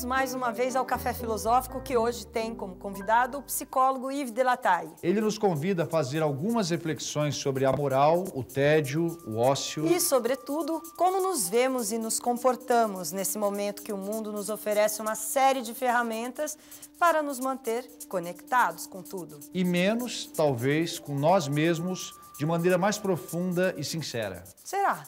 bem-vindos 0.00 0.04
mais 0.04 0.34
uma 0.34 0.52
vez 0.52 0.76
ao 0.76 0.84
Café 0.84 1.12
Filosófico, 1.12 1.80
que 1.80 1.96
hoje 1.96 2.26
tem 2.26 2.54
como 2.54 2.74
convidado 2.76 3.38
o 3.38 3.42
psicólogo 3.42 4.10
Yves 4.10 4.32
Delataille. 4.32 4.92
Ele 5.02 5.20
nos 5.20 5.38
convida 5.38 5.84
a 5.84 5.86
fazer 5.86 6.22
algumas 6.22 6.70
reflexões 6.70 7.36
sobre 7.36 7.64
a 7.64 7.72
moral, 7.72 8.24
o 8.34 8.42
tédio, 8.42 9.18
o 9.26 9.36
ócio. 9.36 9.86
E, 9.86 10.00
sobretudo, 10.00 10.80
como 10.96 11.20
nos 11.20 11.48
vemos 11.48 11.92
e 11.92 11.98
nos 11.98 12.18
comportamos 12.18 13.12
nesse 13.12 13.38
momento 13.38 13.82
que 13.82 13.92
o 13.92 13.96
mundo 13.96 14.32
nos 14.32 14.48
oferece 14.48 15.00
uma 15.00 15.14
série 15.14 15.62
de 15.62 15.74
ferramentas 15.74 16.56
para 16.98 17.22
nos 17.22 17.40
manter 17.40 17.88
conectados 18.08 18.86
com 18.86 19.02
tudo. 19.02 19.40
E 19.52 19.64
menos, 19.64 20.26
talvez, 20.26 20.98
com 20.98 21.14
nós 21.14 21.48
mesmos 21.48 22.14
de 22.38 22.46
maneira 22.46 22.78
mais 22.78 22.98
profunda 22.98 23.74
e 23.76 23.84
sincera. 23.84 24.44
Será? 24.64 25.04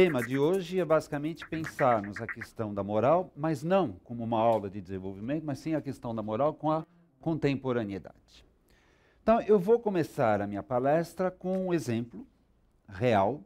Tema 0.00 0.22
de 0.22 0.38
hoje 0.38 0.78
é 0.78 0.84
basicamente 0.84 1.44
pensarmos 1.48 2.22
a 2.22 2.26
questão 2.28 2.72
da 2.72 2.84
moral, 2.84 3.32
mas 3.36 3.64
não 3.64 3.94
como 4.04 4.22
uma 4.22 4.38
aula 4.38 4.70
de 4.70 4.80
desenvolvimento, 4.80 5.42
mas 5.44 5.58
sim 5.58 5.74
a 5.74 5.80
questão 5.80 6.14
da 6.14 6.22
moral 6.22 6.54
com 6.54 6.70
a 6.70 6.86
contemporaneidade. 7.20 8.46
Então, 9.20 9.40
eu 9.40 9.58
vou 9.58 9.80
começar 9.80 10.40
a 10.40 10.46
minha 10.46 10.62
palestra 10.62 11.32
com 11.32 11.66
um 11.66 11.74
exemplo 11.74 12.24
real 12.88 13.42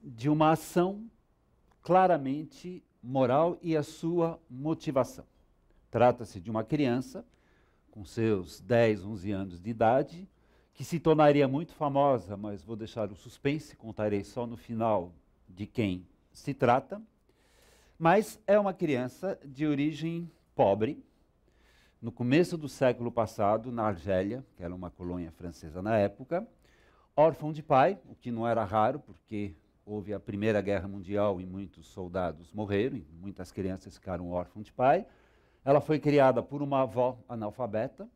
de 0.00 0.28
uma 0.28 0.52
ação 0.52 1.04
claramente 1.82 2.80
moral 3.02 3.58
e 3.60 3.76
a 3.76 3.82
sua 3.82 4.40
motivação. 4.48 5.26
Trata-se 5.90 6.40
de 6.40 6.48
uma 6.48 6.62
criança 6.62 7.26
com 7.90 8.04
seus 8.04 8.60
10, 8.60 9.04
11 9.04 9.32
anos 9.32 9.60
de 9.60 9.68
idade, 9.68 10.28
que 10.72 10.84
se 10.84 11.00
tornaria 11.00 11.48
muito 11.48 11.74
famosa, 11.74 12.36
mas 12.36 12.62
vou 12.62 12.76
deixar 12.76 13.10
o 13.10 13.16
suspense, 13.16 13.74
contarei 13.74 14.22
só 14.22 14.46
no 14.46 14.56
final 14.56 15.12
de 15.54 15.66
quem 15.66 16.06
se 16.32 16.52
trata. 16.52 17.00
Mas 17.98 18.40
é 18.46 18.58
uma 18.58 18.74
criança 18.74 19.38
de 19.44 19.66
origem 19.66 20.30
pobre, 20.54 21.02
no 22.02 22.12
começo 22.12 22.58
do 22.58 22.68
século 22.68 23.10
passado, 23.10 23.72
na 23.72 23.84
Argélia, 23.84 24.44
que 24.56 24.62
era 24.62 24.74
uma 24.74 24.90
colônia 24.90 25.32
francesa 25.32 25.80
na 25.80 25.96
época, 25.96 26.46
órfão 27.16 27.50
de 27.50 27.62
pai, 27.62 27.98
o 28.06 28.14
que 28.14 28.30
não 28.30 28.46
era 28.46 28.62
raro, 28.62 29.00
porque 29.00 29.54
houve 29.86 30.12
a 30.12 30.20
Primeira 30.20 30.60
Guerra 30.60 30.86
Mundial 30.86 31.40
e 31.40 31.46
muitos 31.46 31.86
soldados 31.86 32.52
morreram, 32.52 32.96
e 32.96 33.06
muitas 33.10 33.50
crianças 33.50 33.94
ficaram 33.94 34.30
órfãos 34.30 34.66
de 34.66 34.72
pai. 34.72 35.06
Ela 35.64 35.80
foi 35.80 35.98
criada 35.98 36.42
por 36.42 36.60
uma 36.60 36.82
avó 36.82 37.18
analfabeta, 37.26 38.06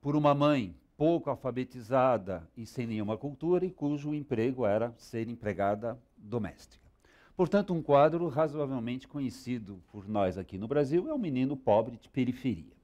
por 0.00 0.14
uma 0.14 0.32
mãe 0.32 0.76
pouco 0.96 1.28
alfabetizada 1.28 2.48
e 2.56 2.66
sem 2.66 2.86
nenhuma 2.86 3.16
cultura, 3.16 3.64
e 3.64 3.70
cujo 3.70 4.14
emprego 4.14 4.64
era 4.64 4.92
ser 4.96 5.28
empregada 5.28 5.98
doméstica. 6.18 6.88
Portanto, 7.36 7.72
um 7.72 7.80
quadro 7.80 8.28
razoavelmente 8.28 9.06
conhecido 9.06 9.80
por 9.92 10.08
nós 10.08 10.36
aqui 10.36 10.58
no 10.58 10.66
Brasil 10.66 11.08
é 11.08 11.14
um 11.14 11.18
menino 11.18 11.56
pobre 11.56 11.96
de 11.96 12.08
periferia. 12.08 12.76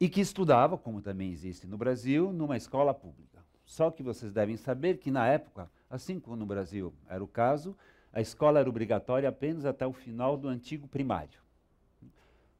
E 0.00 0.08
que 0.08 0.20
estudava, 0.20 0.78
como 0.78 1.02
também 1.02 1.30
existe 1.30 1.66
no 1.66 1.76
Brasil, 1.76 2.32
numa 2.32 2.56
escola 2.56 2.94
pública. 2.94 3.44
Só 3.66 3.90
que 3.90 4.02
vocês 4.02 4.32
devem 4.32 4.56
saber 4.56 4.98
que 4.98 5.10
na 5.10 5.26
época, 5.26 5.70
assim 5.90 6.18
como 6.18 6.34
no 6.34 6.46
Brasil 6.46 6.94
era 7.08 7.22
o 7.22 7.28
caso, 7.28 7.76
a 8.12 8.20
escola 8.20 8.58
era 8.58 8.68
obrigatória 8.68 9.28
apenas 9.28 9.64
até 9.64 9.86
o 9.86 9.92
final 9.92 10.36
do 10.36 10.48
antigo 10.48 10.88
primário. 10.88 11.38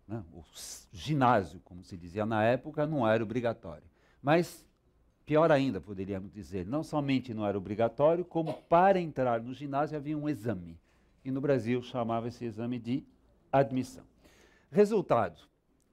Né? 0.06 0.22
O 0.32 0.44
ginásio, 0.92 1.60
como 1.64 1.82
se 1.82 1.96
dizia 1.96 2.26
na 2.26 2.44
época, 2.44 2.86
não 2.86 3.08
era 3.08 3.22
obrigatório. 3.22 3.88
Mas, 4.22 4.66
pior 5.30 5.52
ainda, 5.52 5.80
poderíamos 5.80 6.32
dizer, 6.32 6.66
não 6.66 6.82
somente 6.82 7.32
não 7.32 7.46
era 7.46 7.56
obrigatório, 7.56 8.24
como 8.24 8.52
para 8.52 8.98
entrar 8.98 9.40
no 9.40 9.54
ginásio 9.54 9.96
havia 9.96 10.18
um 10.18 10.28
exame. 10.28 10.76
E 11.24 11.30
no 11.30 11.40
Brasil 11.40 11.80
chamava 11.82 12.26
esse 12.26 12.44
exame 12.44 12.80
de 12.80 13.04
admissão. 13.52 14.02
Resultado: 14.72 15.40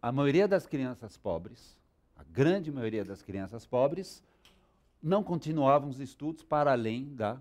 a 0.02 0.12
maioria 0.12 0.48
das 0.48 0.66
crianças 0.66 1.18
pobres, 1.18 1.78
a 2.16 2.24
grande 2.24 2.72
maioria 2.72 3.06
das 3.06 3.22
crianças 3.22 3.64
pobres, 3.64 4.24
não 5.04 5.22
continuavam 5.24 5.88
os 5.88 6.00
estudos 6.00 6.42
para 6.42 6.72
além 6.72 7.14
da 7.14 7.40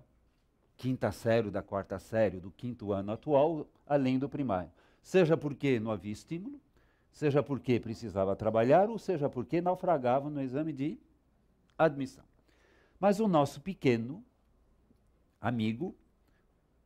quinta 0.75 1.11
série, 1.11 1.49
da 1.49 1.63
quarta 1.63 1.97
série, 1.97 2.39
do 2.39 2.51
quinto 2.51 2.93
ano 2.93 3.11
atual, 3.11 3.65
além 3.87 4.19
do 4.19 4.29
primário. 4.29 4.69
Seja 5.01 5.35
porque 5.35 5.79
não 5.79 5.89
havia 5.89 6.13
estímulo, 6.13 6.61
seja 7.11 7.41
porque 7.41 7.79
precisava 7.79 8.35
trabalhar, 8.35 8.87
ou 8.87 8.99
seja 8.99 9.27
porque 9.27 9.61
naufragava 9.61 10.29
no 10.29 10.39
exame 10.39 10.71
de 10.71 10.99
admissão. 11.77 12.23
Mas 12.99 13.19
o 13.19 13.27
nosso 13.27 13.61
pequeno 13.61 14.23
amigo, 15.39 15.95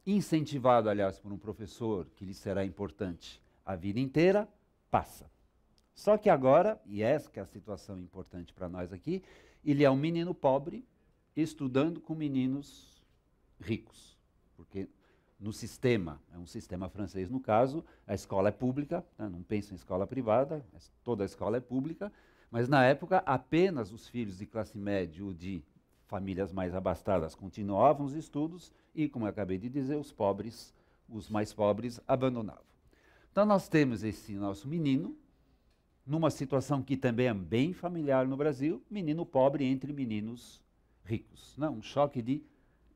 incentivado, 0.06 0.90
aliás, 0.90 1.20
por 1.20 1.32
um 1.32 1.38
professor 1.38 2.08
que 2.16 2.26
lhe 2.26 2.34
será 2.34 2.66
importante 2.66 3.42
a 3.66 3.76
vida 3.76 4.00
inteira, 4.00 4.48
passa. 4.90 5.30
Só 5.94 6.18
que 6.18 6.30
agora, 6.30 6.82
e 6.86 7.02
essa 7.02 7.30
que 7.30 7.40
é 7.40 7.42
a 7.44 7.46
situação 7.46 8.00
importante 8.00 8.54
para 8.54 8.68
nós 8.68 8.92
aqui, 8.92 9.24
ele 9.64 9.84
é 9.84 9.92
um 9.92 9.96
menino 9.96 10.34
pobre 10.34 10.86
estudando 11.36 12.02
com 12.02 12.16
meninos 12.16 13.02
ricos. 13.60 14.18
Porque 14.56 14.90
no 15.40 15.52
sistema, 15.52 16.22
é 16.34 16.38
um 16.38 16.46
sistema 16.46 16.90
francês 16.90 17.30
no 17.30 17.40
caso, 17.40 17.84
a 18.06 18.14
escola 18.14 18.50
é 18.50 18.52
pública, 18.52 19.06
né, 19.18 19.28
não 19.28 19.42
penso 19.42 19.74
em 19.74 19.76
escola 19.76 20.06
privada, 20.06 20.64
toda 21.04 21.24
a 21.24 21.26
escola 21.26 21.58
é 21.58 21.60
pública, 21.60 22.12
mas 22.52 22.68
na 22.68 22.86
época 22.86 23.24
apenas 23.26 23.94
os 23.94 24.08
filhos 24.08 24.38
de 24.38 24.46
classe 24.46 24.78
média 24.78 25.24
ou 25.24 25.34
de 25.34 25.64
famílias 26.06 26.52
mais 26.52 26.76
abastadas 26.76 27.34
continuavam 27.34 28.06
os 28.06 28.14
estudos 28.14 28.74
e, 28.94 29.08
como 29.08 29.26
eu 29.26 29.30
acabei 29.30 29.58
de 29.58 29.70
dizer, 29.70 29.96
os 29.96 30.12
pobres, 30.12 30.74
os 31.08 31.30
mais 31.30 31.54
pobres, 31.54 32.02
abandonavam. 32.06 32.66
Então 33.32 33.46
nós 33.46 33.70
temos 33.70 34.04
esse 34.04 34.34
nosso 34.34 34.68
menino, 34.68 35.18
numa 36.06 36.30
situação 36.30 36.84
que 36.84 36.98
também 36.98 37.28
é 37.28 37.34
bem 37.34 37.72
familiar 37.72 38.28
no 38.28 38.36
Brasil, 38.36 38.84
menino 38.90 39.26
pobre 39.26 39.64
entre 39.64 39.94
meninos 39.94 40.62
ricos, 41.06 41.56
não, 41.58 41.76
um 41.76 41.82
choque 41.82 42.22
de 42.22 42.44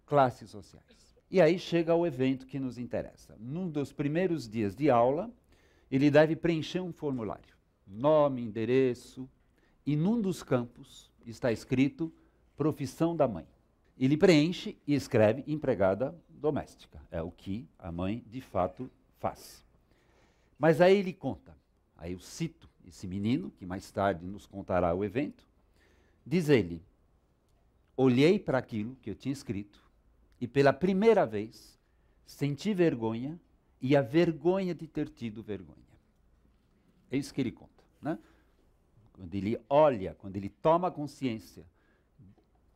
classes 0.06 0.50
sociais. 0.50 1.16
E 1.32 1.40
aí 1.40 1.58
chega 1.58 1.96
o 1.96 2.06
evento 2.06 2.46
que 2.46 2.60
nos 2.60 2.78
interessa. 2.78 3.36
Num 3.40 3.70
dos 3.70 3.94
primeiros 3.94 4.48
dias 4.48 4.76
de 4.76 4.90
aula, 4.90 5.32
ele 5.90 6.12
deve 6.12 6.36
preencher 6.36 6.82
um 6.82 6.92
formulário. 6.92 7.56
Nome, 7.88 8.42
endereço, 8.42 9.30
e 9.86 9.96
num 9.96 10.20
dos 10.20 10.42
campos 10.42 11.12
está 11.26 11.52
escrito 11.52 12.12
profissão 12.58 13.16
da 13.16 13.28
mãe. 13.28 13.48
Ele 13.98 14.18
preenche 14.18 14.78
e 14.86 14.94
escreve 14.94 15.44
empregada 15.48 16.16
doméstica. 16.30 17.02
É 17.12 17.22
o 17.22 17.32
que 17.32 17.68
a 17.80 17.92
mãe 17.92 18.24
de 18.28 18.42
fato 18.42 18.90
faz. 19.20 19.66
Mas 20.58 20.82
aí 20.82 20.98
ele 20.98 21.14
conta, 21.14 21.56
aí 21.98 22.14
eu 22.14 22.20
cito 22.20 22.70
esse 22.88 23.08
menino, 23.08 23.52
que 23.52 23.66
mais 23.66 23.90
tarde 23.92 24.26
nos 24.26 24.46
contará 24.46 24.94
o 24.94 25.04
evento, 25.04 25.48
diz 26.26 26.50
ele: 26.50 26.82
Olhei 27.96 28.40
para 28.40 28.58
aquilo 28.58 28.96
que 29.02 29.10
eu 29.10 29.16
tinha 29.16 29.34
escrito 29.34 29.84
e 30.40 30.48
pela 30.48 30.74
primeira 30.74 31.26
vez 31.26 31.80
senti 32.26 32.74
vergonha 32.74 33.40
e 33.82 33.96
a 33.96 34.02
vergonha 34.02 34.74
de 34.74 34.88
ter 34.88 35.10
tido 35.10 35.42
vergonha. 35.42 35.78
É 37.10 37.18
isso 37.18 37.34
que 37.34 37.42
ele 37.42 37.52
conta. 37.52 37.84
Né? 38.02 38.18
Quando 39.16 39.34
ele 39.34 39.58
olha, 39.70 40.14
quando 40.16 40.36
ele 40.36 40.50
toma 40.50 40.92
consciência 40.92 41.66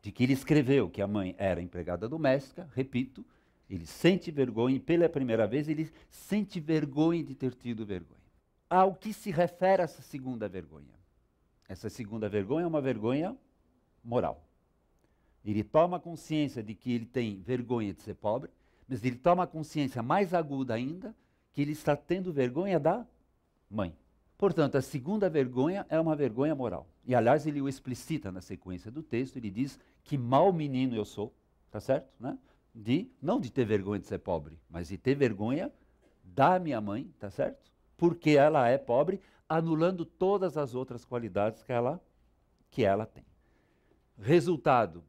de 0.00 0.10
que 0.10 0.24
ele 0.24 0.32
escreveu 0.32 0.88
que 0.88 1.02
a 1.02 1.06
mãe 1.06 1.34
era 1.36 1.60
empregada 1.60 2.08
doméstica, 2.08 2.66
repito, 2.74 3.22
ele 3.68 3.84
sente 3.84 4.30
vergonha 4.30 4.76
e 4.76 4.80
pela 4.80 5.06
primeira 5.06 5.46
vez 5.46 5.68
ele 5.68 5.92
sente 6.10 6.58
vergonha 6.58 7.22
de 7.22 7.34
ter 7.34 7.54
tido 7.54 7.84
vergonha. 7.84 8.18
Ao 8.70 8.94
que 8.94 9.12
se 9.12 9.30
refere 9.30 9.82
essa 9.82 10.00
segunda 10.00 10.48
vergonha? 10.48 10.98
Essa 11.68 11.90
segunda 11.90 12.26
vergonha 12.26 12.64
é 12.64 12.66
uma 12.66 12.80
vergonha 12.80 13.36
moral. 14.02 14.42
Ele 15.44 15.62
toma 15.62 16.00
consciência 16.00 16.62
de 16.62 16.74
que 16.74 16.90
ele 16.90 17.04
tem 17.04 17.42
vergonha 17.42 17.92
de 17.92 18.00
ser 18.00 18.14
pobre, 18.14 18.50
mas 18.88 19.04
ele 19.04 19.16
toma 19.16 19.46
consciência 19.46 20.02
mais 20.02 20.32
aguda 20.32 20.72
ainda 20.72 21.14
que 21.52 21.60
ele 21.60 21.72
está 21.72 21.94
tendo 21.94 22.32
vergonha 22.32 22.80
da 22.80 23.06
mãe. 23.70 23.94
Portanto, 24.40 24.76
a 24.76 24.80
segunda 24.80 25.28
vergonha 25.28 25.84
é 25.90 26.00
uma 26.00 26.16
vergonha 26.16 26.54
moral. 26.54 26.88
E, 27.04 27.14
aliás, 27.14 27.46
ele 27.46 27.60
o 27.60 27.68
explicita 27.68 28.32
na 28.32 28.40
sequência 28.40 28.90
do 28.90 29.02
texto, 29.02 29.36
ele 29.36 29.50
diz 29.50 29.78
que 30.02 30.16
mau 30.16 30.50
menino 30.50 30.96
eu 30.96 31.04
sou, 31.04 31.30
tá 31.70 31.78
certo? 31.78 32.10
Né? 32.18 32.38
De, 32.74 33.10
não 33.20 33.38
de 33.38 33.52
ter 33.52 33.66
vergonha 33.66 34.00
de 34.00 34.06
ser 34.06 34.16
pobre, 34.16 34.58
mas 34.70 34.88
de 34.88 34.96
ter 34.96 35.14
vergonha 35.14 35.70
da 36.24 36.58
minha 36.58 36.80
mãe, 36.80 37.12
tá 37.18 37.30
certo? 37.30 37.70
Porque 37.98 38.30
ela 38.30 38.66
é 38.66 38.78
pobre, 38.78 39.20
anulando 39.46 40.06
todas 40.06 40.56
as 40.56 40.74
outras 40.74 41.04
qualidades 41.04 41.62
que 41.62 41.70
ela, 41.70 42.00
que 42.70 42.82
ela 42.82 43.04
tem. 43.04 43.26
Resultado, 44.18 45.04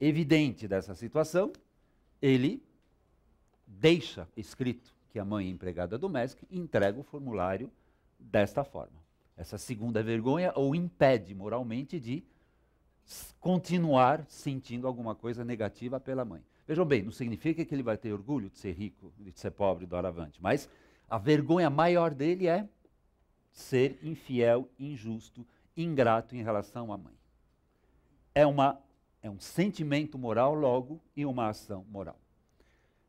evidente 0.00 0.66
dessa 0.66 0.94
situação, 0.94 1.52
ele 2.22 2.64
deixa 3.66 4.26
escrito 4.34 4.94
que 5.10 5.18
a 5.18 5.26
mãe 5.26 5.46
é 5.46 5.50
empregada 5.50 5.98
doméstica 5.98 6.46
entrega 6.50 6.98
o 6.98 7.02
formulário 7.02 7.70
desta 8.22 8.64
forma. 8.64 9.02
Essa 9.36 9.58
segunda 9.58 10.02
vergonha 10.02 10.52
o 10.56 10.74
impede 10.74 11.34
moralmente 11.34 11.98
de 11.98 12.24
continuar 13.40 14.24
sentindo 14.28 14.86
alguma 14.86 15.14
coisa 15.14 15.44
negativa 15.44 15.98
pela 15.98 16.24
mãe. 16.24 16.42
Vejam 16.66 16.84
bem, 16.84 17.02
não 17.02 17.10
significa 17.10 17.64
que 17.64 17.74
ele 17.74 17.82
vai 17.82 17.96
ter 17.96 18.12
orgulho 18.12 18.48
de 18.48 18.58
ser 18.58 18.72
rico, 18.72 19.12
de 19.18 19.38
ser 19.38 19.50
pobre, 19.50 19.84
doravante, 19.84 20.40
mas 20.40 20.68
a 21.10 21.18
vergonha 21.18 21.68
maior 21.68 22.14
dele 22.14 22.46
é 22.46 22.68
ser 23.50 23.98
infiel, 24.02 24.68
injusto, 24.78 25.46
ingrato 25.76 26.36
em 26.36 26.42
relação 26.42 26.92
à 26.92 26.96
mãe. 26.96 27.14
É, 28.34 28.46
uma, 28.46 28.80
é 29.22 29.28
um 29.28 29.38
sentimento 29.38 30.16
moral, 30.16 30.54
logo, 30.54 31.00
e 31.16 31.26
uma 31.26 31.48
ação 31.48 31.84
moral. 31.90 32.18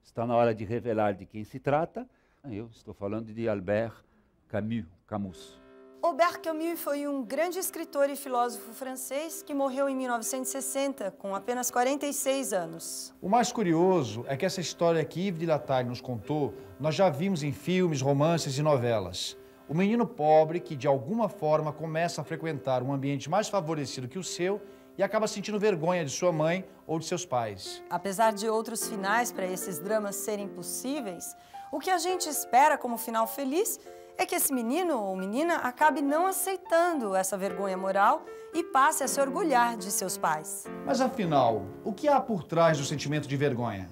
Está 0.04 0.26
na 0.26 0.36
hora 0.36 0.54
de 0.54 0.66
revelar 0.66 1.14
de 1.14 1.26
quem 1.26 1.44
se 1.44 1.60
trata. 1.60 2.10
Eu 2.44 2.68
estou 2.68 2.94
falando 2.94 3.34
de 3.34 3.48
Albert 3.48 4.04
Camus. 4.54 4.86
Camus. 5.08 5.60
Albert 6.04 6.42
Camus 6.42 6.80
foi 6.80 7.08
um 7.08 7.24
grande 7.24 7.58
escritor 7.58 8.08
e 8.08 8.16
filósofo 8.16 8.72
francês 8.72 9.42
que 9.42 9.52
morreu 9.52 9.90
em 9.90 9.96
1960, 9.96 11.10
com 11.18 11.34
apenas 11.34 11.72
46 11.72 12.54
anos. 12.54 13.16
O 13.20 13.28
mais 13.28 13.52
curioso 13.52 14.24
é 14.28 14.38
que 14.38 14.46
essa 14.46 14.62
história 14.62 15.04
que 15.04 15.22
Yves 15.22 15.40
de 15.40 15.48
Latale 15.48 15.90
nos 15.90 16.02
contou, 16.02 16.54
nós 16.80 16.94
já 16.94 17.10
vimos 17.10 17.42
em 17.42 17.52
filmes, 17.52 18.00
romances 18.00 18.56
e 18.56 18.62
novelas. 18.62 19.36
O 19.68 19.74
menino 19.74 20.06
pobre 20.06 20.60
que, 20.60 20.76
de 20.76 20.88
alguma 20.88 21.28
forma, 21.28 21.74
começa 21.74 22.22
a 22.22 22.24
frequentar 22.24 22.84
um 22.84 22.94
ambiente 22.94 23.32
mais 23.32 23.50
favorecido 23.50 24.08
que 24.08 24.20
o 24.20 24.24
seu 24.24 24.62
e 24.96 25.02
acaba 25.02 25.28
sentindo 25.28 25.60
vergonha 25.60 26.06
de 26.06 26.12
sua 26.12 26.32
mãe 26.32 26.64
ou 26.86 27.00
de 27.00 27.06
seus 27.06 27.26
pais. 27.26 27.82
Apesar 27.90 28.34
de 28.34 28.48
outros 28.48 28.88
finais 28.88 29.32
para 29.32 29.48
esses 29.48 29.80
dramas 29.80 30.16
serem 30.18 30.48
possíveis, 30.48 31.36
o 31.72 31.80
que 31.80 31.90
a 31.90 31.98
gente 31.98 32.30
espera 32.30 32.78
como 32.78 33.00
final 33.00 33.26
feliz 33.26 33.80
é 34.18 34.26
que 34.26 34.36
esse 34.36 34.54
menino 34.54 35.00
ou 35.00 35.16
menina 35.16 35.58
acabe 35.58 36.02
não 36.02 36.26
aceitando 36.26 37.16
essa 37.16 37.38
vergonha 37.38 37.78
moral 37.78 38.26
e 38.54 38.64
passe 38.64 39.04
a 39.04 39.08
se 39.08 39.20
orgulhar 39.20 39.78
de 39.78 39.92
seus 39.92 40.18
pais. 40.18 40.66
Mas 40.86 41.02
afinal, 41.02 41.66
o 41.84 41.92
que 41.92 42.08
há 42.08 42.22
por 42.22 42.44
trás 42.44 42.78
do 42.78 42.86
sentimento 42.86 43.28
de 43.28 43.36
vergonha? 43.36 43.90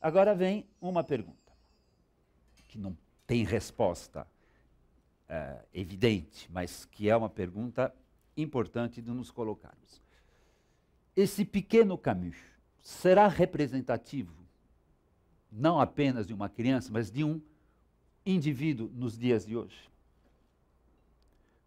Agora 0.00 0.34
vem 0.34 0.68
uma 0.80 1.02
pergunta 1.02 1.52
que 2.68 2.78
não 2.78 2.96
tem 3.26 3.44
resposta 3.44 4.26
é, 5.28 5.56
evidente, 5.74 6.48
mas 6.52 6.84
que 6.84 7.10
é 7.10 7.16
uma 7.16 7.28
pergunta 7.28 7.92
importante 8.36 9.02
de 9.02 9.10
nos 9.10 9.30
colocarmos. 9.30 10.00
Esse 11.16 11.44
pequeno 11.44 11.98
Camus 11.98 12.36
será 12.82 13.26
representativo 13.26 14.36
não 15.50 15.80
apenas 15.80 16.26
de 16.26 16.34
uma 16.34 16.48
criança, 16.48 16.90
mas 16.92 17.10
de 17.10 17.24
um 17.24 17.40
indivíduo 18.26 18.90
nos 18.92 19.16
dias 19.16 19.46
de 19.46 19.56
hoje? 19.56 19.88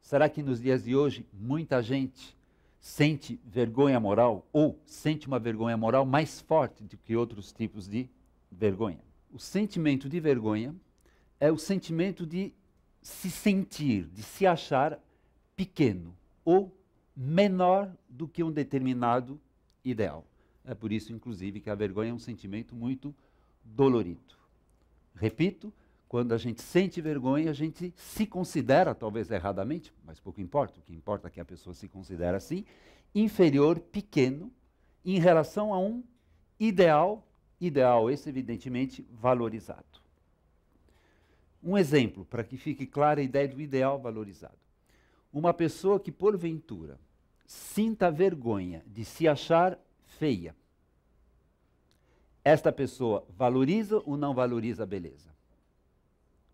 Será 0.01 0.27
que 0.27 0.43
nos 0.43 0.59
dias 0.59 0.83
de 0.83 0.95
hoje 0.95 1.25
muita 1.31 1.81
gente 1.81 2.35
sente 2.79 3.39
vergonha 3.45 3.99
moral 3.99 4.47
ou 4.51 4.79
sente 4.85 5.27
uma 5.27 5.39
vergonha 5.39 5.77
moral 5.77 6.05
mais 6.05 6.41
forte 6.41 6.83
do 6.83 6.97
que 6.97 7.15
outros 7.15 7.51
tipos 7.51 7.87
de 7.87 8.09
vergonha? 8.51 8.99
O 9.31 9.39
sentimento 9.39 10.09
de 10.09 10.19
vergonha 10.19 10.75
é 11.39 11.51
o 11.51 11.57
sentimento 11.57 12.25
de 12.25 12.51
se 13.01 13.29
sentir, 13.29 14.05
de 14.07 14.23
se 14.23 14.45
achar 14.45 14.99
pequeno 15.55 16.15
ou 16.43 16.75
menor 17.15 17.95
do 18.09 18.27
que 18.27 18.43
um 18.43 18.51
determinado 18.51 19.39
ideal. 19.83 20.25
É 20.65 20.73
por 20.73 20.91
isso, 20.91 21.13
inclusive, 21.13 21.59
que 21.59 21.69
a 21.69 21.75
vergonha 21.75 22.11
é 22.11 22.13
um 22.13 22.19
sentimento 22.19 22.75
muito 22.75 23.15
dolorido. 23.63 24.35
Repito, 25.15 25.73
quando 26.09 26.33
a 26.33 26.39
gente 26.39 26.63
sente 26.63 26.99
vergonha, 26.99 27.51
a 27.51 27.53
gente 27.53 27.93
se 27.95 28.25
considera, 28.25 28.95
talvez 28.95 29.29
erradamente, 29.29 29.93
mas 30.03 30.19
pouco 30.19 30.41
importa, 30.41 30.79
o 30.79 30.81
que 30.81 30.91
importa 30.91 31.27
é 31.27 31.31
que 31.31 31.39
a 31.39 31.45
pessoa 31.45 31.75
se 31.75 31.87
considera 31.87 32.35
assim, 32.35 32.65
inferior, 33.13 33.79
pequeno, 33.79 34.51
em 35.05 35.19
relação 35.19 35.71
a 35.71 35.79
um 35.79 36.03
ideal, 36.59 37.27
ideal 37.61 38.09
esse 38.09 38.27
evidentemente 38.27 39.07
valorizado. 39.11 39.85
Um 41.63 41.77
exemplo, 41.77 42.25
para 42.25 42.43
que 42.43 42.57
fique 42.57 42.87
clara 42.87 43.21
a 43.21 43.23
ideia 43.23 43.47
do 43.47 43.61
ideal 43.61 43.99
valorizado. 43.99 44.57
Uma 45.31 45.53
pessoa 45.53 45.99
que, 45.99 46.11
porventura, 46.11 46.99
sinta 47.45 48.09
vergonha 48.09 48.83
de 48.87 49.05
se 49.05 49.27
achar 49.27 49.77
feia, 50.17 50.55
esta 52.43 52.71
pessoa 52.71 53.27
valoriza 53.29 54.01
ou 54.07 54.17
não 54.17 54.33
valoriza 54.33 54.81
a 54.81 54.87
beleza? 54.87 55.38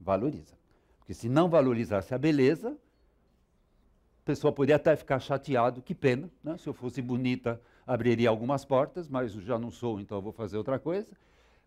Valoriza. 0.06 0.56
Porque 1.00 1.16
se 1.16 1.28
não 1.28 1.50
valorizasse 1.50 2.14
a 2.14 2.18
beleza, 2.18 2.70
a 2.70 4.24
pessoa 4.24 4.54
poderia 4.54 4.76
até 4.76 4.96
ficar 4.96 5.20
chateado, 5.20 5.82
que 5.82 5.96
pena, 5.96 6.30
né? 6.44 6.58
se 6.60 6.68
eu 6.68 6.74
fosse 6.74 7.02
bonita, 7.02 7.60
abriria 7.88 8.30
algumas 8.30 8.64
portas, 8.64 9.10
mas 9.10 9.34
eu 9.34 9.42
já 9.42 9.58
não 9.58 9.72
sou, 9.72 10.00
então 10.00 10.20
eu 10.20 10.22
vou 10.22 10.32
fazer 10.32 10.58
outra 10.58 10.78
coisa. 10.78 11.12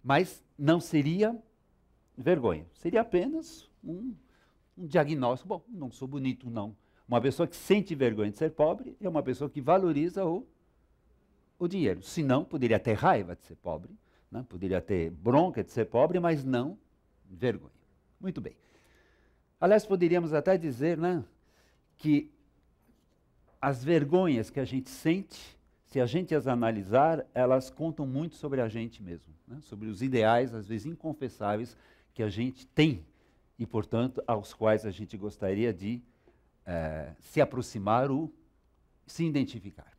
Mas 0.04 0.44
não 0.56 0.78
seria 0.78 1.36
vergonha, 2.16 2.64
seria 2.74 3.00
apenas 3.00 3.68
um, 3.82 4.14
um 4.76 4.86
diagnóstico. 4.86 5.48
Bom, 5.48 5.64
não 5.68 5.90
sou 5.90 6.06
bonito, 6.06 6.48
não. 6.48 6.76
Uma 7.08 7.20
pessoa 7.20 7.46
que 7.46 7.56
sente 7.56 7.92
vergonha 7.96 8.30
de 8.30 8.38
ser 8.38 8.52
pobre 8.52 8.96
é 9.00 9.08
uma 9.08 9.22
pessoa 9.22 9.50
que 9.50 9.60
valoriza 9.60 10.24
o, 10.24 10.46
o 11.58 11.66
dinheiro. 11.66 12.02
Se 12.02 12.22
não, 12.22 12.44
poderia 12.44 12.78
ter 12.78 12.92
raiva 12.92 13.34
de 13.34 13.42
ser 13.44 13.56
pobre, 13.56 13.90
né? 14.30 14.44
poderia 14.48 14.80
ter 14.80 15.10
bronca 15.10 15.64
de 15.64 15.72
ser 15.72 15.86
pobre, 15.86 16.20
mas 16.20 16.44
não 16.44 16.78
vergonha. 17.28 17.77
Muito 18.20 18.40
bem. 18.40 18.56
Aliás, 19.60 19.84
poderíamos 19.84 20.32
até 20.32 20.56
dizer 20.56 20.96
né, 20.98 21.24
que 21.96 22.30
as 23.60 23.82
vergonhas 23.82 24.50
que 24.50 24.60
a 24.60 24.64
gente 24.64 24.88
sente, 24.88 25.56
se 25.86 26.00
a 26.00 26.06
gente 26.06 26.34
as 26.34 26.46
analisar, 26.46 27.26
elas 27.34 27.70
contam 27.70 28.06
muito 28.06 28.36
sobre 28.36 28.60
a 28.60 28.68
gente 28.68 29.02
mesmo, 29.02 29.34
né, 29.46 29.58
sobre 29.62 29.88
os 29.88 30.02
ideais, 30.02 30.54
às 30.54 30.68
vezes 30.68 30.86
inconfessáveis, 30.86 31.76
que 32.14 32.22
a 32.22 32.28
gente 32.28 32.66
tem 32.66 33.04
e, 33.58 33.66
portanto, 33.66 34.22
aos 34.26 34.54
quais 34.54 34.86
a 34.86 34.90
gente 34.90 35.16
gostaria 35.16 35.72
de 35.72 36.00
eh, 36.64 37.12
se 37.20 37.40
aproximar 37.40 38.10
ou 38.10 38.32
se 39.06 39.24
identificar. 39.24 39.92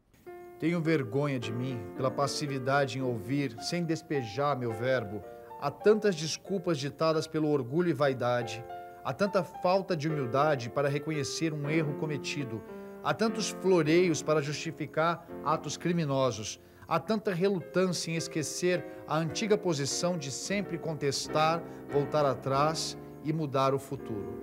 Tenho 0.60 0.82
vergonha 0.82 1.40
de 1.40 1.52
mim 1.52 1.80
pela 1.96 2.12
passividade 2.12 2.98
em 2.98 3.02
ouvir, 3.02 3.56
sem 3.62 3.84
despejar 3.84 4.58
meu 4.58 4.72
verbo 4.72 5.22
Há 5.62 5.70
tantas 5.70 6.16
desculpas 6.16 6.78
ditadas 6.78 7.28
pelo 7.28 7.50
orgulho 7.50 7.90
e 7.90 7.94
vaidade, 7.94 8.64
há 9.04 9.12
tanta 9.12 9.44
falta 9.44 9.96
de 9.96 10.08
humildade 10.08 10.70
para 10.70 10.88
reconhecer 10.88 11.54
um 11.54 11.70
erro 11.70 11.96
cometido, 11.96 12.64
há 13.04 13.14
tantos 13.14 13.50
floreios 13.50 14.24
para 14.24 14.42
justificar 14.42 15.28
atos 15.44 15.76
criminosos, 15.76 16.62
há 16.88 16.98
tanta 16.98 17.34
relutância 17.34 18.10
em 18.10 18.16
esquecer 18.16 18.86
a 19.06 19.18
antiga 19.18 19.58
posição 19.58 20.18
de 20.18 20.32
sempre 20.32 20.78
contestar, 20.78 21.62
voltar 21.90 22.26
atrás 22.26 22.98
e 23.26 23.34
mudar 23.34 23.74
o 23.74 23.80
futuro. 23.80 24.42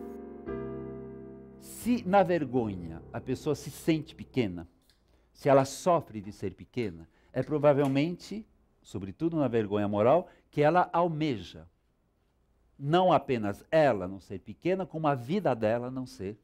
Se 1.61 2.07
na 2.07 2.23
vergonha 2.23 3.03
a 3.11 3.23
pessoa 3.23 3.55
se 3.55 3.71
sente 3.71 4.15
pequena, 4.15 4.69
se 5.33 5.49
ela 5.49 5.65
sofre 5.65 6.21
de 6.21 6.31
ser 6.31 6.53
pequena, 6.53 7.09
é 7.33 7.43
provavelmente, 7.43 8.47
sobretudo 8.87 9.37
na 9.37 9.49
vergonha 9.49 9.89
moral, 9.89 10.29
que 10.49 10.63
ela 10.63 10.89
almeja. 10.93 11.67
Não 12.79 13.13
apenas 13.13 13.65
ela 13.69 14.07
não 14.07 14.21
ser 14.21 14.39
pequena, 14.39 14.87
como 14.87 15.09
a 15.09 15.15
vida 15.15 15.55
dela 15.57 15.91
não 15.91 16.07
ser 16.07 16.39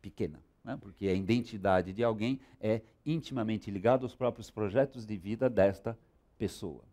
pequena. 0.00 0.40
Né? 0.62 0.78
Porque 0.80 1.08
a 1.08 1.12
identidade 1.12 1.92
de 1.92 2.04
alguém 2.04 2.38
é 2.60 2.82
intimamente 3.04 3.68
ligada 3.68 4.04
aos 4.04 4.14
próprios 4.14 4.48
projetos 4.48 5.04
de 5.04 5.16
vida 5.16 5.50
desta 5.50 5.98
pessoa. 6.38 6.84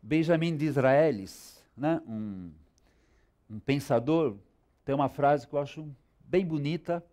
Benjamin 0.00 0.56
Disraelis, 0.56 1.60
né? 1.76 2.00
um, 2.06 2.52
um 3.50 3.58
pensador, 3.58 4.36
tem 4.84 4.94
uma 4.94 5.08
frase 5.08 5.48
que 5.48 5.54
eu 5.54 5.58
acho 5.58 5.90
bem 6.20 6.46
bonita, 6.46 7.04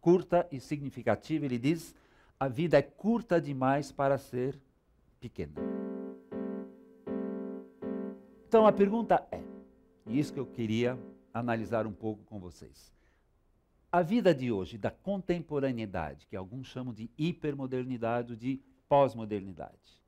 curta 0.00 0.48
e 0.50 0.58
significativa. 0.58 1.44
Ele 1.44 1.58
diz: 1.58 1.94
A 2.40 2.48
vida 2.48 2.78
é 2.78 2.82
curta 2.82 3.38
demais 3.38 3.92
para 3.92 4.16
ser 4.16 4.58
pequena. 5.20 5.91
Então 8.52 8.66
a 8.66 8.72
pergunta 8.72 9.26
é, 9.32 9.42
e 10.04 10.18
isso 10.18 10.30
que 10.30 10.38
eu 10.38 10.44
queria 10.44 10.98
analisar 11.32 11.86
um 11.86 11.92
pouco 11.94 12.22
com 12.24 12.38
vocês. 12.38 12.92
A 13.90 14.02
vida 14.02 14.34
de 14.34 14.52
hoje, 14.52 14.76
da 14.76 14.90
contemporaneidade, 14.90 16.26
que 16.26 16.36
alguns 16.36 16.66
chamam 16.66 16.92
de 16.92 17.10
hipermodernidade 17.16 18.32
ou 18.32 18.38
de 18.38 18.60
pós-modernidade, 18.90 20.02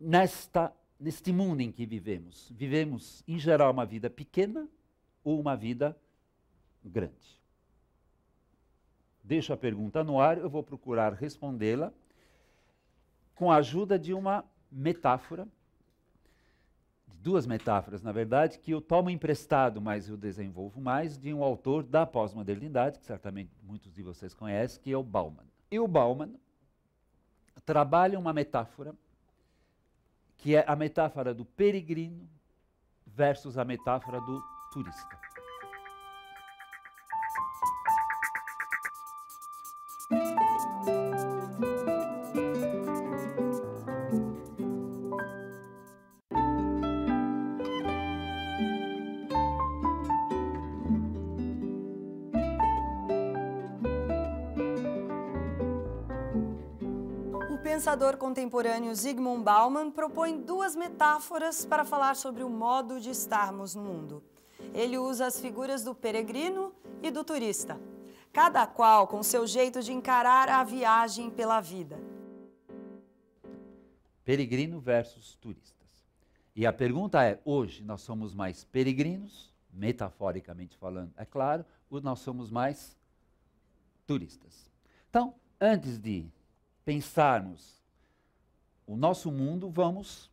nesta 0.00 0.72
neste 0.98 1.30
mundo 1.34 1.60
em 1.60 1.70
que 1.70 1.84
vivemos, 1.84 2.50
vivemos 2.50 3.22
em 3.28 3.38
geral 3.38 3.70
uma 3.72 3.84
vida 3.84 4.08
pequena 4.08 4.66
ou 5.22 5.38
uma 5.38 5.54
vida 5.54 5.94
grande? 6.82 7.38
Deixo 9.22 9.52
a 9.52 9.56
pergunta 9.58 10.02
no 10.02 10.18
ar, 10.18 10.38
eu 10.38 10.48
vou 10.48 10.62
procurar 10.62 11.12
respondê-la 11.12 11.92
com 13.34 13.52
a 13.52 13.56
ajuda 13.56 13.98
de 13.98 14.14
uma 14.14 14.46
metáfora 14.70 15.46
duas 17.22 17.46
metáforas, 17.46 18.02
na 18.02 18.10
verdade, 18.10 18.58
que 18.58 18.72
eu 18.72 18.80
tomo 18.80 19.08
emprestado, 19.08 19.80
mas 19.80 20.08
eu 20.08 20.16
desenvolvo 20.16 20.80
mais, 20.80 21.16
de 21.16 21.32
um 21.32 21.42
autor 21.42 21.84
da 21.84 22.04
pós-modernidade, 22.04 22.98
que 22.98 23.06
certamente 23.06 23.50
muitos 23.62 23.92
de 23.94 24.02
vocês 24.02 24.34
conhecem, 24.34 24.82
que 24.82 24.92
é 24.92 24.96
o 24.96 25.02
Bauman. 25.04 25.44
E 25.70 25.78
o 25.78 25.86
Bauman 25.86 26.34
trabalha 27.64 28.18
uma 28.18 28.32
metáfora 28.32 28.94
que 30.36 30.56
é 30.56 30.64
a 30.66 30.74
metáfora 30.74 31.32
do 31.32 31.44
peregrino 31.44 32.28
versus 33.06 33.56
a 33.56 33.64
metáfora 33.64 34.20
do 34.20 34.42
turista. 34.72 35.31
Contemporâneo 58.42 58.92
Zygmunt 58.92 59.44
Bauman 59.44 59.88
propõe 59.88 60.40
duas 60.40 60.74
metáforas 60.74 61.64
para 61.64 61.84
falar 61.84 62.16
sobre 62.16 62.42
o 62.42 62.50
modo 62.50 63.00
de 63.00 63.10
estarmos 63.10 63.76
no 63.76 63.82
mundo. 63.84 64.22
Ele 64.74 64.98
usa 64.98 65.26
as 65.26 65.40
figuras 65.40 65.84
do 65.84 65.94
peregrino 65.94 66.74
e 67.00 67.10
do 67.10 67.22
turista, 67.22 67.80
cada 68.32 68.66
qual 68.66 69.06
com 69.06 69.22
seu 69.22 69.46
jeito 69.46 69.80
de 69.80 69.92
encarar 69.92 70.48
a 70.48 70.64
viagem 70.64 71.30
pela 71.30 71.60
vida. 71.60 72.00
Peregrino 74.24 74.80
versus 74.80 75.36
turistas. 75.36 76.04
E 76.56 76.66
a 76.66 76.72
pergunta 76.72 77.22
é: 77.22 77.40
hoje 77.44 77.84
nós 77.84 78.00
somos 78.00 78.34
mais 78.34 78.64
peregrinos, 78.64 79.54
metaforicamente 79.72 80.76
falando, 80.76 81.12
é 81.16 81.24
claro, 81.24 81.64
ou 81.88 82.00
nós 82.00 82.18
somos 82.18 82.50
mais 82.50 82.96
turistas? 84.04 84.68
Então, 85.08 85.32
antes 85.60 85.96
de 85.96 86.26
pensarmos 86.84 87.81
o 88.92 88.96
nosso 88.96 89.32
mundo, 89.32 89.70
vamos 89.70 90.30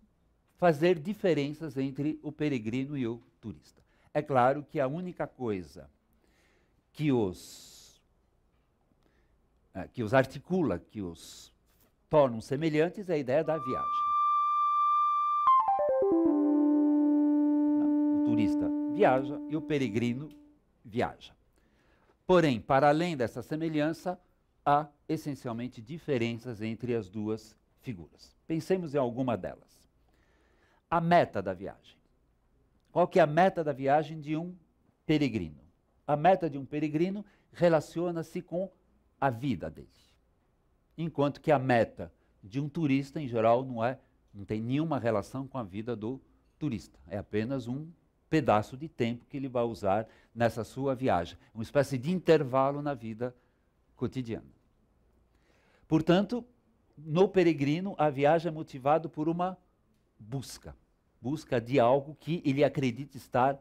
fazer 0.57 0.99
diferenças 0.99 1.77
entre 1.77 2.19
o 2.21 2.29
peregrino 2.29 2.97
e 2.97 3.07
o 3.07 3.21
turista. 3.39 3.81
É 4.13 4.21
claro 4.21 4.65
que 4.69 4.81
a 4.81 4.87
única 4.87 5.25
coisa 5.25 5.89
que 6.91 7.09
os, 7.09 8.01
é, 9.73 9.87
que 9.87 10.03
os 10.03 10.13
articula, 10.13 10.77
que 10.77 11.01
os 11.01 11.53
tornam 12.09 12.41
semelhantes 12.41 13.09
é 13.09 13.13
a 13.13 13.17
ideia 13.17 13.43
da 13.45 13.57
viagem. 13.57 14.03
O 18.17 18.23
turista 18.25 18.69
viaja 18.91 19.39
e 19.47 19.55
o 19.55 19.61
peregrino 19.61 20.29
viaja. 20.83 21.33
Porém, 22.27 22.59
para 22.59 22.89
além 22.89 23.15
dessa 23.15 23.41
semelhança, 23.41 24.19
há 24.65 24.85
essencialmente 25.07 25.81
diferenças 25.81 26.61
entre 26.61 26.93
as 26.93 27.09
duas 27.09 27.57
figuras. 27.81 28.35
Pensemos 28.47 28.93
em 28.93 28.97
alguma 28.97 29.37
delas. 29.37 29.87
A 30.89 30.99
meta 30.99 31.41
da 31.41 31.53
viagem. 31.53 31.97
Qual 32.91 33.07
que 33.07 33.19
é 33.19 33.21
a 33.21 33.27
meta 33.27 33.63
da 33.63 33.71
viagem 33.71 34.19
de 34.19 34.35
um 34.35 34.55
peregrino? 35.05 35.61
A 36.07 36.15
meta 36.15 36.49
de 36.49 36.57
um 36.57 36.65
peregrino 36.65 37.23
relaciona-se 37.51 38.41
com 38.41 38.71
a 39.21 39.29
vida 39.29 39.69
dele. 39.69 39.87
Enquanto 40.97 41.39
que 41.39 41.51
a 41.51 41.59
meta 41.59 42.11
de 42.43 42.59
um 42.59 42.67
turista, 42.67 43.21
em 43.21 43.27
geral, 43.27 43.63
não, 43.63 43.83
é, 43.83 43.99
não 44.33 44.43
tem 44.43 44.61
nenhuma 44.61 44.97
relação 44.97 45.47
com 45.47 45.57
a 45.57 45.63
vida 45.63 45.95
do 45.95 46.19
turista. 46.57 46.97
É 47.07 47.17
apenas 47.17 47.67
um 47.67 47.87
pedaço 48.29 48.77
de 48.77 48.87
tempo 48.87 49.25
que 49.25 49.37
ele 49.37 49.47
vai 49.47 49.63
usar 49.63 50.07
nessa 50.33 50.63
sua 50.63 50.95
viagem. 50.95 51.37
Uma 51.53 51.63
espécie 51.63 51.97
de 51.97 52.11
intervalo 52.11 52.81
na 52.81 52.93
vida 52.93 53.35
cotidiana. 53.95 54.45
Portanto, 55.87 56.45
no 57.05 57.27
peregrino, 57.27 57.95
a 57.97 58.09
viagem 58.09 58.49
é 58.49 58.53
motivada 58.53 59.07
por 59.07 59.27
uma 59.27 59.57
busca 60.19 60.75
busca 61.21 61.59
de 61.59 61.79
algo 61.79 62.15
que 62.19 62.41
ele 62.45 62.63
acredita 62.63 63.17
estar 63.17 63.59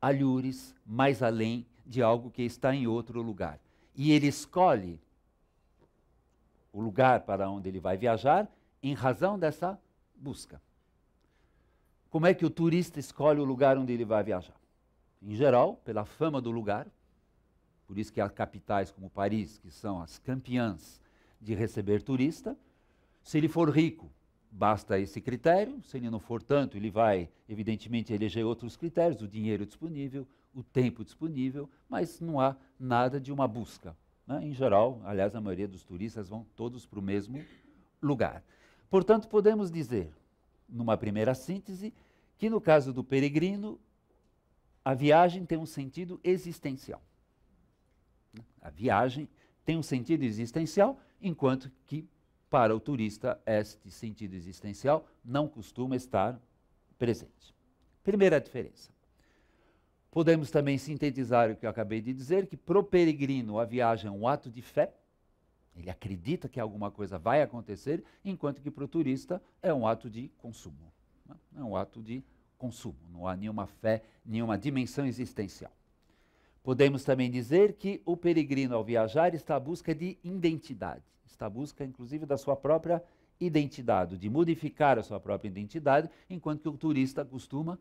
alhures, 0.00 0.74
mais 0.84 1.22
além 1.22 1.66
de 1.84 2.02
algo 2.02 2.30
que 2.30 2.42
está 2.42 2.74
em 2.74 2.86
outro 2.86 3.20
lugar. 3.22 3.58
E 3.94 4.12
ele 4.12 4.26
escolhe 4.26 5.00
o 6.72 6.80
lugar 6.80 7.22
para 7.22 7.48
onde 7.48 7.68
ele 7.68 7.80
vai 7.80 7.96
viajar 7.96 8.48
em 8.82 8.94
razão 8.94 9.38
dessa 9.38 9.78
busca. 10.14 10.60
Como 12.10 12.26
é 12.26 12.34
que 12.34 12.46
o 12.46 12.50
turista 12.50 13.00
escolhe 13.00 13.40
o 13.40 13.44
lugar 13.44 13.76
onde 13.78 13.92
ele 13.92 14.04
vai 14.04 14.22
viajar? 14.22 14.56
Em 15.22 15.34
geral, 15.34 15.76
pela 15.84 16.04
fama 16.04 16.40
do 16.40 16.50
lugar. 16.50 16.86
Por 17.86 17.98
isso 17.98 18.12
que 18.12 18.20
há 18.20 18.28
capitais 18.28 18.90
como 18.90 19.08
Paris, 19.08 19.58
que 19.58 19.70
são 19.70 20.00
as 20.00 20.18
campeãs 20.18 21.00
de 21.40 21.54
receber 21.54 22.02
turista. 22.02 22.56
Se 23.22 23.38
ele 23.38 23.48
for 23.48 23.70
rico, 23.70 24.10
basta 24.50 24.98
esse 24.98 25.20
critério. 25.20 25.82
Se 25.82 25.96
ele 25.96 26.10
não 26.10 26.20
for 26.20 26.42
tanto, 26.42 26.76
ele 26.76 26.90
vai, 26.90 27.28
evidentemente, 27.48 28.12
eleger 28.12 28.44
outros 28.44 28.76
critérios: 28.76 29.22
o 29.22 29.28
dinheiro 29.28 29.66
disponível, 29.66 30.26
o 30.54 30.62
tempo 30.62 31.04
disponível, 31.04 31.68
mas 31.88 32.20
não 32.20 32.40
há 32.40 32.56
nada 32.78 33.20
de 33.20 33.32
uma 33.32 33.46
busca. 33.46 33.96
Né? 34.26 34.46
Em 34.46 34.52
geral, 34.52 35.00
aliás, 35.04 35.34
a 35.34 35.40
maioria 35.40 35.68
dos 35.68 35.84
turistas 35.84 36.28
vão 36.28 36.46
todos 36.56 36.86
para 36.86 36.98
o 36.98 37.02
mesmo 37.02 37.44
lugar. 38.02 38.42
Portanto, 38.88 39.28
podemos 39.28 39.70
dizer, 39.70 40.10
numa 40.68 40.96
primeira 40.96 41.34
síntese, 41.34 41.92
que 42.38 42.50
no 42.50 42.60
caso 42.60 42.92
do 42.92 43.04
peregrino, 43.04 43.78
a 44.84 44.94
viagem 44.94 45.44
tem 45.44 45.58
um 45.58 45.66
sentido 45.66 46.20
existencial. 46.22 47.02
A 48.60 48.70
viagem 48.70 49.28
tem 49.64 49.76
um 49.76 49.82
sentido 49.82 50.22
existencial, 50.22 50.98
enquanto 51.26 51.70
que 51.86 52.08
para 52.48 52.74
o 52.74 52.80
turista 52.80 53.40
este 53.44 53.90
sentido 53.90 54.34
existencial 54.34 55.06
não 55.24 55.48
costuma 55.48 55.96
estar 55.96 56.40
presente. 56.98 57.54
Primeira 58.02 58.40
diferença. 58.40 58.90
Podemos 60.10 60.50
também 60.50 60.78
sintetizar 60.78 61.50
o 61.50 61.56
que 61.56 61.66
eu 61.66 61.70
acabei 61.70 62.00
de 62.00 62.14
dizer, 62.14 62.46
que 62.46 62.56
para 62.56 62.78
o 62.78 62.84
peregrino 62.84 63.58
a 63.58 63.64
viagem 63.64 64.08
é 64.08 64.10
um 64.10 64.26
ato 64.26 64.50
de 64.50 64.62
fé, 64.62 64.94
ele 65.74 65.90
acredita 65.90 66.48
que 66.48 66.58
alguma 66.58 66.90
coisa 66.90 67.18
vai 67.18 67.42
acontecer, 67.42 68.02
enquanto 68.24 68.62
que 68.62 68.70
para 68.70 68.84
o 68.84 68.88
turista 68.88 69.42
é 69.60 69.74
um 69.74 69.86
ato 69.86 70.08
de 70.08 70.28
consumo. 70.38 70.90
Né? 71.26 71.36
É 71.58 71.62
um 71.62 71.76
ato 71.76 72.02
de 72.02 72.24
consumo, 72.56 72.98
não 73.10 73.26
há 73.26 73.36
nenhuma 73.36 73.66
fé, 73.66 74.02
nenhuma 74.24 74.56
dimensão 74.56 75.04
existencial. 75.04 75.72
Podemos 76.66 77.04
também 77.04 77.30
dizer 77.30 77.74
que 77.74 78.02
o 78.04 78.16
peregrino, 78.16 78.74
ao 78.74 78.82
viajar, 78.82 79.32
está 79.36 79.54
à 79.54 79.60
busca 79.60 79.94
de 79.94 80.18
identidade, 80.24 81.04
está 81.24 81.46
à 81.46 81.48
busca, 81.48 81.84
inclusive, 81.84 82.26
da 82.26 82.36
sua 82.36 82.56
própria 82.56 83.00
identidade, 83.38 84.18
de 84.18 84.28
modificar 84.28 84.98
a 84.98 85.02
sua 85.04 85.20
própria 85.20 85.46
identidade, 85.46 86.10
enquanto 86.28 86.62
que 86.62 86.68
o 86.68 86.76
turista 86.76 87.24
costuma, 87.24 87.78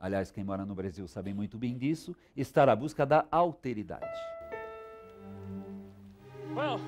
aliás, 0.00 0.30
quem 0.30 0.42
mora 0.42 0.64
no 0.64 0.74
Brasil 0.74 1.06
sabe 1.06 1.34
muito 1.34 1.58
bem 1.58 1.76
disso, 1.76 2.16
estar 2.34 2.70
à 2.70 2.74
busca 2.74 3.04
da 3.04 3.26
alteridade. 3.30 4.18
Well, 6.56 6.80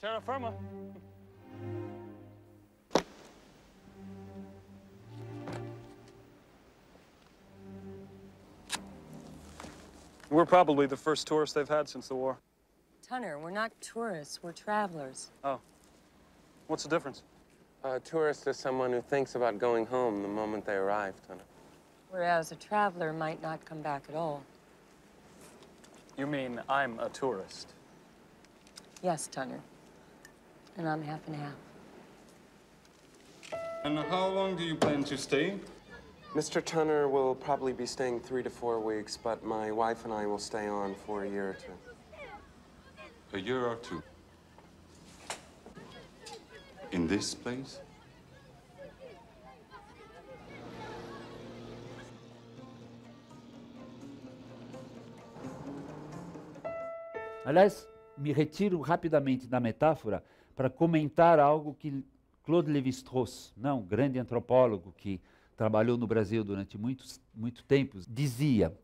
terra 0.00 0.20
firma. 0.20 0.52
We're 10.32 10.46
probably 10.46 10.86
the 10.86 10.96
first 10.96 11.26
tourists 11.26 11.52
they've 11.52 11.68
had 11.68 11.90
since 11.90 12.08
the 12.08 12.14
war. 12.14 12.38
Tunner, 13.06 13.38
we're 13.38 13.50
not 13.50 13.70
tourists, 13.82 14.42
we're 14.42 14.52
travelers. 14.52 15.30
Oh. 15.44 15.60
What's 16.68 16.84
the 16.84 16.88
difference? 16.88 17.22
A 17.84 18.00
tourist 18.00 18.46
is 18.46 18.56
someone 18.56 18.92
who 18.92 19.02
thinks 19.02 19.34
about 19.34 19.58
going 19.58 19.84
home 19.84 20.22
the 20.22 20.28
moment 20.28 20.64
they 20.64 20.72
arrive, 20.72 21.12
Tunner. 21.28 21.42
Whereas 22.10 22.50
a 22.50 22.54
traveler 22.54 23.12
might 23.12 23.42
not 23.42 23.62
come 23.66 23.82
back 23.82 24.04
at 24.08 24.14
all. 24.14 24.42
You 26.16 26.26
mean 26.26 26.62
I'm 26.66 26.98
a 26.98 27.10
tourist? 27.10 27.74
Yes, 29.02 29.28
Tunner. 29.30 29.60
And 30.78 30.88
I'm 30.88 31.02
half 31.02 31.20
and 31.26 31.36
half. 31.36 31.52
And 33.84 33.98
how 33.98 34.28
long 34.28 34.56
do 34.56 34.64
you 34.64 34.76
plan 34.76 35.04
to 35.04 35.18
stay? 35.18 35.56
Mr. 36.34 36.62
Tunner 36.62 37.10
will 37.10 37.34
probably 37.34 37.74
be 37.74 37.84
staying 37.84 38.18
three 38.18 38.42
to 38.42 38.48
four 38.48 38.80
weeks, 38.80 39.18
but 39.18 39.44
my 39.44 39.70
wife 39.70 40.06
and 40.06 40.14
I 40.14 40.24
will 40.24 40.38
stay 40.38 40.66
on 40.66 40.94
for 41.06 41.24
a 41.24 41.28
year 41.28 41.50
or 41.50 41.54
two. 41.54 43.36
A 43.36 43.38
year 43.38 43.66
or 43.66 43.76
two? 43.76 44.02
In 46.90 47.06
this 47.06 47.34
place? 47.34 47.80
Aliás, 57.44 57.86
me 58.16 58.32
retiro 58.32 58.80
rapidamente 58.80 59.46
da 59.46 59.60
metáfora 59.60 60.24
para 60.56 60.70
comentar 60.70 61.38
algo 61.38 61.74
que 61.74 62.02
Claude 62.42 62.72
Lévi-Strauss, 62.72 63.52
não, 63.54 63.82
grande 63.82 64.18
antropólogo 64.18 64.94
que 64.96 65.20
trabalhou 65.62 65.96
no 65.96 66.08
Brasil 66.08 66.42
durante 66.42 66.76
muitos, 66.76 67.20
muito 67.32 67.62
tempo, 67.62 68.00
dizia: 68.08 68.76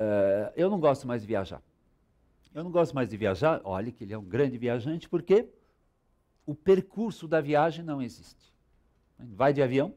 uh, 0.00 0.52
Eu 0.56 0.68
não 0.68 0.80
gosto 0.80 1.06
mais 1.06 1.22
de 1.22 1.28
viajar. 1.28 1.62
Eu 2.52 2.64
não 2.64 2.70
gosto 2.72 2.92
mais 2.92 3.08
de 3.08 3.16
viajar. 3.16 3.60
Olhe 3.62 3.92
que 3.92 4.02
ele 4.02 4.12
é 4.12 4.18
um 4.18 4.24
grande 4.24 4.58
viajante, 4.58 5.08
porque 5.08 5.48
o 6.44 6.52
percurso 6.52 7.28
da 7.28 7.40
viagem 7.40 7.84
não 7.84 8.02
existe. 8.02 8.52
Vai 9.20 9.52
de 9.52 9.62
avião, 9.62 9.94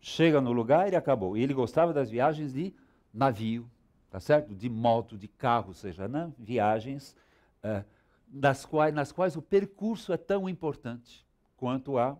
chega 0.00 0.40
no 0.40 0.52
lugar 0.52 0.92
e 0.92 0.94
acabou. 0.94 1.36
E 1.36 1.42
ele 1.42 1.54
gostava 1.54 1.92
das 1.92 2.08
viagens 2.08 2.52
de 2.52 2.72
navio, 3.12 3.68
tá 4.12 4.20
certo? 4.20 4.54
De 4.54 4.68
moto, 4.68 5.18
de 5.18 5.26
carro, 5.26 5.68
ou 5.68 5.74
seja, 5.74 6.06
né? 6.06 6.32
viagens 6.38 7.16
uh, 7.64 7.84
das 8.28 8.64
quais, 8.64 8.94
nas 8.94 9.10
quais 9.10 9.34
o 9.34 9.42
percurso 9.42 10.12
é 10.12 10.16
tão 10.16 10.48
importante 10.48 11.26
quanto 11.56 11.98
a 11.98 12.16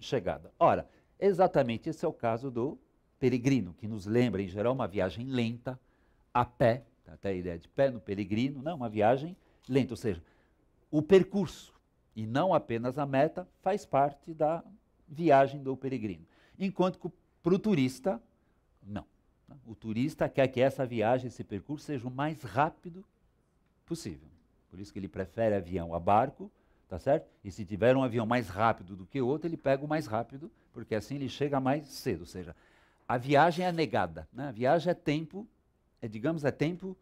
chegada. 0.00 0.50
Ora, 0.58 0.88
exatamente 1.18 1.88
esse 1.88 2.04
é 2.04 2.08
o 2.08 2.12
caso 2.12 2.50
do 2.50 2.78
peregrino, 3.18 3.74
que 3.74 3.88
nos 3.88 4.06
lembra, 4.06 4.42
em 4.42 4.48
geral, 4.48 4.72
uma 4.72 4.88
viagem 4.88 5.26
lenta, 5.26 5.78
a 6.32 6.44
pé, 6.44 6.84
até 7.06 7.30
a 7.30 7.32
ideia 7.32 7.58
de 7.58 7.68
pé 7.68 7.90
no 7.90 8.00
peregrino, 8.00 8.62
não, 8.62 8.76
uma 8.76 8.88
viagem 8.88 9.36
lenta, 9.68 9.92
ou 9.92 9.96
seja, 9.96 10.22
o 10.90 11.00
percurso 11.02 11.72
e 12.14 12.26
não 12.26 12.54
apenas 12.54 12.98
a 12.98 13.06
meta 13.06 13.48
faz 13.60 13.84
parte 13.84 14.32
da 14.32 14.62
viagem 15.08 15.62
do 15.62 15.76
peregrino. 15.76 16.26
Enquanto 16.58 16.98
que 16.98 17.10
para 17.42 17.54
o 17.54 17.58
turista, 17.58 18.22
não. 18.82 19.04
O 19.66 19.74
turista 19.74 20.28
quer 20.28 20.48
que 20.48 20.60
essa 20.60 20.86
viagem, 20.86 21.28
esse 21.28 21.44
percurso, 21.44 21.84
seja 21.84 22.06
o 22.08 22.10
mais 22.10 22.42
rápido 22.42 23.04
possível. 23.84 24.28
Por 24.70 24.80
isso 24.80 24.92
que 24.92 24.98
ele 24.98 25.08
prefere 25.08 25.54
avião 25.54 25.94
a 25.94 26.00
barco, 26.00 26.50
tá 26.94 26.98
certo? 27.00 27.28
E 27.42 27.50
se 27.50 27.64
tiver 27.64 27.96
um 27.96 28.04
avião 28.04 28.24
mais 28.24 28.48
rápido 28.48 28.94
do 28.94 29.04
que 29.04 29.20
outro, 29.20 29.48
ele 29.48 29.56
pega 29.56 29.84
o 29.84 29.88
mais 29.88 30.06
rápido, 30.06 30.48
porque 30.72 30.94
assim 30.94 31.16
ele 31.16 31.28
chega 31.28 31.58
mais 31.58 31.88
cedo. 31.88 32.20
Ou 32.20 32.26
seja, 32.26 32.54
a 33.08 33.18
viagem 33.18 33.66
é 33.66 33.72
negada. 33.72 34.28
Né? 34.32 34.46
A 34.46 34.52
viagem 34.52 34.92
é 34.92 34.94
tempo, 34.94 35.44
é, 36.00 36.06
digamos, 36.06 36.44
é 36.44 36.52
tempo 36.52 36.96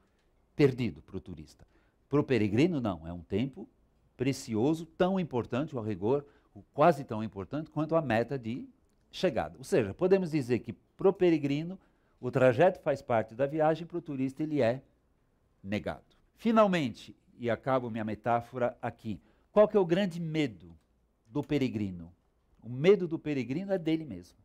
perdido 0.57 1.03
para 1.03 1.19
o 1.19 1.21
turista. 1.21 1.67
Para 2.09 2.21
o 2.21 2.25
peregrino, 2.25 2.81
não. 2.81 3.07
É 3.07 3.13
um 3.13 3.21
tempo 3.21 3.69
precioso, 4.17 4.87
tão 4.87 5.21
importante, 5.21 5.77
ao 5.77 5.83
rigor, 5.83 6.25
quase 6.73 7.05
tão 7.05 7.23
importante 7.23 7.71
quanto 7.71 7.95
a 7.95 8.01
meta 8.01 8.39
de 8.39 8.67
chegada. 9.11 9.59
Ou 9.59 9.65
seja, 9.65 9.93
podemos 9.93 10.31
dizer 10.31 10.61
que 10.61 10.73
para 10.73 11.11
o 11.11 11.13
peregrino, 11.13 11.79
o 12.19 12.31
trajeto 12.31 12.81
faz 12.81 13.03
parte 13.03 13.35
da 13.35 13.45
viagem, 13.45 13.87
para 13.87 13.99
o 13.99 14.03
turista 14.03 14.43
ele 14.43 14.63
é 14.63 14.81
negado. 15.63 16.05
Finalmente, 16.37 17.15
e 17.39 17.51
acabo 17.51 17.91
minha 17.91 18.05
metáfora 18.05 18.75
aqui, 18.81 19.21
qual 19.53 19.69
que 19.69 19.77
é 19.77 19.81
o 19.81 19.85
grande 19.85 20.19
medo 20.19 20.75
do 21.27 21.43
peregrino? 21.43 22.13
O 22.63 22.71
medo 22.71 23.07
do 23.07 23.19
peregrino 23.19 23.73
é 23.73 23.79
dele 23.79 24.05
mesmo. 24.05 24.39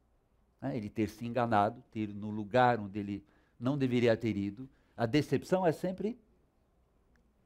Né? 0.62 0.76
Ele 0.76 0.90
ter 0.90 1.08
se 1.10 1.26
enganado, 1.26 1.82
ter 1.92 2.14
no 2.14 2.30
lugar 2.30 2.80
onde 2.80 3.00
ele 3.00 3.24
não 3.58 3.78
deveria 3.78 4.18
ter 4.18 4.36
ido. 4.36 4.70
A 4.98 5.06
decepção 5.06 5.66
é 5.66 5.72
sempre, 5.72 6.20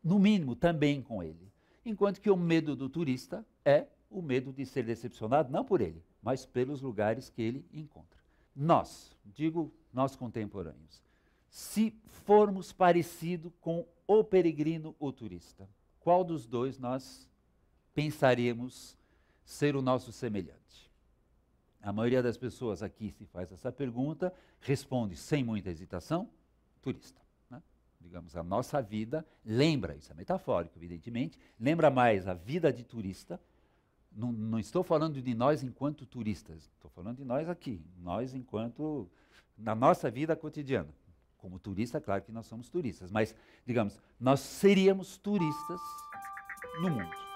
no 0.03 0.17
mínimo, 0.17 0.55
também 0.55 1.01
com 1.01 1.21
ele. 1.21 1.51
Enquanto 1.85 2.19
que 2.19 2.31
o 2.31 2.37
medo 2.37 2.75
do 2.75 2.89
turista 2.89 3.45
é 3.63 3.85
o 4.09 4.21
medo 4.21 4.51
de 4.51 4.65
ser 4.65 4.83
decepcionado, 4.83 5.51
não 5.51 5.63
por 5.63 5.81
ele, 5.81 6.03
mas 6.21 6.45
pelos 6.45 6.81
lugares 6.81 7.29
que 7.29 7.41
ele 7.41 7.65
encontra. 7.71 8.19
Nós, 8.55 9.11
digo 9.25 9.71
nós 9.93 10.15
contemporâneos, 10.15 11.01
se 11.49 11.93
formos 12.05 12.71
parecido 12.71 13.51
com 13.61 13.85
o 14.07 14.23
peregrino 14.23 14.95
ou 14.99 15.11
turista, 15.11 15.69
qual 15.99 16.23
dos 16.23 16.47
dois 16.47 16.77
nós 16.77 17.29
pensaríamos 17.93 18.97
ser 19.43 19.75
o 19.75 19.81
nosso 19.81 20.11
semelhante? 20.11 20.91
A 21.81 21.91
maioria 21.91 22.21
das 22.21 22.37
pessoas 22.37 22.83
aqui 22.83 23.11
se 23.11 23.25
faz 23.25 23.51
essa 23.51 23.71
pergunta, 23.71 24.33
responde 24.59 25.15
sem 25.15 25.43
muita 25.43 25.69
hesitação, 25.69 26.29
turista 26.81 27.21
digamos, 28.01 28.35
a 28.35 28.43
nossa 28.43 28.81
vida 28.81 29.25
lembra, 29.45 29.95
isso 29.95 30.11
é 30.11 30.15
metafórico, 30.15 30.77
evidentemente, 30.77 31.39
lembra 31.59 31.89
mais 31.89 32.27
a 32.27 32.33
vida 32.33 32.71
de 32.73 32.83
turista. 32.83 33.39
Não, 34.11 34.31
não 34.31 34.59
estou 34.59 34.83
falando 34.83 35.21
de 35.21 35.33
nós 35.33 35.63
enquanto 35.63 36.05
turistas, 36.05 36.69
estou 36.73 36.91
falando 36.91 37.17
de 37.17 37.23
nós 37.23 37.47
aqui, 37.47 37.81
nós 37.97 38.33
enquanto 38.33 39.09
na 39.57 39.73
nossa 39.73 40.11
vida 40.11 40.35
cotidiana. 40.35 40.89
Como 41.37 41.57
turista, 41.57 41.99
claro 41.99 42.21
que 42.21 42.31
nós 42.31 42.45
somos 42.45 42.69
turistas, 42.69 43.09
mas, 43.09 43.35
digamos, 43.65 43.99
nós 44.19 44.41
seríamos 44.41 45.17
turistas 45.17 45.79
no 46.81 46.91
mundo. 46.91 47.30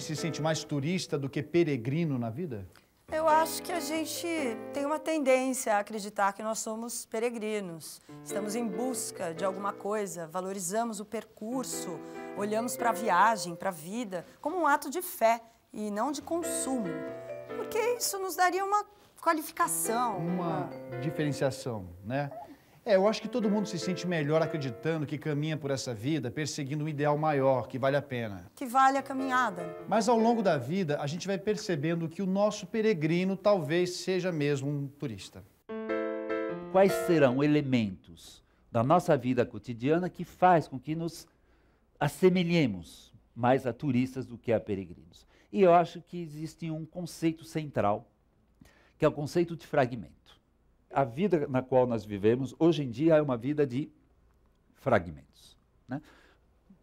Gente 0.00 0.06
se 0.06 0.16
sente 0.16 0.40
mais 0.40 0.64
turista 0.64 1.18
do 1.18 1.28
que 1.28 1.42
peregrino 1.42 2.18
na 2.18 2.30
vida? 2.30 2.66
Eu 3.12 3.28
acho 3.28 3.62
que 3.62 3.70
a 3.70 3.80
gente 3.80 4.26
tem 4.72 4.86
uma 4.86 4.98
tendência 4.98 5.74
a 5.74 5.80
acreditar 5.80 6.32
que 6.32 6.42
nós 6.42 6.60
somos 6.60 7.04
peregrinos. 7.04 8.00
Estamos 8.24 8.54
em 8.54 8.66
busca 8.66 9.34
de 9.34 9.44
alguma 9.44 9.72
coisa, 9.72 10.26
valorizamos 10.26 11.00
o 11.00 11.04
percurso, 11.04 11.98
olhamos 12.36 12.76
para 12.76 12.90
a 12.90 12.92
viagem, 12.92 13.54
para 13.54 13.68
a 13.68 13.72
vida, 13.72 14.24
como 14.40 14.58
um 14.58 14.66
ato 14.66 14.88
de 14.88 15.02
fé 15.02 15.42
e 15.72 15.90
não 15.90 16.10
de 16.12 16.22
consumo. 16.22 16.88
Porque 17.56 17.78
isso 17.98 18.18
nos 18.18 18.36
daria 18.36 18.64
uma 18.64 18.84
qualificação. 19.20 20.16
Uma 20.16 20.70
diferenciação, 21.02 21.90
né? 22.04 22.30
É, 22.82 22.96
eu 22.96 23.06
acho 23.06 23.20
que 23.20 23.28
todo 23.28 23.50
mundo 23.50 23.68
se 23.68 23.78
sente 23.78 24.06
melhor 24.06 24.40
acreditando 24.40 25.04
que 25.04 25.18
caminha 25.18 25.54
por 25.54 25.70
essa 25.70 25.92
vida 25.92 26.30
perseguindo 26.30 26.84
um 26.84 26.88
ideal 26.88 27.16
maior, 27.18 27.68
que 27.68 27.78
vale 27.78 27.94
a 27.94 28.00
pena. 28.00 28.50
Que 28.54 28.64
vale 28.64 28.96
a 28.96 29.02
caminhada. 29.02 29.76
Mas 29.86 30.08
ao 30.08 30.18
longo 30.18 30.42
da 30.42 30.56
vida, 30.56 30.98
a 30.98 31.06
gente 31.06 31.26
vai 31.26 31.36
percebendo 31.36 32.08
que 32.08 32.22
o 32.22 32.26
nosso 32.26 32.66
peregrino 32.66 33.36
talvez 33.36 33.96
seja 33.96 34.32
mesmo 34.32 34.70
um 34.70 34.88
turista. 34.88 35.44
Quais 36.72 36.92
serão 37.06 37.44
elementos 37.44 38.42
da 38.72 38.82
nossa 38.82 39.14
vida 39.14 39.44
cotidiana 39.44 40.08
que 40.08 40.24
faz 40.24 40.66
com 40.66 40.78
que 40.78 40.94
nos 40.94 41.28
assemelhemos 41.98 43.12
mais 43.36 43.66
a 43.66 43.74
turistas 43.74 44.24
do 44.26 44.38
que 44.38 44.54
a 44.54 44.60
peregrinos? 44.60 45.26
E 45.52 45.60
eu 45.60 45.74
acho 45.74 46.00
que 46.00 46.22
existe 46.22 46.70
um 46.70 46.86
conceito 46.86 47.44
central, 47.44 48.08
que 48.96 49.04
é 49.04 49.08
o 49.08 49.12
conceito 49.12 49.54
de 49.54 49.66
fragmento 49.66 50.39
a 50.90 51.04
vida 51.04 51.46
na 51.46 51.62
qual 51.62 51.86
nós 51.86 52.04
vivemos 52.04 52.54
hoje 52.58 52.82
em 52.82 52.90
dia 52.90 53.16
é 53.16 53.22
uma 53.22 53.36
vida 53.36 53.66
de 53.66 53.90
fragmentos. 54.74 55.56
Né? 55.88 56.02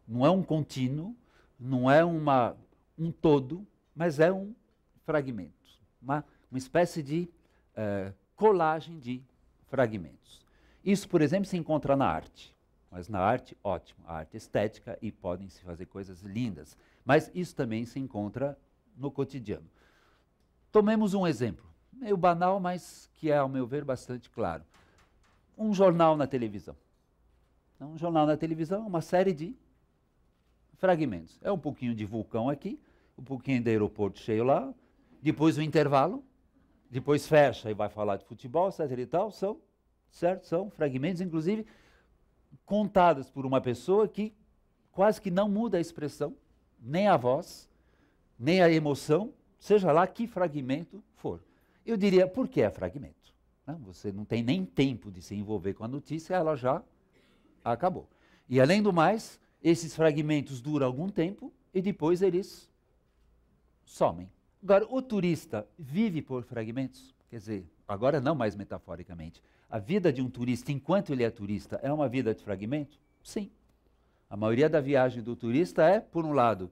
Não 0.08 0.26
é 0.26 0.30
um 0.30 0.42
contínuo, 0.42 1.16
não 1.60 1.92
é 1.92 2.04
uma, 2.04 2.56
um 2.98 3.12
todo, 3.12 3.68
mas 3.96 4.20
é 4.20 4.32
um 4.32 4.56
fragmento, 5.04 5.54
uma, 6.02 6.24
uma 6.50 6.58
espécie 6.58 7.04
de 7.04 7.30
uh, 7.74 8.14
colagem 8.36 9.00
de 9.00 9.22
fragmentos. 9.68 10.46
Isso, 10.84 11.10
por 11.10 11.22
exemplo, 11.22 11.46
se 11.46 11.58
encontra 11.58 11.96
na 11.96 12.08
arte. 12.08 12.56
Mas 12.90 13.10
na 13.10 13.20
arte, 13.20 13.58
ótimo, 13.62 14.06
a 14.08 14.20
arte 14.20 14.38
estética 14.38 14.98
e 15.02 15.12
podem 15.12 15.50
se 15.50 15.62
fazer 15.62 15.86
coisas 15.88 16.22
lindas. 16.22 16.78
Mas 17.04 17.30
isso 17.36 17.54
também 17.54 17.86
se 17.86 18.00
encontra 18.00 18.58
no 18.96 19.12
cotidiano. 19.12 19.70
Tomemos 20.72 21.14
um 21.14 21.28
exemplo 21.28 21.68
meio 21.98 22.18
banal, 22.18 22.60
mas 22.60 23.10
que 23.14 23.32
é, 23.32 23.38
ao 23.38 23.50
meu 23.50 23.66
ver, 23.66 23.84
bastante 23.84 24.30
claro. 24.30 24.64
Um 25.58 25.74
jornal 25.74 26.16
na 26.16 26.28
televisão. 26.28 26.76
Então, 27.76 27.92
um 27.92 27.98
jornal 27.98 28.26
na 28.26 28.38
televisão 28.38 28.84
é 28.84 28.88
uma 28.88 29.02
série 29.02 29.34
de 29.34 29.56
fragmentos. 30.78 31.40
É 31.44 31.52
um 31.52 31.58
pouquinho 31.58 31.94
de 31.94 32.06
vulcão 32.06 32.50
aqui, 32.50 32.80
um 33.18 33.24
pouquinho 33.24 33.62
de 33.62 33.70
aeroporto 33.70 34.20
cheio 34.20 34.44
lá, 34.44 34.74
depois 35.22 35.58
o 35.58 35.62
intervalo, 35.62 36.24
depois 36.90 37.28
fecha 37.28 37.70
e 37.70 37.74
vai 37.74 37.90
falar 37.90 38.18
de 38.18 38.26
futebol, 38.26 38.70
etc 38.70 38.98
e 38.98 39.06
tal, 39.06 39.32
são, 39.32 39.60
certo? 40.10 40.46
São 40.46 40.70
fragmentos, 40.70 41.22
inclusive, 41.22 41.66
contados 42.66 43.30
por 43.30 43.46
uma 43.46 43.60
pessoa 43.60 44.08
que 44.08 44.34
quase 44.92 45.22
que 45.22 45.30
não 45.30 45.50
muda 45.50 45.78
a 45.78 45.82
expressão, 45.82 46.36
nem 46.80 47.08
a 47.08 47.18
voz, 47.18 47.70
nem 48.40 48.62
a 48.62 48.72
emoção, 48.72 49.34
seja 49.60 49.92
lá 49.92 50.08
que 50.08 50.28
fragmento 50.28 51.04
for. 51.16 51.42
Eu 51.88 51.96
diria, 51.96 52.28
por 52.28 52.50
que 52.50 52.62
é 52.62 52.70
fragmento? 52.70 53.34
Não, 53.66 53.80
você 53.80 54.12
não 54.12 54.26
tem 54.26 54.44
nem 54.44 54.66
tempo 54.66 55.10
de 55.10 55.22
se 55.22 55.34
envolver 55.34 55.74
com 55.74 55.86
a 55.86 55.88
notícia, 55.88 56.36
ela 56.36 56.54
já 56.58 56.84
acabou. 57.64 58.10
E 58.50 58.60
além 58.60 58.84
do 58.84 58.92
mais, 58.92 59.40
esses 59.64 59.96
fragmentos 59.96 60.60
duram 60.60 60.86
algum 60.86 61.08
tempo 61.08 61.52
e 61.74 61.82
depois 61.82 62.22
eles 62.22 62.70
somem. 63.86 64.30
Agora, 64.62 64.86
o 64.90 65.02
turista 65.02 65.66
vive 65.80 66.22
por 66.22 66.44
fragmentos? 66.44 67.16
Quer 67.30 67.38
dizer, 67.38 67.66
agora 67.88 68.20
não 68.20 68.36
mais 68.36 68.54
metaforicamente. 68.54 69.42
A 69.70 69.80
vida 69.80 70.12
de 70.12 70.22
um 70.22 70.30
turista, 70.30 70.74
enquanto 70.74 71.14
ele 71.14 71.24
é 71.24 71.30
turista, 71.30 71.80
é 71.82 71.92
uma 71.92 72.10
vida 72.10 72.36
de 72.36 72.44
fragmento? 72.44 73.00
Sim. 73.24 73.50
A 74.30 74.36
maioria 74.36 74.70
da 74.70 74.82
viagem 74.82 75.24
do 75.24 75.38
turista 75.38 75.84
é, 75.84 76.02
por 76.02 76.26
um 76.26 76.34
lado, 76.34 76.70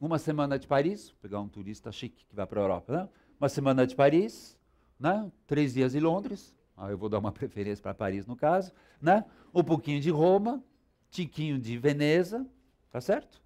uma 0.00 0.18
semana 0.18 0.56
de 0.60 0.66
Paris, 0.68 1.10
pegar 1.20 1.40
um 1.40 1.48
turista 1.48 1.90
chique 1.90 2.24
que 2.24 2.36
vai 2.36 2.46
para 2.46 2.60
a 2.60 2.62
Europa, 2.62 2.92
né? 2.92 3.08
Uma 3.42 3.48
semana 3.48 3.84
de 3.84 3.96
Paris, 3.96 4.56
né? 5.00 5.28
três 5.48 5.74
dias 5.74 5.90
de 5.90 5.98
Londres, 5.98 6.54
ah, 6.76 6.88
eu 6.90 6.96
vou 6.96 7.08
dar 7.08 7.18
uma 7.18 7.32
preferência 7.34 7.82
para 7.82 7.92
Paris 7.92 8.24
no 8.24 8.36
caso, 8.36 8.70
né? 9.00 9.24
um 9.52 9.64
pouquinho 9.64 10.00
de 10.00 10.10
Roma, 10.10 10.62
tiquinho 11.10 11.58
de 11.58 11.76
Veneza, 11.76 12.46
tá 12.88 13.00
certo? 13.00 13.42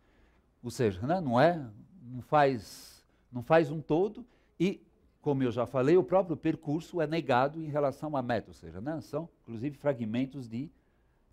Ou 0.63 0.71
seja, 0.71 1.01
né, 1.07 1.19
não 1.19 1.41
é, 1.41 1.67
não 2.03 2.21
faz, 2.21 3.03
não 3.33 3.43
faz 3.43 3.71
um 3.71 3.81
todo 3.81 4.23
e 4.61 4.83
como 5.23 5.43
eu 5.43 5.51
já 5.51 5.65
falei, 5.65 5.97
o 5.97 6.05
próprio 6.05 6.37
percurso 6.37 7.01
é 7.01 7.07
negado 7.07 7.63
em 7.63 7.69
relação 7.69 8.15
à 8.19 8.23
meta, 8.23 8.51
ou 8.51 8.55
seja, 8.55 8.83
né, 8.83 9.01
são 9.01 9.27
inclusive 9.45 9.79
fragmentos 9.79 10.47
de 10.47 10.71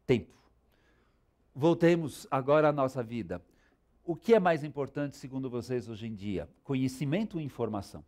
tempo. 0.08 0.34
Voltemos 1.54 2.26
agora 2.32 2.70
à 2.70 2.72
nossa 2.72 3.04
vida. 3.04 3.44
O 4.06 4.16
que 4.16 4.34
é 4.34 4.40
mais 4.40 4.64
importante, 4.64 5.18
segundo 5.18 5.50
vocês, 5.50 5.90
hoje 5.90 6.08
em 6.08 6.16
dia? 6.16 6.48
Conhecimento 6.64 7.36
ou 7.36 7.42
informação? 7.42 8.06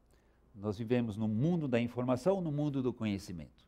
Nós 0.56 0.78
vivemos 0.78 1.18
no 1.18 1.28
mundo 1.28 1.68
da 1.68 1.80
informação 1.80 2.36
ou 2.36 2.42
no 2.42 2.52
mundo 2.52 2.82
do 2.82 2.94
conhecimento? 2.94 3.66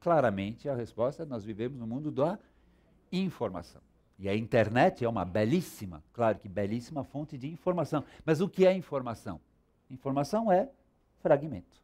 Claramente, 0.00 0.68
a 0.68 0.74
resposta 0.74 1.24
é 1.24 1.26
nós 1.26 1.44
vivemos 1.44 1.78
no 1.78 1.86
mundo 1.86 2.10
da 2.10 2.38
informação. 3.12 3.82
E 4.18 4.28
a 4.28 4.36
internet 4.36 5.04
é 5.04 5.08
uma 5.08 5.24
belíssima, 5.24 6.02
claro 6.12 6.38
que 6.38 6.48
belíssima 6.48 7.02
fonte 7.02 7.38
de 7.38 7.50
informação. 7.50 8.04
Mas 8.24 8.40
o 8.40 8.48
que 8.48 8.66
é 8.66 8.72
informação? 8.72 9.40
Informação 9.90 10.52
é 10.52 10.68
fragmento. 11.20 11.80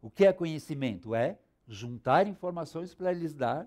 O 0.00 0.08
que 0.08 0.24
é 0.24 0.32
conhecimento? 0.32 1.14
É 1.14 1.36
juntar 1.66 2.26
informações 2.26 2.94
para 2.94 3.12
lhes 3.12 3.34
dar 3.34 3.66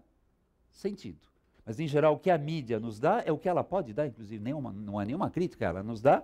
sentido. 0.71 1.19
Mas, 1.65 1.80
em 1.80 1.88
geral, 1.88 2.13
o 2.13 2.19
que 2.19 2.32
a 2.32 2.38
mídia 2.38 2.80
nos 2.80 2.97
dá 2.97 3.21
é 3.25 3.32
o 3.32 3.38
que 3.38 3.49
ela 3.49 3.63
pode 3.63 3.93
dar, 3.93 4.08
inclusive 4.08 4.41
nenhuma, 4.41 4.71
não 4.71 4.97
há 4.97 5.03
nenhuma 5.03 5.30
crítica, 5.30 5.65
ela 5.65 5.84
nos 5.84 6.01
dá 6.01 6.23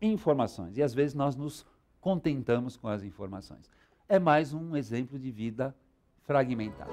informações. 0.00 0.78
E, 0.78 0.82
às 0.82 0.94
vezes, 0.94 1.14
nós 1.14 1.36
nos 1.36 1.66
contentamos 2.06 2.76
com 2.76 2.86
as 2.86 3.02
informações. 3.02 3.68
É 4.08 4.16
mais 4.16 4.54
um 4.54 4.76
exemplo 4.76 5.18
de 5.18 5.28
vida 5.32 5.74
fragmentada. 6.22 6.92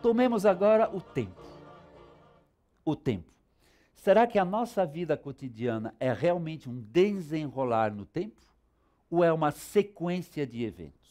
Tomemos 0.00 0.46
agora 0.46 0.88
o 0.96 0.98
tempo. 1.02 1.42
O 2.86 2.96
tempo. 2.96 3.30
Será 3.94 4.26
que 4.26 4.38
a 4.38 4.46
nossa 4.46 4.86
vida 4.86 5.14
cotidiana 5.14 5.94
é 6.00 6.10
realmente 6.10 6.70
um 6.70 6.80
desenrolar 6.80 7.94
no 7.94 8.06
tempo? 8.06 8.40
Ou 9.10 9.22
é 9.22 9.30
uma 9.30 9.50
sequência 9.50 10.46
de 10.46 10.64
eventos? 10.64 11.03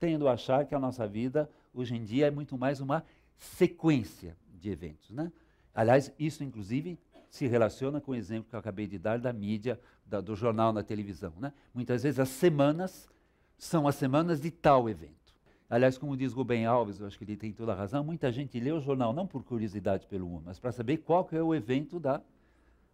Tendo 0.00 0.26
a 0.26 0.32
achar 0.32 0.64
que 0.64 0.74
a 0.74 0.78
nossa 0.78 1.06
vida, 1.06 1.48
hoje 1.74 1.94
em 1.94 2.02
dia, 2.02 2.26
é 2.26 2.30
muito 2.30 2.56
mais 2.56 2.80
uma 2.80 3.04
sequência 3.36 4.34
de 4.58 4.70
eventos. 4.70 5.10
Né? 5.10 5.30
Aliás, 5.74 6.10
isso, 6.18 6.42
inclusive, 6.42 6.98
se 7.28 7.46
relaciona 7.46 8.00
com 8.00 8.12
o 8.12 8.14
exemplo 8.14 8.48
que 8.48 8.56
eu 8.56 8.58
acabei 8.58 8.86
de 8.86 8.98
dar 8.98 9.18
da 9.18 9.30
mídia, 9.30 9.78
da, 10.06 10.22
do 10.22 10.34
jornal 10.34 10.72
na 10.72 10.82
televisão. 10.82 11.34
Né? 11.38 11.52
Muitas 11.74 12.02
vezes 12.02 12.18
as 12.18 12.30
semanas 12.30 13.10
são 13.58 13.86
as 13.86 13.94
semanas 13.94 14.40
de 14.40 14.50
tal 14.50 14.88
evento. 14.88 15.20
Aliás, 15.68 15.98
como 15.98 16.16
diz 16.16 16.32
Rubem 16.32 16.64
Alves, 16.64 16.98
eu 16.98 17.06
acho 17.06 17.18
que 17.18 17.24
ele 17.24 17.36
tem 17.36 17.52
toda 17.52 17.72
a 17.72 17.76
razão, 17.76 18.02
muita 18.02 18.32
gente 18.32 18.58
lê 18.58 18.72
o 18.72 18.80
jornal 18.80 19.12
não 19.12 19.26
por 19.26 19.44
curiosidade 19.44 20.06
pelo 20.06 20.26
mundo, 20.26 20.44
mas 20.46 20.58
para 20.58 20.72
saber 20.72 20.96
qual 20.96 21.28
é 21.30 21.42
o 21.42 21.54
evento 21.54 22.00
da 22.00 22.22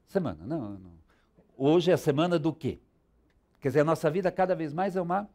semana. 0.07 0.45
Não, 0.45 0.73
não. 0.73 0.93
Hoje 1.57 1.93
é 1.93 1.95
a 1.95 1.97
semana 1.97 2.37
do 2.37 2.53
quê? 2.53 2.81
Quer 3.61 3.69
dizer, 3.69 3.81
a 3.81 3.85
nossa 3.85 4.11
vida 4.11 4.31
cada 4.31 4.55
vez 4.55 4.75
mais 4.75 4.97
é 4.97 5.01
uma 5.01 5.31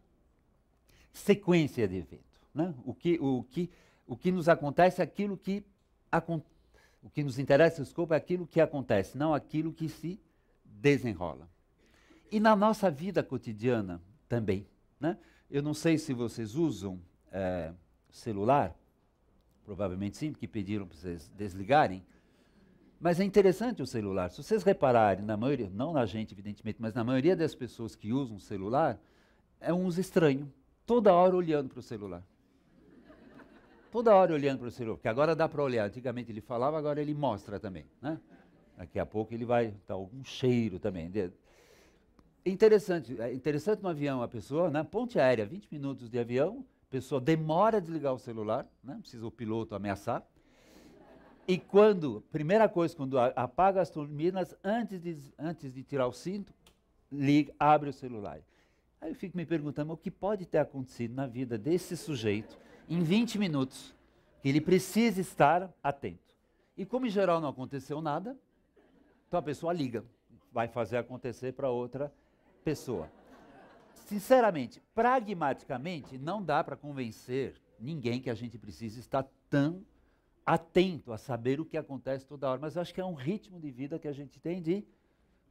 sequência 1.14 1.88
de 1.88 1.98
eventos. 1.98 2.42
Né? 2.54 2.74
O, 2.86 2.94
que, 2.94 3.20
o, 3.20 3.44
que, 3.44 3.70
o 4.08 4.16
que 4.16 4.32
nos 4.32 4.50
acontece 4.50 5.02
é 5.02 5.04
aquilo 5.04 5.38
que 5.38 5.66
o 7.02 7.10
que 7.10 7.24
nos 7.24 7.40
interessa, 7.40 7.82
desculpa, 7.82 8.14
é 8.14 8.18
aquilo 8.18 8.46
que 8.46 8.60
acontece, 8.60 9.18
não 9.18 9.34
aquilo 9.34 9.74
que 9.74 9.88
se 9.90 10.20
desenrola. 10.64 11.50
E 12.32 12.40
na 12.40 12.56
nossa 12.56 12.92
vida 12.92 13.24
cotidiana 13.24 14.02
também. 14.28 14.68
Né? 15.00 15.18
Eu 15.50 15.62
não 15.62 15.74
sei 15.74 15.98
se 15.98 16.14
vocês 16.14 16.56
usam 16.56 17.00
é, 17.32 17.74
celular, 18.10 18.76
provavelmente 19.66 20.18
sim, 20.18 20.32
porque 20.32 20.48
pediram 20.48 20.86
para 20.86 20.98
vocês 20.98 21.30
desligarem. 21.30 22.04
Mas 23.00 23.20
é 23.20 23.24
interessante 23.24 23.82
o 23.82 23.88
celular. 23.88 24.30
Se 24.30 24.38
vocês 24.44 24.64
repararem, 24.64 25.26
na 25.26 25.36
maioria, 25.36 25.70
não 25.74 25.92
na 25.92 26.06
gente, 26.06 26.34
evidentemente, 26.34 26.80
mas 26.80 26.94
na 26.94 27.04
maioria 27.04 27.36
das 27.36 27.56
pessoas 27.56 27.96
que 27.96 28.14
usam 28.14 28.38
celular, 28.38 29.00
é 29.60 29.74
um 29.74 29.86
uso 29.86 30.00
estranho. 30.00 30.52
Toda 30.92 31.14
hora 31.14 31.34
olhando 31.38 31.70
para 31.70 31.80
o 31.80 31.82
celular. 31.82 32.22
Toda 33.94 34.14
hora 34.14 34.34
olhando 34.34 34.60
para 34.60 34.68
o 34.68 34.72
celular. 34.72 34.98
Porque 34.98 35.08
agora 35.08 35.34
dá 35.34 35.48
para 35.48 35.64
olhar. 35.64 35.86
Antigamente 35.86 36.30
ele 36.30 36.42
falava, 36.42 36.78
agora 36.78 37.02
ele 37.02 37.14
mostra 37.14 37.58
também. 37.58 37.86
Né? 38.02 38.20
Daqui 38.76 39.00
a 39.00 39.06
pouco 39.06 39.34
ele 39.34 39.46
vai 39.46 39.74
dar 39.88 39.94
algum 39.94 40.22
cheiro 40.22 40.80
também. 40.80 41.10
Interessante, 42.46 43.22
é 43.22 43.34
interessante 43.34 43.82
no 43.82 43.88
avião 43.88 44.22
a 44.22 44.28
pessoa, 44.28 44.70
né? 44.70 44.84
ponte 44.84 45.18
aérea, 45.18 45.46
20 45.46 45.70
minutos 45.72 46.10
de 46.10 46.20
avião, 46.20 46.66
pessoa 46.90 47.22
demora 47.22 47.78
a 47.78 47.80
desligar 47.80 48.14
o 48.14 48.20
celular, 48.20 48.68
né? 48.84 48.98
precisa 49.00 49.26
o 49.26 49.32
piloto 49.32 49.74
ameaçar. 49.74 50.28
E 51.48 51.58
quando, 51.58 52.22
primeira 52.34 52.68
coisa, 52.68 52.94
quando 52.94 53.18
apaga 53.18 53.80
as 53.80 53.90
turbinas, 53.90 54.54
antes 54.62 55.02
de, 55.02 55.18
antes 55.40 55.74
de 55.74 55.84
tirar 55.84 56.08
o 56.08 56.12
cinto, 56.12 56.54
liga, 57.10 57.54
abre 57.58 57.90
o 57.90 57.94
celular. 57.94 58.42
Aí 59.02 59.10
eu 59.10 59.16
fico 59.16 59.36
me 59.36 59.46
perguntando 59.46 59.92
o 59.92 59.98
que 59.98 60.12
pode 60.12 60.46
ter 60.46 60.60
acontecido 60.60 61.14
na 61.14 61.28
vida 61.28 61.58
desse 61.58 61.98
sujeito 61.98 62.58
em 62.88 63.02
20 63.02 63.38
minutos, 63.38 63.94
que 64.42 64.48
ele 64.48 64.62
precisa 64.62 65.20
estar 65.20 65.74
atento. 65.84 66.38
E 66.78 66.86
como 66.86 67.06
em 67.08 67.10
geral 67.10 67.42
não 67.42 67.50
aconteceu 67.50 68.02
nada, 68.02 68.38
então 69.28 69.40
a 69.40 69.44
pessoa 69.44 69.74
liga, 69.74 70.06
vai 70.52 70.68
fazer 70.68 70.98
acontecer 70.98 71.54
para 71.54 71.70
outra 71.70 72.14
pessoa 72.64 73.10
sinceramente, 74.12 74.82
pragmaticamente, 74.94 76.18
não 76.18 76.44
dá 76.44 76.62
para 76.62 76.76
convencer 76.76 77.56
ninguém 77.80 78.20
que 78.20 78.30
a 78.30 78.34
gente 78.34 78.58
precisa 78.58 79.00
estar 79.00 79.26
tão 79.50 79.86
atento 80.46 81.14
a 81.14 81.18
saber 81.18 81.62
o 81.62 81.66
que 81.66 81.78
acontece 81.78 82.28
toda 82.28 82.50
hora. 82.50 82.60
Mas 82.60 82.76
acho 82.76 82.94
que 82.94 83.00
é 83.00 83.06
um 83.06 83.14
ritmo 83.14 83.58
de 83.58 83.72
vida 83.72 83.98
que 83.98 84.10
a 84.10 84.12
gente 84.12 84.38
tem 84.38 84.62
de 84.62 84.84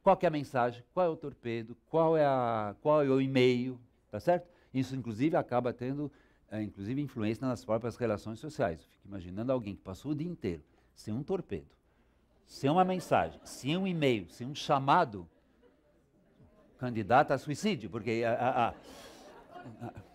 qual 0.03 0.17
é 0.21 0.27
a 0.27 0.31
mensagem, 0.31 0.83
qual 0.93 1.05
é 1.05 1.09
o 1.09 1.15
torpedo, 1.15 1.77
qual 1.89 2.17
é, 2.17 2.25
a, 2.25 2.75
qual 2.81 3.03
é 3.03 3.09
o 3.09 3.21
e-mail, 3.21 3.79
tá 4.09 4.19
certo? 4.19 4.47
Isso, 4.73 4.95
inclusive, 4.95 5.35
acaba 5.35 5.73
tendo, 5.73 6.11
é, 6.49 6.61
inclusive, 6.61 7.01
influência 7.01 7.47
nas 7.47 7.63
próprias 7.63 7.97
relações 7.97 8.39
sociais. 8.39 8.81
Eu 8.81 8.87
fico 8.87 9.07
imaginando 9.07 9.51
alguém 9.51 9.75
que 9.75 9.81
passou 9.81 10.11
o 10.11 10.15
dia 10.15 10.27
inteiro 10.27 10.63
sem 10.93 11.13
um 11.13 11.23
torpedo, 11.23 11.69
sem 12.45 12.69
uma 12.69 12.83
mensagem, 12.83 13.39
sem 13.43 13.77
um 13.77 13.87
e-mail, 13.87 14.29
sem 14.29 14.47
um 14.47 14.55
chamado, 14.55 15.27
candidata 16.77 17.33
a 17.33 17.37
suicídio, 17.37 17.89
porque 17.89 18.23
a, 18.25 18.33
a, 18.33 18.69
a, 18.69 18.73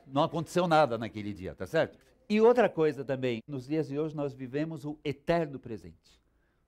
não 0.07 0.25
aconteceu 0.25 0.67
nada 0.67 0.99
naquele 0.99 1.33
dia, 1.33 1.55
tá 1.55 1.67
certo? 1.67 1.97
E 2.29 2.41
outra 2.41 2.69
coisa 2.69 3.05
também, 3.05 3.41
nos 3.47 3.67
dias 3.67 3.87
de 3.87 3.99
hoje 3.99 4.17
nós 4.17 4.35
vivemos 4.35 4.85
o 4.85 4.99
eterno 5.05 5.61
presente. 5.61 6.21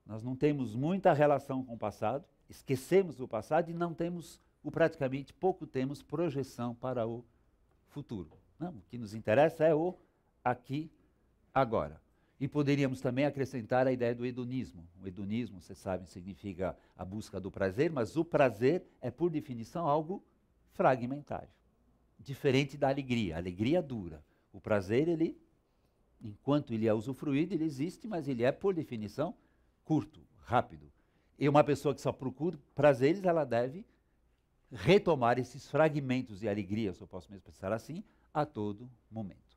Nós 0.07 0.23
não 0.23 0.37
temos 0.37 0.75
muita 0.75 1.13
relação 1.13 1.65
com 1.65 1.75
o 1.75 1.79
passado, 1.79 2.25
esquecemos 2.49 3.21
o 3.21 3.29
passado 3.29 3.71
e 3.71 3.75
não 3.75 3.93
temos, 3.93 4.41
o 4.63 4.71
praticamente 4.71 5.33
pouco 5.33 5.67
temos 5.67 6.03
projeção 6.03 6.75
para 6.75 7.07
o 7.07 7.25
futuro. 7.89 8.31
Não, 8.59 8.71
o 8.71 8.83
que 8.89 8.99
nos 8.99 9.15
interessa 9.15 9.65
é 9.65 9.75
o 9.75 9.95
aqui, 10.43 10.91
agora. 11.55 12.01
E 12.41 12.47
poderíamos 12.47 13.01
também 13.01 13.25
acrescentar 13.25 13.87
a 13.87 13.93
ideia 13.93 14.15
do 14.15 14.25
hedonismo. 14.25 14.87
O 15.03 15.07
hedonismo, 15.07 15.61
você 15.61 15.75
sabe, 15.75 16.09
significa 16.09 16.77
a 16.97 17.05
busca 17.05 17.41
do 17.41 17.51
prazer, 17.51 17.91
mas 17.91 18.17
o 18.17 18.25
prazer 18.25 18.85
é, 19.01 19.11
por 19.11 19.31
definição, 19.31 19.87
algo 19.87 20.23
fragmentário. 20.73 21.49
Diferente 22.19 22.77
da 22.77 22.89
alegria. 22.89 23.35
A 23.35 23.39
alegria 23.39 23.83
dura. 23.83 24.25
O 24.53 24.61
prazer, 24.61 25.09
ele, 25.09 25.37
enquanto 26.21 26.73
ele 26.73 26.87
é 26.87 26.95
usufruído, 26.95 27.55
ele 27.55 27.65
existe, 27.65 28.07
mas 28.07 28.29
ele 28.29 28.45
é, 28.45 28.53
por 28.53 28.73
definição, 28.73 29.35
curto, 29.85 30.21
rápido. 30.45 30.91
E 31.39 31.49
uma 31.49 31.63
pessoa 31.63 31.95
que 31.95 32.01
só 32.01 32.13
procura 32.13 32.59
prazeres, 32.75 33.25
ela 33.25 33.45
deve 33.45 33.87
retomar 34.71 35.39
esses 35.39 35.71
fragmentos 35.71 36.41
de 36.41 36.49
alegria, 36.49 36.93
se 36.93 37.01
eu 37.01 37.07
posso 37.07 37.31
mesmo 37.31 37.45
pensar 37.45 37.73
assim, 37.73 38.03
a 38.35 38.45
todo 38.45 38.91
momento. 39.11 39.57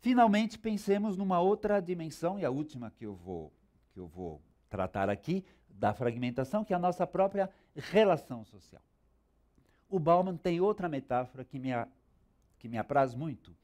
Finalmente, 0.00 0.58
pensemos 0.58 1.16
numa 1.16 1.40
outra 1.40 1.80
dimensão, 1.80 2.38
e 2.38 2.44
a 2.44 2.50
última 2.50 2.90
que 2.90 3.06
eu 3.06 3.14
vou, 3.14 3.52
que 3.92 4.00
eu 4.00 4.06
vou 4.06 4.40
tratar 4.68 5.08
aqui, 5.08 5.44
da 5.68 5.94
fragmentação, 5.94 6.64
que 6.64 6.72
é 6.72 6.76
a 6.76 6.78
nossa 6.78 7.06
própria 7.06 7.50
relação 7.74 8.44
social. 8.44 8.82
O 9.88 9.98
Bauman 9.98 10.36
tem 10.36 10.60
outra 10.60 10.88
metáfora 10.88 11.44
que 11.44 11.58
me, 11.58 11.72
a, 11.72 11.88
que 12.58 12.68
me 12.68 12.78
apraz 12.78 13.14
muito, 13.14 13.54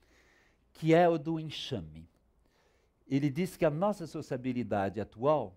que 0.73 0.95
é 0.95 1.09
o 1.09 1.19
do 1.19 1.39
enxame. 1.39 2.09
Ele 3.07 3.31
diz 3.31 3.57
que 3.57 3.65
a 3.65 3.71
nossa 3.71 4.07
sociabilidade 4.07 5.01
atual, 5.01 5.57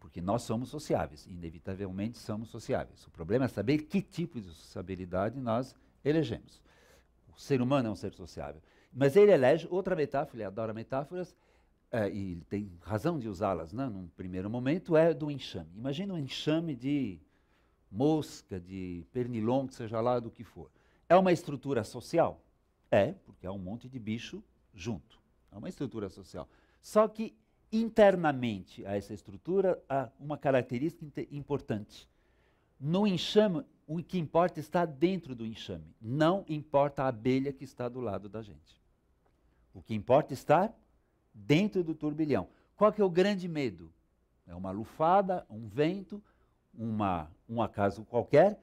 porque 0.00 0.20
nós 0.20 0.42
somos 0.42 0.70
sociáveis, 0.70 1.26
inevitavelmente 1.26 2.18
somos 2.18 2.48
sociáveis. 2.48 3.06
O 3.06 3.10
problema 3.10 3.44
é 3.44 3.48
saber 3.48 3.82
que 3.82 4.00
tipo 4.00 4.40
de 4.40 4.48
sociabilidade 4.48 5.38
nós 5.38 5.76
elegemos. 6.02 6.60
O 7.28 7.38
ser 7.38 7.60
humano 7.60 7.88
é 7.88 7.92
um 7.92 7.96
ser 7.96 8.12
sociável. 8.14 8.62
Mas 8.92 9.14
ele 9.14 9.30
elege 9.30 9.68
outra 9.70 9.94
metáfora, 9.94 10.38
ele 10.38 10.44
adora 10.44 10.72
metáforas, 10.72 11.36
é, 11.92 12.08
e 12.08 12.32
ele 12.32 12.44
tem 12.48 12.72
razão 12.80 13.18
de 13.18 13.28
usá-las 13.28 13.72
né, 13.72 13.86
num 13.88 14.08
primeiro 14.08 14.48
momento, 14.48 14.96
é 14.96 15.12
do 15.12 15.30
enxame. 15.30 15.70
Imagina 15.76 16.14
um 16.14 16.18
enxame 16.18 16.74
de 16.74 17.20
mosca, 17.90 18.58
de 18.58 19.04
pernilongo, 19.12 19.72
seja 19.72 20.00
lá 20.00 20.18
do 20.18 20.30
que 20.30 20.42
for. 20.42 20.70
É 21.08 21.16
uma 21.16 21.32
estrutura 21.32 21.84
social? 21.84 22.40
É, 22.90 23.12
porque 23.24 23.46
é 23.46 23.50
um 23.50 23.58
monte 23.58 23.88
de 23.88 23.98
bicho 23.98 24.42
junto. 24.72 25.20
É 25.52 25.58
uma 25.58 25.68
estrutura 25.68 26.08
social. 26.08 26.48
Só 26.80 27.06
que 27.06 27.36
internamente 27.72 28.84
a 28.86 28.96
essa 28.96 29.14
estrutura 29.14 29.82
há 29.88 30.08
uma 30.18 30.36
característica 30.36 31.26
importante. 31.30 32.08
No 32.78 33.06
enxame, 33.06 33.64
o 33.86 34.02
que 34.02 34.18
importa 34.18 34.60
está 34.60 34.84
dentro 34.84 35.34
do 35.34 35.44
enxame, 35.44 35.94
não 36.00 36.44
importa 36.48 37.02
a 37.02 37.08
abelha 37.08 37.52
que 37.52 37.64
está 37.64 37.88
do 37.88 38.00
lado 38.00 38.28
da 38.28 38.42
gente. 38.42 38.80
O 39.74 39.82
que 39.82 39.94
importa 39.94 40.32
está 40.32 40.72
dentro 41.34 41.84
do 41.84 41.94
turbilhão. 41.94 42.48
Qual 42.76 42.92
que 42.92 43.00
é 43.00 43.04
o 43.04 43.10
grande 43.10 43.46
medo? 43.46 43.92
É 44.46 44.54
uma 44.54 44.70
lufada, 44.70 45.46
um 45.48 45.68
vento, 45.68 46.22
uma, 46.74 47.30
um 47.48 47.62
acaso 47.62 48.04
qualquer, 48.04 48.60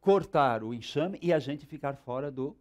cortar 0.00 0.64
o 0.64 0.74
enxame 0.74 1.18
e 1.22 1.32
a 1.32 1.38
gente 1.38 1.66
ficar 1.66 1.94
fora 1.96 2.30
do 2.30 2.56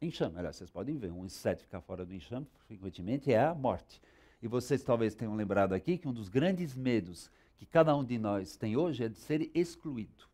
enxame. 0.00 0.38
Aliás, 0.38 0.56
vocês 0.56 0.70
podem 0.70 0.96
ver, 0.96 1.12
um 1.12 1.24
inseto 1.24 1.62
ficar 1.62 1.80
fora 1.80 2.06
do 2.06 2.14
enxame, 2.14 2.46
frequentemente, 2.66 3.32
é 3.32 3.42
a 3.42 3.54
morte. 3.54 4.00
E 4.44 4.46
vocês 4.46 4.84
talvez 4.84 5.14
tenham 5.14 5.34
lembrado 5.34 5.72
aqui 5.72 5.96
que 5.96 6.06
um 6.06 6.12
dos 6.12 6.28
grandes 6.28 6.76
medos 6.76 7.30
que 7.56 7.64
cada 7.64 7.96
um 7.96 8.04
de 8.04 8.18
nós 8.18 8.58
tem 8.58 8.76
hoje 8.76 9.02
é 9.02 9.08
de 9.08 9.16
ser 9.16 9.50
excluído. 9.54 10.28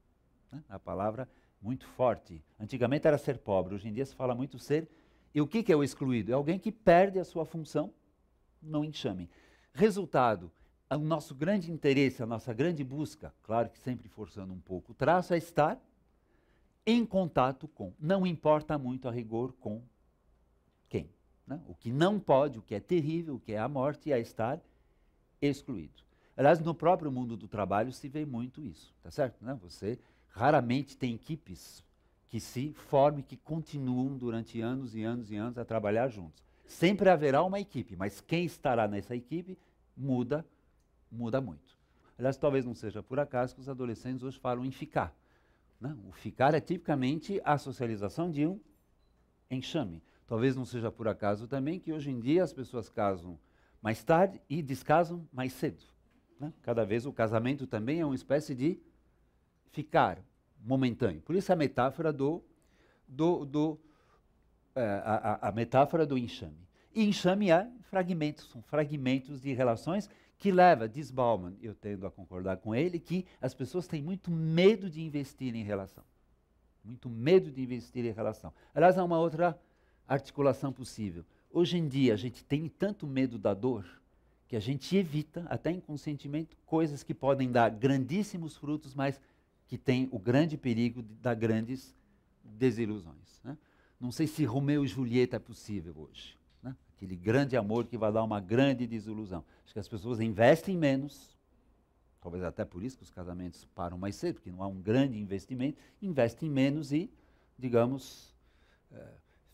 Né? 0.50 0.64
A 0.68 0.80
palavra 0.80 1.28
muito 1.62 1.86
forte. 1.86 2.42
Antigamente 2.58 3.06
era 3.06 3.16
ser 3.16 3.38
pobre, 3.38 3.72
hoje 3.72 3.88
em 3.88 3.92
dia 3.92 4.04
se 4.04 4.12
fala 4.16 4.34
muito 4.34 4.58
ser. 4.58 4.88
E 5.32 5.40
o 5.40 5.46
que, 5.46 5.62
que 5.62 5.72
é 5.72 5.76
o 5.76 5.84
excluído? 5.84 6.32
É 6.32 6.34
alguém 6.34 6.58
que 6.58 6.72
perde 6.72 7.20
a 7.20 7.24
sua 7.24 7.44
função 7.44 7.94
no 8.60 8.84
enxame. 8.84 9.30
Resultado, 9.72 10.50
o 10.90 10.98
nosso 10.98 11.32
grande 11.32 11.70
interesse, 11.70 12.20
a 12.20 12.26
nossa 12.26 12.52
grande 12.52 12.82
busca, 12.82 13.32
claro 13.44 13.70
que 13.70 13.78
sempre 13.78 14.08
forçando 14.08 14.52
um 14.52 14.60
pouco 14.60 14.90
o 14.90 14.94
traço, 14.94 15.34
é 15.34 15.38
estar 15.38 15.80
em 16.84 17.06
contato 17.06 17.68
com. 17.68 17.92
Não 17.96 18.26
importa 18.26 18.76
muito 18.76 19.06
a 19.06 19.12
rigor 19.12 19.52
com 19.52 19.80
quem. 20.88 21.08
Né? 21.50 21.60
O 21.66 21.74
que 21.74 21.90
não 21.90 22.20
pode, 22.20 22.60
o 22.60 22.62
que 22.62 22.76
é 22.76 22.80
terrível, 22.80 23.34
o 23.34 23.40
que 23.40 23.52
é 23.52 23.58
a 23.58 23.68
morte, 23.68 24.12
é 24.12 24.20
estar 24.20 24.60
excluído. 25.42 26.04
Aliás, 26.36 26.60
no 26.60 26.72
próprio 26.72 27.10
mundo 27.10 27.36
do 27.36 27.48
trabalho 27.48 27.92
se 27.92 28.08
vê 28.08 28.24
muito 28.24 28.64
isso, 28.64 28.94
tá 29.02 29.10
certo? 29.10 29.44
Né? 29.44 29.58
Você 29.60 29.98
raramente 30.28 30.96
tem 30.96 31.12
equipes 31.12 31.84
que 32.28 32.38
se 32.38 32.72
formem, 32.72 33.24
que 33.24 33.36
continuam 33.36 34.16
durante 34.16 34.60
anos 34.60 34.94
e 34.94 35.02
anos 35.02 35.32
e 35.32 35.36
anos 35.36 35.58
a 35.58 35.64
trabalhar 35.64 36.06
juntos. 36.06 36.40
Sempre 36.64 37.10
haverá 37.10 37.42
uma 37.42 37.58
equipe, 37.58 37.96
mas 37.96 38.20
quem 38.20 38.44
estará 38.44 38.86
nessa 38.86 39.16
equipe 39.16 39.58
muda, 39.96 40.46
muda 41.10 41.40
muito. 41.40 41.76
Aliás, 42.16 42.36
talvez 42.36 42.64
não 42.64 42.76
seja 42.76 43.02
por 43.02 43.18
acaso 43.18 43.56
que 43.56 43.60
os 43.60 43.68
adolescentes 43.68 44.22
hoje 44.22 44.38
falam 44.38 44.64
em 44.64 44.70
ficar. 44.70 45.12
Né? 45.80 45.96
O 46.06 46.12
ficar 46.12 46.54
é 46.54 46.60
tipicamente 46.60 47.40
a 47.44 47.58
socialização 47.58 48.30
de 48.30 48.46
um 48.46 48.60
enxame. 49.50 50.00
Talvez 50.30 50.54
não 50.54 50.64
seja 50.64 50.92
por 50.92 51.08
acaso 51.08 51.48
também 51.48 51.80
que 51.80 51.92
hoje 51.92 52.08
em 52.08 52.20
dia 52.20 52.44
as 52.44 52.52
pessoas 52.52 52.88
casam 52.88 53.36
mais 53.82 54.04
tarde 54.04 54.40
e 54.48 54.62
descasam 54.62 55.26
mais 55.32 55.52
cedo. 55.52 55.82
Né? 56.38 56.52
Cada 56.62 56.84
vez 56.84 57.04
o 57.04 57.12
casamento 57.12 57.66
também 57.66 57.98
é 57.98 58.06
uma 58.06 58.14
espécie 58.14 58.54
de 58.54 58.80
ficar 59.72 60.24
momentâneo. 60.62 61.20
Por 61.20 61.34
isso 61.34 61.52
a 61.52 61.56
metáfora 61.56 62.12
do, 62.12 62.44
do, 63.08 63.44
do 63.44 63.80
é, 64.76 65.02
a, 65.04 65.48
a, 65.48 65.50
metáfora 65.50 66.06
do 66.06 66.16
enxame. 66.16 66.64
E 66.94 67.02
enxame 67.02 67.50
é 67.50 67.68
fragmentos, 67.80 68.48
são 68.50 68.62
fragmentos 68.62 69.40
de 69.40 69.52
relações 69.52 70.08
que 70.38 70.52
leva, 70.52 70.88
diz 70.88 71.10
Bauman, 71.10 71.56
eu 71.60 71.74
tendo 71.74 72.06
a 72.06 72.10
concordar 72.10 72.58
com 72.58 72.72
ele, 72.72 73.00
que 73.00 73.26
as 73.42 73.52
pessoas 73.52 73.88
têm 73.88 74.00
muito 74.00 74.30
medo 74.30 74.88
de 74.88 75.02
investir 75.02 75.56
em 75.56 75.64
relação. 75.64 76.04
Muito 76.84 77.10
medo 77.10 77.50
de 77.50 77.60
investir 77.60 78.04
em 78.04 78.12
relação. 78.12 78.54
Aliás, 78.72 78.96
há 78.96 79.02
uma 79.02 79.18
outra 79.18 79.58
articulação 80.14 80.72
possível. 80.72 81.24
Hoje 81.52 81.78
em 81.78 81.86
dia, 81.86 82.14
a 82.14 82.16
gente 82.16 82.44
tem 82.44 82.68
tanto 82.68 83.06
medo 83.06 83.38
da 83.38 83.54
dor 83.54 83.86
que 84.48 84.56
a 84.56 84.60
gente 84.60 84.96
evita, 84.96 85.46
até 85.48 85.70
inconscientemente, 85.70 86.56
coisas 86.66 87.04
que 87.04 87.14
podem 87.14 87.52
dar 87.52 87.70
grandíssimos 87.70 88.56
frutos, 88.56 88.92
mas 88.92 89.20
que 89.68 89.78
têm 89.78 90.08
o 90.10 90.18
grande 90.18 90.56
perigo 90.56 91.00
de 91.00 91.14
dar 91.14 91.34
grandes 91.34 91.94
desilusões. 92.42 93.40
Né? 93.44 93.56
Não 94.00 94.10
sei 94.10 94.26
se 94.26 94.44
Romeu 94.44 94.84
e 94.84 94.88
Julieta 94.88 95.36
é 95.36 95.38
possível 95.38 95.94
hoje. 95.96 96.36
Né? 96.60 96.74
Aquele 96.96 97.14
grande 97.14 97.56
amor 97.56 97.86
que 97.86 97.96
vai 97.96 98.12
dar 98.12 98.24
uma 98.24 98.40
grande 98.40 98.88
desilusão. 98.88 99.44
Acho 99.64 99.72
que 99.72 99.78
as 99.78 99.88
pessoas 99.88 100.18
investem 100.18 100.76
menos, 100.76 101.38
talvez 102.20 102.42
até 102.42 102.64
por 102.64 102.82
isso 102.82 102.96
que 102.96 103.04
os 103.04 103.10
casamentos 103.10 103.64
param 103.66 103.96
mais 103.96 104.16
cedo, 104.16 104.34
porque 104.36 104.50
não 104.50 104.64
há 104.64 104.66
um 104.66 104.80
grande 104.80 105.16
investimento, 105.16 105.78
investem 106.02 106.50
menos 106.50 106.90
e, 106.90 107.08
digamos, 107.56 108.34
é, 108.90 109.06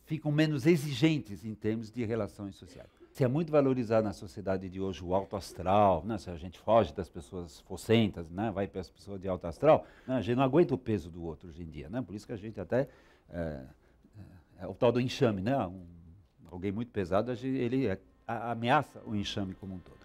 ficam 0.07 0.33
menos 0.33 0.67
exigentes 0.67 1.45
em 1.45 1.55
termos 1.55 1.91
de 1.91 2.05
relações 2.05 2.55
sociais. 2.55 2.89
Se 3.11 3.25
é 3.25 3.29
muito 3.29 3.51
valorizado 3.51 4.07
na 4.07 4.13
sociedade 4.13 4.69
de 4.69 4.81
hoje 4.81 5.05
o 5.05 5.15
alto 5.15 5.37
astral, 5.37 6.05
né? 6.05 6.17
se 6.17 6.31
a 6.31 6.37
gente 6.37 6.59
foge 6.59 6.95
das 6.95 7.09
pessoas 7.09 7.61
focentas, 7.61 8.31
né? 8.31 8.51
vai 8.51 8.69
para 8.69 8.81
as 8.81 8.89
pessoas 8.89 9.21
de 9.21 9.29
alto 9.29 9.47
astral, 9.47 9.85
né? 10.07 10.17
a 10.17 10.21
gente 10.21 10.37
não 10.37 10.45
aguenta 10.45 10.75
o 10.75 10.79
peso 10.79 11.11
do 11.11 11.25
outro 11.25 11.49
hoje 11.49 11.63
em 11.63 11.69
dia. 11.69 11.89
Né? 11.89 12.01
Por 12.01 12.15
isso 12.15 12.27
que 12.27 12.33
a 12.33 12.37
gente 12.37 12.61
até 12.61 12.89
é, 13.29 13.61
é 14.61 14.67
o 14.67 14.75
tal 14.75 14.93
do 14.93 15.01
enxame, 15.01 15.43
né? 15.43 15.57
Um, 15.67 15.85
alguém 16.51 16.71
muito 16.71 16.93
pesado, 16.93 17.33
ele 17.33 17.87
é, 17.87 17.99
a, 18.27 18.53
ameaça 18.53 19.03
o 19.05 19.15
enxame 19.15 19.55
como 19.55 19.75
um 19.75 19.79
todo. 19.79 19.97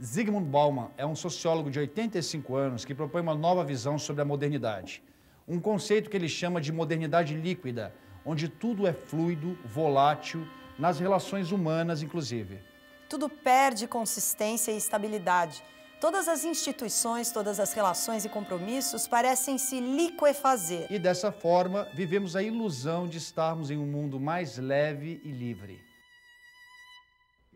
Zygmunt 0.00 0.44
Bauman 0.44 0.90
é 0.96 1.04
um 1.04 1.16
sociólogo 1.16 1.70
de 1.70 1.80
85 1.80 2.54
anos 2.54 2.84
que 2.84 2.94
propõe 2.94 3.22
uma 3.22 3.34
nova 3.34 3.64
visão 3.64 3.98
sobre 3.98 4.22
a 4.22 4.24
modernidade. 4.24 5.02
Um 5.46 5.58
conceito 5.58 6.08
que 6.08 6.16
ele 6.16 6.28
chama 6.28 6.60
de 6.60 6.70
modernidade 6.70 7.34
líquida, 7.34 7.92
onde 8.28 8.46
tudo 8.46 8.86
é 8.86 8.92
fluido, 8.92 9.58
volátil, 9.64 10.46
nas 10.78 11.00
relações 11.00 11.50
humanas, 11.50 12.02
inclusive. 12.02 12.60
Tudo 13.08 13.26
perde 13.26 13.88
consistência 13.88 14.70
e 14.70 14.76
estabilidade. 14.76 15.64
Todas 15.98 16.28
as 16.28 16.44
instituições, 16.44 17.32
todas 17.32 17.58
as 17.58 17.72
relações 17.72 18.26
e 18.26 18.28
compromissos 18.28 19.08
parecem 19.08 19.56
se 19.56 19.80
liquefazer. 19.80 20.92
E 20.92 20.98
dessa 20.98 21.32
forma, 21.32 21.88
vivemos 21.94 22.36
a 22.36 22.42
ilusão 22.42 23.08
de 23.08 23.16
estarmos 23.16 23.70
em 23.70 23.78
um 23.78 23.86
mundo 23.86 24.20
mais 24.20 24.58
leve 24.58 25.22
e 25.24 25.30
livre. 25.30 25.80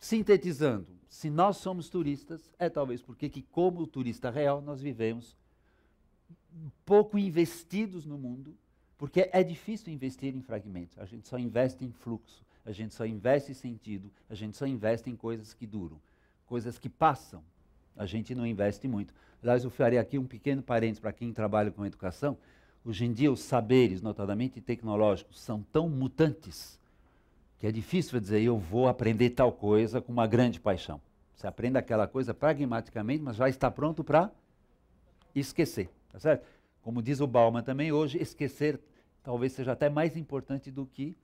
Sintetizando, 0.01 0.89
se 1.07 1.29
nós 1.29 1.59
somos 1.59 1.91
turistas, 1.91 2.51
é 2.59 2.71
talvez 2.71 3.03
porque 3.03 3.29
que 3.29 3.43
como 3.43 3.87
turista 3.87 4.31
real 4.31 4.63
nós 4.63 4.81
vivemos 4.81 5.37
pouco 6.87 7.19
investidos 7.19 8.07
no 8.07 8.17
mundo, 8.17 8.57
porque 9.03 9.29
é 9.33 9.43
difícil 9.43 9.93
investir 9.93 10.33
em 10.33 10.41
fragmentos. 10.41 10.97
A 10.97 11.05
gente 11.05 11.27
só 11.27 11.37
investe 11.37 11.85
em 11.85 11.91
fluxo, 11.91 12.41
a 12.65 12.71
gente 12.71 12.95
só 12.95 13.05
investe 13.05 13.51
em 13.51 13.55
sentido, 13.55 14.09
a 14.31 14.35
gente 14.37 14.57
só 14.57 14.65
investe 14.65 15.11
em 15.11 15.17
coisas 15.17 15.53
que 15.53 15.67
duram, 15.67 16.01
coisas 16.47 16.79
que 16.79 16.89
passam, 16.89 17.43
a 17.97 18.07
gente 18.07 18.33
não 18.33 18.47
investe 18.47 18.87
muito. 18.87 19.13
Aliás, 19.43 19.65
eu 19.65 19.71
farei 19.71 19.99
aqui 19.99 20.19
um 20.19 20.25
pequeno 20.25 20.63
parênteses 20.63 21.01
para 21.01 21.13
quem 21.13 21.33
trabalha 21.33 21.73
com 21.73 21.85
educação. 21.85 22.39
Hoje 22.85 23.05
em 23.05 23.13
dia, 23.13 23.33
os 23.33 23.41
saberes, 23.41 24.01
notadamente 24.01 24.61
tecnológicos, 24.61 25.41
são 25.41 25.67
tão 25.73 25.89
mutantes 25.89 26.79
que 27.59 27.67
é 27.67 27.73
difícil 27.73 28.21
dizer 28.21 28.41
eu 28.41 28.57
vou 28.57 28.87
aprender 28.87 29.31
tal 29.31 29.51
coisa 29.51 30.01
com 30.01 30.13
uma 30.13 30.29
grande 30.29 30.61
paixão. 30.61 31.01
Você 31.35 31.49
aprende 31.49 31.77
aquela 31.77 32.07
coisa 32.07 32.33
pragmaticamente, 32.33 33.21
mas 33.21 33.35
já 33.35 33.49
está 33.49 33.69
pronto 33.69 34.05
para 34.05 34.31
esquecer, 35.35 35.91
tá 36.09 36.21
certo? 36.21 36.47
Como 36.83 37.03
diz 37.03 37.19
o 37.19 37.27
Bauman 37.27 37.65
também, 37.65 37.91
hoje 37.91 38.23
esquecer 38.23 38.81
talvez 39.23 39.53
seja 39.53 39.73
até 39.73 39.89
mais 39.89 40.17
importante 40.17 40.71
do 40.71 40.87
que 40.87 41.17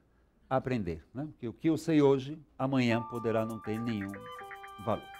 aprender, 0.48 1.04
né? 1.12 1.26
Porque 1.26 1.48
o 1.48 1.52
que 1.52 1.68
eu 1.68 1.76
sei 1.76 2.00
hoje, 2.00 2.38
amanhã 2.58 3.02
poderá 3.02 3.44
não 3.44 3.58
ter 3.58 3.78
nenhum 3.78 4.12
valor. 4.84 5.17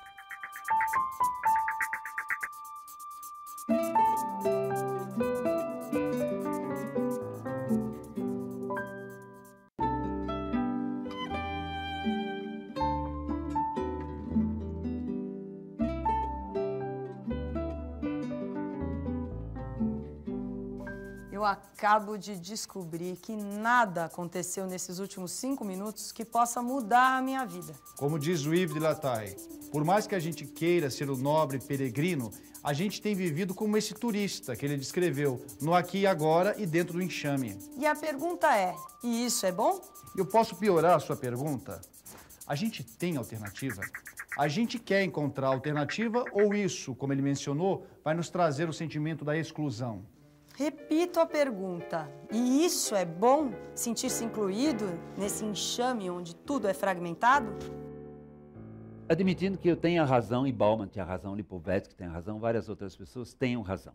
Eu 21.38 21.44
acabo 21.44 22.18
de 22.18 22.36
descobrir 22.36 23.14
que 23.14 23.36
nada 23.36 24.06
aconteceu 24.06 24.66
nesses 24.66 24.98
últimos 24.98 25.30
cinco 25.30 25.64
minutos 25.64 26.10
que 26.10 26.24
possa 26.24 26.60
mudar 26.60 27.16
a 27.16 27.22
minha 27.22 27.46
vida. 27.46 27.74
Como 27.96 28.18
diz 28.18 28.44
o 28.44 28.52
Yves 28.52 28.74
de 28.74 28.80
Lataille, 28.80 29.36
por 29.70 29.84
mais 29.84 30.04
que 30.04 30.16
a 30.16 30.18
gente 30.18 30.44
queira 30.44 30.90
ser 30.90 31.08
o 31.08 31.16
nobre 31.16 31.60
peregrino, 31.60 32.32
a 32.60 32.72
gente 32.72 33.00
tem 33.00 33.14
vivido 33.14 33.54
como 33.54 33.76
esse 33.76 33.94
turista 33.94 34.56
que 34.56 34.66
ele 34.66 34.76
descreveu, 34.76 35.40
no 35.60 35.76
aqui 35.76 35.98
e 35.98 36.06
agora 36.08 36.56
e 36.58 36.66
dentro 36.66 36.94
do 36.94 37.02
enxame. 37.02 37.56
E 37.76 37.86
a 37.86 37.94
pergunta 37.94 38.52
é: 38.56 38.74
e 39.04 39.24
isso 39.24 39.46
é 39.46 39.52
bom? 39.52 39.80
Eu 40.16 40.26
posso 40.26 40.56
piorar 40.56 40.96
a 40.96 40.98
sua 40.98 41.14
pergunta? 41.14 41.80
A 42.48 42.56
gente 42.56 42.82
tem 42.82 43.16
alternativa? 43.16 43.82
A 44.36 44.48
gente 44.48 44.76
quer 44.76 45.04
encontrar 45.04 45.46
alternativa 45.46 46.24
ou 46.32 46.52
isso, 46.52 46.96
como 46.96 47.12
ele 47.12 47.22
mencionou, 47.22 47.86
vai 48.02 48.14
nos 48.14 48.28
trazer 48.28 48.68
o 48.68 48.72
sentimento 48.72 49.24
da 49.24 49.38
exclusão? 49.38 50.04
Repito 50.58 51.20
a 51.20 51.24
pergunta. 51.24 52.10
E 52.32 52.64
isso 52.64 52.96
é 52.96 53.04
bom? 53.04 53.52
Sentir-se 53.76 54.24
incluído 54.24 54.86
nesse 55.16 55.44
enxame 55.44 56.10
onde 56.10 56.34
tudo 56.34 56.66
é 56.66 56.74
fragmentado? 56.74 57.52
Admitindo 59.08 59.56
que 59.56 59.68
eu 59.68 59.76
tenha 59.76 60.04
razão 60.04 60.44
e 60.48 60.52
Bauman 60.52 60.88
tinha 60.88 61.04
razão, 61.04 61.36
Lipovetsky 61.36 61.94
tem 61.94 62.08
razão, 62.08 62.40
várias 62.40 62.68
outras 62.68 62.96
pessoas 62.96 63.32
tenham 63.32 63.62
razão. 63.62 63.94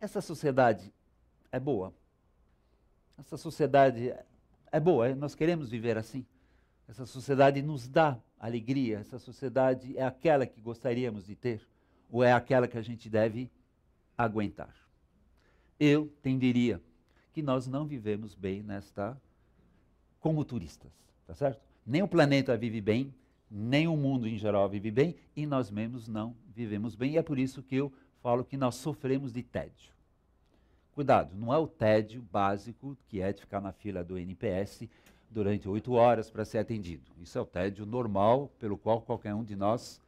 Essa 0.00 0.22
sociedade 0.22 0.90
é 1.52 1.60
boa. 1.60 1.92
Essa 3.18 3.36
sociedade 3.36 4.10
é 4.72 4.80
boa, 4.80 5.14
nós 5.14 5.34
queremos 5.34 5.68
viver 5.68 5.98
assim. 5.98 6.24
Essa 6.88 7.04
sociedade 7.04 7.60
nos 7.60 7.86
dá 7.86 8.18
alegria, 8.40 9.00
essa 9.00 9.18
sociedade 9.18 9.98
é 9.98 10.02
aquela 10.02 10.46
que 10.46 10.62
gostaríamos 10.62 11.26
de 11.26 11.36
ter 11.36 11.60
ou 12.10 12.24
é 12.24 12.32
aquela 12.32 12.66
que 12.66 12.78
a 12.78 12.82
gente 12.82 13.10
deve 13.10 13.50
aguentar? 14.16 14.83
Eu 15.78 16.12
tenderia 16.22 16.80
que 17.32 17.42
nós 17.42 17.66
não 17.66 17.86
vivemos 17.86 18.34
bem 18.34 18.62
nesta 18.62 19.20
como 20.20 20.44
turistas, 20.44 20.92
tá 21.26 21.34
certo? 21.34 21.60
Nem 21.84 22.02
o 22.02 22.08
planeta 22.08 22.56
vive 22.56 22.80
bem, 22.80 23.12
nem 23.50 23.86
o 23.86 23.96
mundo 23.96 24.26
em 24.26 24.38
geral 24.38 24.68
vive 24.68 24.90
bem 24.90 25.16
e 25.36 25.44
nós 25.46 25.70
mesmos 25.70 26.08
não 26.08 26.34
vivemos 26.54 26.94
bem. 26.94 27.12
E 27.12 27.18
é 27.18 27.22
por 27.22 27.38
isso 27.38 27.62
que 27.62 27.76
eu 27.76 27.92
falo 28.22 28.44
que 28.44 28.56
nós 28.56 28.76
sofremos 28.76 29.32
de 29.32 29.42
tédio. 29.42 29.92
Cuidado, 30.94 31.34
não 31.34 31.52
é 31.52 31.58
o 31.58 31.66
tédio 31.66 32.22
básico 32.22 32.96
que 33.08 33.20
é 33.20 33.32
de 33.32 33.40
ficar 33.40 33.60
na 33.60 33.72
fila 33.72 34.04
do 34.04 34.16
NPS 34.16 34.88
durante 35.28 35.68
oito 35.68 35.92
horas 35.92 36.30
para 36.30 36.44
ser 36.44 36.58
atendido. 36.58 37.02
Isso 37.20 37.36
é 37.36 37.40
o 37.40 37.44
tédio 37.44 37.84
normal 37.84 38.48
pelo 38.58 38.78
qual 38.78 39.02
qualquer 39.02 39.34
um 39.34 39.42
de 39.42 39.56
nós 39.56 40.00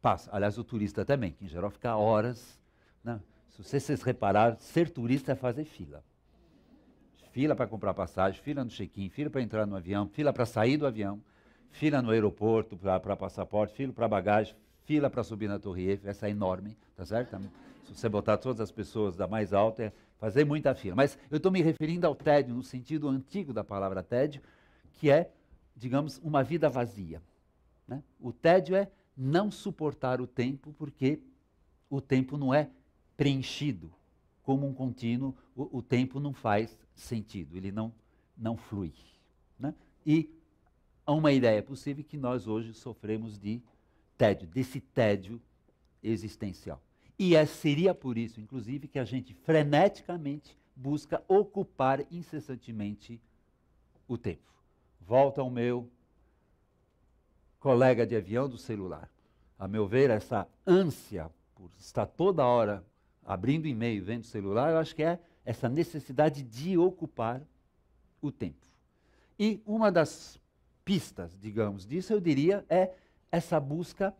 passa. 0.00 0.30
Aliás, 0.34 0.56
o 0.56 0.64
turista 0.64 1.04
também, 1.04 1.32
que 1.32 1.44
em 1.44 1.48
geral 1.48 1.70
fica 1.70 1.94
horas. 1.94 2.58
Né? 3.04 3.20
Se 3.62 3.78
vocês 3.78 4.02
repararam, 4.02 4.56
ser 4.58 4.90
turista 4.90 5.32
é 5.32 5.34
fazer 5.34 5.64
fila. 5.64 6.02
Fila 7.32 7.54
para 7.54 7.66
comprar 7.66 7.94
passagem, 7.94 8.40
fila 8.42 8.64
no 8.64 8.70
check-in, 8.70 9.08
fila 9.08 9.30
para 9.30 9.42
entrar 9.42 9.66
no 9.66 9.76
avião, 9.76 10.08
fila 10.08 10.32
para 10.32 10.46
sair 10.46 10.76
do 10.76 10.86
avião, 10.86 11.20
fila 11.70 12.02
no 12.02 12.10
aeroporto 12.10 12.76
para 12.76 13.16
passaporte, 13.16 13.74
fila 13.74 13.92
para 13.92 14.08
bagagem, 14.08 14.54
fila 14.84 15.08
para 15.08 15.22
subir 15.22 15.48
na 15.48 15.58
Torre 15.58 15.90
Eiffel, 15.90 16.10
essa 16.10 16.26
é 16.26 16.30
enorme, 16.30 16.76
tá 16.96 17.04
certo? 17.04 17.38
Se 17.84 17.94
você 17.94 18.08
botar 18.08 18.36
todas 18.38 18.60
as 18.60 18.72
pessoas 18.72 19.16
da 19.16 19.28
mais 19.28 19.52
alta, 19.52 19.84
é 19.84 19.92
fazer 20.18 20.44
muita 20.44 20.74
fila. 20.74 20.96
Mas 20.96 21.18
eu 21.30 21.36
estou 21.36 21.52
me 21.52 21.62
referindo 21.62 22.06
ao 22.06 22.14
tédio, 22.14 22.54
no 22.54 22.62
sentido 22.62 23.08
antigo 23.08 23.52
da 23.52 23.62
palavra 23.62 24.02
tédio, 24.02 24.42
que 24.94 25.10
é, 25.10 25.30
digamos, 25.76 26.18
uma 26.18 26.42
vida 26.42 26.68
vazia. 26.68 27.22
Né? 27.86 28.02
O 28.20 28.32
tédio 28.32 28.74
é 28.74 28.90
não 29.16 29.50
suportar 29.50 30.20
o 30.20 30.26
tempo, 30.26 30.74
porque 30.76 31.20
o 31.88 32.00
tempo 32.00 32.36
não 32.36 32.52
é 32.52 32.70
preenchido 33.20 33.92
como 34.42 34.66
um 34.66 34.72
contínuo, 34.72 35.36
o, 35.54 35.78
o 35.78 35.82
tempo 35.82 36.18
não 36.18 36.32
faz 36.32 36.74
sentido, 36.94 37.54
ele 37.54 37.70
não, 37.70 37.92
não 38.34 38.56
flui. 38.56 38.94
Né? 39.58 39.74
E 40.06 40.30
há 41.04 41.12
uma 41.12 41.30
ideia 41.30 41.62
possível 41.62 42.02
que 42.02 42.16
nós 42.16 42.48
hoje 42.48 42.72
sofremos 42.72 43.38
de 43.38 43.60
tédio, 44.16 44.48
desse 44.48 44.80
tédio 44.80 45.38
existencial. 46.02 46.82
E 47.18 47.36
é, 47.36 47.44
seria 47.44 47.94
por 47.94 48.16
isso, 48.16 48.40
inclusive, 48.40 48.88
que 48.88 48.98
a 48.98 49.04
gente 49.04 49.34
freneticamente 49.34 50.56
busca 50.74 51.22
ocupar 51.28 52.00
incessantemente 52.10 53.20
o 54.08 54.16
tempo 54.16 54.50
volta 54.98 55.40
ao 55.40 55.50
meu 55.50 55.90
colega 57.58 58.06
de 58.06 58.14
avião 58.16 58.48
do 58.48 58.56
celular. 58.56 59.10
A 59.58 59.66
meu 59.66 59.86
ver, 59.86 60.08
essa 60.08 60.48
ânsia 60.66 61.28
por 61.54 61.68
estar 61.78 62.06
toda 62.06 62.46
hora 62.46 62.82
abrindo 63.24 63.66
e-mail, 63.66 64.04
vendo 64.04 64.24
celular, 64.24 64.70
eu 64.70 64.78
acho 64.78 64.94
que 64.94 65.02
é 65.02 65.18
essa 65.44 65.68
necessidade 65.68 66.42
de 66.42 66.76
ocupar 66.76 67.42
o 68.20 68.30
tempo. 68.30 68.66
E 69.38 69.62
uma 69.64 69.90
das 69.90 70.38
pistas, 70.84 71.36
digamos, 71.40 71.86
disso, 71.86 72.12
eu 72.12 72.20
diria, 72.20 72.64
é 72.68 72.94
essa 73.30 73.58
busca 73.58 74.14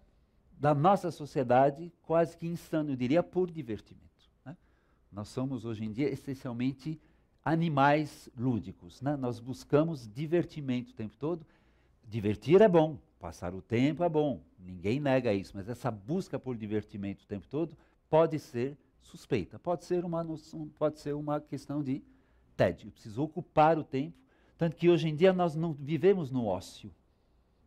da 0.59 0.75
nossa 0.75 1.11
sociedade, 1.11 1.93
quase 2.03 2.37
que 2.37 2.47
insana, 2.47 2.93
eu 2.93 2.97
diria, 2.97 3.23
por 3.23 3.51
divertimento. 3.51 4.31
Né? 4.45 4.57
Nós 5.11 5.29
somos, 5.29 5.65
hoje 5.65 5.85
em 5.85 5.93
dia, 5.93 6.09
essencialmente 6.09 7.01
animais 7.45 8.29
lúdicos. 8.37 9.01
Né? 9.01 9.17
Nós 9.17 9.41
buscamos 9.41 10.07
divertimento 10.07 10.93
o 10.93 10.95
tempo 10.95 11.17
todo. 11.17 11.47
Divertir 12.09 12.61
é 12.61 12.69
bom, 12.69 12.99
passar 13.19 13.55
o 13.55 13.63
tempo 13.63 14.03
é 14.03 14.09
bom, 14.09 14.41
ninguém 14.59 14.99
nega 14.99 15.33
isso, 15.33 15.53
mas 15.55 15.69
essa 15.69 15.91
busca 15.91 16.39
por 16.39 16.57
divertimento 16.57 17.23
o 17.23 17.27
tempo 17.27 17.47
todo 17.47 17.77
pode 18.09 18.39
ser 18.39 18.77
suspeita, 19.03 19.59
pode 19.59 19.85
ser 19.85 20.05
uma, 20.05 20.23
noção, 20.23 20.69
pode 20.79 21.01
ser 21.01 21.15
uma 21.15 21.41
questão 21.41 21.83
de 21.83 22.03
tédio. 22.57 22.91
Preciso 22.91 23.23
ocupar 23.23 23.79
o 23.79 23.85
tempo, 23.85 24.17
tanto 24.59 24.77
que 24.77 24.89
hoje 24.89 25.09
em 25.09 25.17
dia 25.17 25.33
nós 25.33 25.55
não 25.55 25.73
vivemos 25.73 26.31
no 26.31 26.47
ócio. 26.47 26.91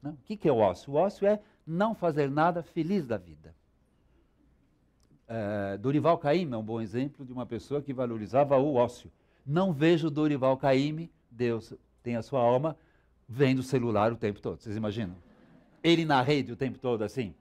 Né? 0.02 0.12
O 0.12 0.26
que, 0.26 0.38
que 0.38 0.48
é 0.48 0.52
o 0.52 0.58
ócio? 0.58 0.94
O 0.94 0.96
ócio 0.96 1.28
é 1.28 1.42
não 1.66 1.96
fazer 1.96 2.30
nada 2.30 2.62
feliz 2.62 3.06
da 3.06 3.18
vida. 3.18 3.56
É, 5.28 5.78
Dorival 5.78 6.18
Caymmi 6.18 6.54
é 6.54 6.58
um 6.58 6.64
bom 6.64 6.82
exemplo 6.82 7.26
de 7.26 7.32
uma 7.32 7.46
pessoa 7.46 7.82
que 7.82 7.94
valorizava 7.94 8.58
o 8.58 8.76
ócio. 8.76 9.12
Não 9.46 9.74
vejo 9.74 10.10
Dorival 10.10 10.58
Caymmi, 10.58 11.12
Deus 11.32 11.74
tem 12.04 12.16
a 12.16 12.22
sua 12.22 12.42
alma, 12.42 12.78
vendo 13.28 13.60
o 13.60 13.64
celular 13.64 14.12
o 14.12 14.18
tempo 14.18 14.42
todo. 14.42 14.62
Vocês 14.62 14.76
imaginam? 14.76 15.16
Ele 15.82 16.06
na 16.06 16.22
rede 16.22 16.52
o 16.52 16.56
tempo 16.56 16.78
todo 16.78 17.04
assim? 17.04 17.34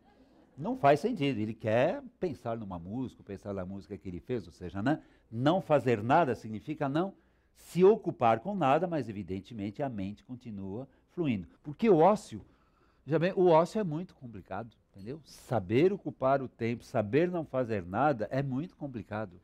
Não 0.56 0.76
faz 0.76 1.00
sentido. 1.00 1.38
Ele 1.38 1.54
quer 1.54 2.02
pensar 2.20 2.56
numa 2.56 2.78
música, 2.78 3.22
pensar 3.22 3.54
na 3.54 3.64
música 3.64 3.96
que 3.96 4.08
ele 4.08 4.20
fez, 4.20 4.46
ou 4.46 4.52
seja, 4.52 4.82
né? 4.82 5.02
não 5.30 5.62
fazer 5.62 6.02
nada 6.02 6.34
significa 6.34 6.88
não 6.88 7.14
se 7.54 7.82
ocupar 7.84 8.40
com 8.40 8.54
nada, 8.54 8.86
mas 8.86 9.08
evidentemente 9.08 9.82
a 9.82 9.88
mente 9.88 10.22
continua 10.24 10.86
fluindo. 11.12 11.48
Porque 11.62 11.88
o 11.88 11.98
ócio, 11.98 12.44
já 13.06 13.18
bem, 13.18 13.32
o 13.34 13.46
ócio 13.46 13.80
é 13.80 13.84
muito 13.84 14.14
complicado, 14.14 14.76
entendeu? 14.90 15.20
Saber 15.24 15.92
ocupar 15.92 16.42
o 16.42 16.48
tempo, 16.48 16.84
saber 16.84 17.30
não 17.30 17.44
fazer 17.44 17.84
nada 17.86 18.28
é 18.30 18.42
muito 18.42 18.76
complicado. 18.76 19.40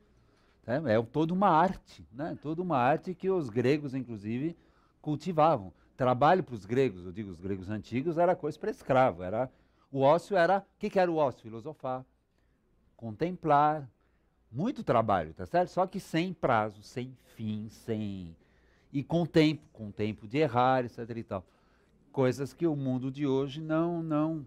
É, 0.66 0.97
é 0.97 1.03
toda 1.03 1.33
uma 1.33 1.49
arte, 1.49 2.07
né? 2.12 2.37
toda 2.42 2.61
uma 2.61 2.77
arte 2.77 3.14
que 3.14 3.31
os 3.31 3.49
gregos, 3.49 3.94
inclusive, 3.94 4.55
cultivavam. 5.01 5.73
Trabalho 5.97 6.44
para 6.44 6.55
os 6.55 6.66
gregos, 6.66 7.07
eu 7.07 7.12
digo 7.12 7.31
os 7.31 7.40
gregos 7.40 7.71
antigos, 7.71 8.18
era 8.18 8.37
coisa 8.37 8.59
para 8.59 8.71
escravo. 8.71 9.23
Era, 9.23 9.51
o 9.90 10.01
ócio 10.01 10.37
era, 10.37 10.59
o 10.59 10.79
que, 10.79 10.90
que 10.90 10.98
era 10.98 11.11
o 11.11 11.16
ócio? 11.16 11.42
Filosofar, 11.42 12.05
contemplar, 12.96 13.88
muito 14.51 14.83
trabalho, 14.83 15.35
tá 15.35 15.46
certo? 15.46 15.70
Só 15.70 15.87
que 15.87 16.01
sem 16.01 16.33
prazo, 16.33 16.83
sem 16.83 17.16
fim, 17.35 17.68
sem 17.70 18.35
e 18.92 19.03
com 19.03 19.27
tempo, 19.27 19.62
com 19.72 19.90
tempo 19.90 20.27
de 20.27 20.38
errar, 20.38 20.85
etc 20.85 21.16
e 21.16 21.22
tal. 21.22 21.46
Coisas 22.11 22.53
que 22.53 22.66
o 22.66 22.74
mundo 22.74 23.11
de 23.11 23.27
hoje 23.27 23.61
não 23.61 24.03
não 24.03 24.46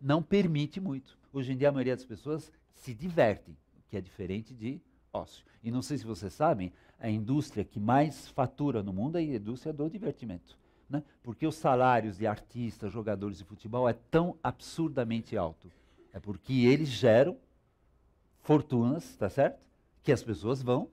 não 0.00 0.22
permite 0.22 0.80
muito. 0.80 1.18
Hoje 1.32 1.52
em 1.52 1.56
dia 1.56 1.68
a 1.68 1.72
maioria 1.72 1.96
das 1.96 2.04
pessoas 2.04 2.50
se 2.74 2.94
divertem, 2.94 3.56
o 3.76 3.90
que 3.90 3.96
é 3.96 4.00
diferente 4.00 4.54
de 4.54 4.80
ócio. 5.12 5.44
E 5.62 5.70
não 5.70 5.82
sei 5.82 5.98
se 5.98 6.04
vocês 6.04 6.32
sabem, 6.32 6.72
a 6.98 7.08
indústria 7.08 7.64
que 7.64 7.78
mais 7.78 8.28
fatura 8.28 8.82
no 8.82 8.92
mundo 8.92 9.16
é 9.16 9.20
a 9.20 9.22
indústria 9.22 9.72
do 9.72 9.88
divertimento. 9.90 10.56
Né? 10.92 11.02
Porque 11.22 11.46
os 11.46 11.54
salários 11.54 12.18
de 12.18 12.26
artistas, 12.26 12.92
jogadores 12.92 13.38
de 13.38 13.44
futebol 13.44 13.88
é 13.88 13.94
tão 14.10 14.36
absurdamente 14.42 15.38
alto. 15.38 15.72
É 16.12 16.20
porque 16.20 16.66
eles 16.66 16.90
geram 16.90 17.34
fortunas, 18.42 19.16
tá 19.16 19.30
certo? 19.30 19.64
Que 20.02 20.12
as 20.12 20.22
pessoas 20.22 20.62
vão 20.62 20.90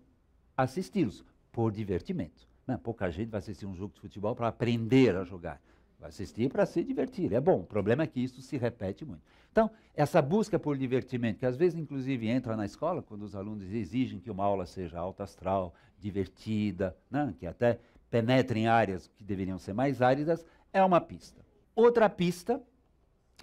assisti-los 0.55 1.25
por 1.51 1.73
divertimento. 1.73 2.47
Né? 2.65 2.79
Pouca 2.81 3.11
gente 3.11 3.29
vai 3.29 3.39
assistir 3.39 3.65
um 3.65 3.75
jogo 3.75 3.93
de 3.93 3.99
futebol 3.99 4.33
para 4.33 4.47
aprender 4.47 5.17
a 5.17 5.25
jogar. 5.25 5.61
Vai 5.99 6.07
assistir 6.07 6.49
para 6.49 6.65
se 6.65 6.81
divertir. 6.81 7.33
É 7.33 7.41
bom. 7.41 7.59
O 7.59 7.65
problema 7.65 8.03
é 8.03 8.07
que 8.07 8.21
isso 8.21 8.41
se 8.41 8.55
repete 8.55 9.03
muito. 9.03 9.21
Então, 9.51 9.69
essa 9.93 10.21
busca 10.21 10.57
por 10.57 10.77
divertimento, 10.77 11.39
que 11.39 11.45
às 11.45 11.57
vezes, 11.57 11.77
inclusive, 11.77 12.29
entra 12.29 12.55
na 12.55 12.65
escola, 12.65 13.01
quando 13.01 13.23
os 13.23 13.35
alunos 13.35 13.69
exigem 13.73 14.17
que 14.17 14.31
uma 14.31 14.45
aula 14.45 14.65
seja 14.65 14.97
alta 14.97 15.23
astral, 15.23 15.73
divertida, 15.99 16.95
né? 17.11 17.33
que 17.37 17.45
até 17.45 17.79
penetre 18.09 18.59
em 18.59 18.67
áreas 18.67 19.07
que 19.07 19.23
deveriam 19.23 19.57
ser 19.57 19.73
mais 19.73 20.01
áridas, 20.01 20.45
é 20.73 20.83
uma 20.83 20.99
pista. 20.99 21.45
Outra 21.75 22.09
pista, 22.09 22.61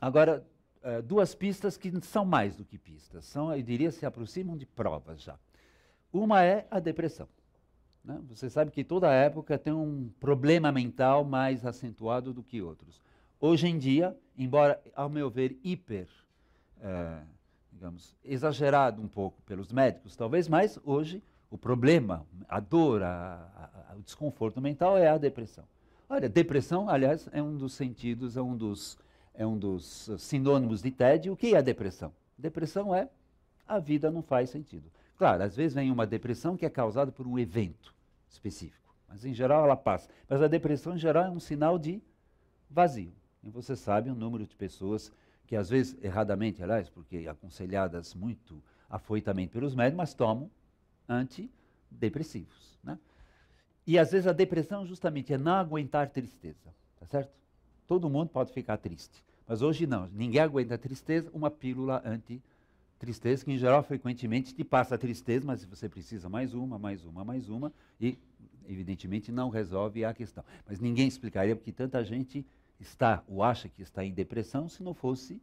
agora, 0.00 0.46
é, 0.82 1.00
duas 1.00 1.34
pistas 1.34 1.76
que 1.76 1.92
são 2.02 2.24
mais 2.24 2.56
do 2.56 2.64
que 2.64 2.78
pistas, 2.78 3.24
são, 3.24 3.54
eu 3.54 3.62
diria, 3.62 3.90
se 3.90 4.04
aproximam 4.04 4.56
de 4.56 4.66
provas 4.66 5.22
já. 5.22 5.38
Uma 6.12 6.44
é 6.44 6.66
a 6.70 6.78
depressão. 6.78 7.28
Né? 8.04 8.20
Você 8.28 8.48
sabe 8.48 8.70
que 8.70 8.84
toda 8.84 9.12
época 9.12 9.58
tem 9.58 9.72
um 9.72 10.10
problema 10.20 10.70
mental 10.70 11.24
mais 11.24 11.66
acentuado 11.66 12.32
do 12.32 12.42
que 12.42 12.62
outros. 12.62 13.02
Hoje 13.40 13.66
em 13.66 13.78
dia, 13.78 14.16
embora, 14.38 14.80
ao 14.94 15.08
meu 15.08 15.28
ver, 15.28 15.58
hiper, 15.62 16.08
é, 16.80 17.18
digamos, 17.72 18.14
exagerado 18.24 19.02
um 19.02 19.08
pouco 19.08 19.42
pelos 19.42 19.72
médicos, 19.72 20.16
talvez, 20.16 20.48
mas 20.48 20.78
hoje 20.84 21.22
o 21.50 21.58
problema, 21.58 22.26
a 22.48 22.60
dor, 22.60 23.02
a, 23.02 23.90
a, 23.90 23.96
o 23.96 24.02
desconforto 24.02 24.60
mental 24.60 24.96
é 24.98 25.08
a 25.08 25.18
depressão. 25.18 25.64
Olha, 26.08 26.28
depressão, 26.28 26.88
aliás, 26.88 27.28
é 27.32 27.42
um 27.42 27.56
dos 27.56 27.74
sentidos, 27.74 28.36
é 28.36 28.42
um 28.42 28.56
dos 28.56 28.98
é 29.34 29.46
um 29.46 29.58
dos 29.58 30.10
sinônimos 30.18 30.80
de 30.80 30.90
tédio. 30.90 31.34
O 31.34 31.36
que 31.36 31.54
é 31.54 31.58
a 31.58 31.60
depressão? 31.60 32.12
Depressão 32.38 32.94
é 32.94 33.08
a 33.68 33.78
vida 33.78 34.10
não 34.10 34.22
faz 34.22 34.50
sentido. 34.50 34.90
Claro, 35.18 35.42
às 35.42 35.56
vezes 35.56 35.74
vem 35.74 35.90
uma 35.90 36.06
depressão 36.06 36.56
que 36.56 36.64
é 36.64 36.70
causada 36.70 37.12
por 37.12 37.26
um 37.26 37.38
evento 37.38 37.94
específico, 38.28 38.94
mas 39.08 39.24
em 39.24 39.34
geral 39.34 39.64
ela 39.64 39.76
passa. 39.76 40.08
Mas 40.28 40.40
a 40.42 40.48
depressão 40.48 40.94
em 40.94 40.98
geral 40.98 41.24
é 41.24 41.30
um 41.30 41.40
sinal 41.40 41.78
de 41.78 42.02
vazio. 42.70 43.12
E 43.42 43.50
você 43.50 43.76
sabe 43.76 44.10
o 44.10 44.14
número 44.14 44.46
de 44.46 44.54
pessoas 44.56 45.12
que 45.46 45.54
às 45.54 45.70
vezes, 45.70 45.96
erradamente, 46.02 46.62
aliás, 46.62 46.88
porque 46.88 47.26
aconselhadas 47.28 48.14
muito 48.14 48.62
afoitamente 48.90 49.52
pelos 49.52 49.74
médicos, 49.74 49.96
mas 49.96 50.14
tomam 50.14 50.50
antidepressivos. 51.08 52.78
Né? 52.82 52.98
E 53.86 53.98
às 53.98 54.12
vezes 54.12 54.26
a 54.26 54.32
depressão 54.32 54.86
justamente 54.86 55.32
é 55.32 55.38
não 55.38 55.54
aguentar 55.54 56.10
tristeza, 56.10 56.74
tá 56.98 57.06
certo? 57.06 57.30
Todo 57.86 58.10
mundo 58.10 58.30
pode 58.30 58.52
ficar 58.52 58.76
triste, 58.78 59.22
mas 59.46 59.62
hoje 59.62 59.86
não, 59.86 60.08
ninguém 60.08 60.40
aguenta 60.40 60.76
tristeza, 60.76 61.30
uma 61.32 61.50
pílula 61.50 62.02
anti-tristeza, 62.04 63.44
que 63.44 63.52
em 63.52 63.58
geral 63.58 63.82
frequentemente 63.82 64.52
te 64.52 64.64
passa 64.64 64.98
tristeza, 64.98 65.46
mas 65.46 65.64
você 65.64 65.88
precisa 65.88 66.28
mais 66.28 66.52
uma, 66.52 66.78
mais 66.78 67.04
uma, 67.04 67.24
mais 67.24 67.48
uma, 67.48 67.72
e 68.00 68.18
evidentemente 68.68 69.30
não 69.30 69.48
resolve 69.48 70.04
a 70.04 70.12
questão. 70.12 70.44
Mas 70.66 70.80
ninguém 70.80 71.06
explicaria 71.06 71.54
porque 71.54 71.72
tanta 71.72 72.02
gente 72.04 72.44
está 72.80 73.22
ou 73.28 73.42
acha 73.42 73.68
que 73.68 73.82
está 73.82 74.04
em 74.04 74.12
depressão 74.12 74.68
se 74.68 74.82
não 74.82 74.94
fosse 74.94 75.40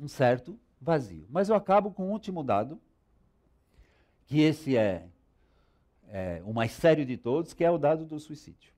um 0.00 0.08
certo 0.08 0.58
vazio. 0.80 1.26
Mas 1.30 1.48
eu 1.48 1.54
acabo 1.54 1.90
com 1.90 2.08
o 2.08 2.10
último 2.10 2.42
dado, 2.42 2.80
que 4.26 4.40
esse 4.40 4.76
é, 4.76 5.06
é, 6.08 6.42
o 6.44 6.52
mais 6.52 6.72
sério 6.72 7.04
de 7.04 7.16
todos, 7.16 7.52
que 7.52 7.64
é 7.64 7.70
o 7.70 7.78
dado 7.78 8.04
do 8.04 8.18
suicídio. 8.18 8.72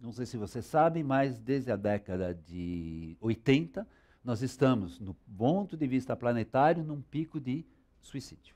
Não 0.00 0.12
sei 0.12 0.24
se 0.24 0.36
você 0.36 0.62
sabe, 0.62 1.02
mas 1.02 1.38
desde 1.38 1.70
a 1.70 1.76
década 1.76 2.34
de 2.34 3.16
80, 3.20 3.86
nós 4.24 4.42
estamos, 4.42 4.98
no 4.98 5.14
ponto 5.36 5.76
de 5.76 5.86
vista 5.86 6.16
planetário, 6.16 6.82
num 6.82 7.02
pico 7.02 7.38
de 7.38 7.64
suicídio. 8.00 8.54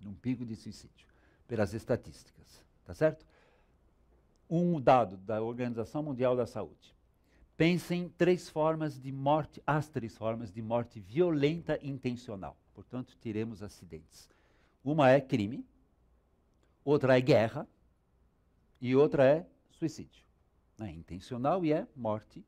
Num 0.00 0.14
pico 0.14 0.44
de 0.44 0.54
suicídio, 0.54 1.06
pelas 1.48 1.74
estatísticas. 1.74 2.64
Tá 2.84 2.94
certo? 2.94 3.26
Um 4.48 4.80
dado 4.80 5.16
da 5.16 5.42
Organização 5.42 6.02
Mundial 6.02 6.36
da 6.36 6.46
Saúde. 6.46 6.94
Pense 7.56 7.92
em 7.92 8.08
três 8.08 8.48
formas 8.48 9.00
de 9.00 9.10
morte, 9.10 9.60
as 9.66 9.88
três 9.88 10.16
formas 10.16 10.52
de 10.52 10.62
morte 10.62 11.00
violenta 11.00 11.76
intencional. 11.82 12.56
Portanto, 12.72 13.16
teremos 13.20 13.64
acidentes. 13.64 14.30
Uma 14.84 15.10
é 15.10 15.20
crime, 15.20 15.66
outra 16.84 17.18
é 17.18 17.20
guerra 17.20 17.66
e 18.80 18.94
outra 18.94 19.24
é 19.24 19.46
suicídio. 19.70 20.24
É 20.80 20.90
intencional 20.90 21.64
e 21.64 21.72
é 21.72 21.86
morte 21.94 22.44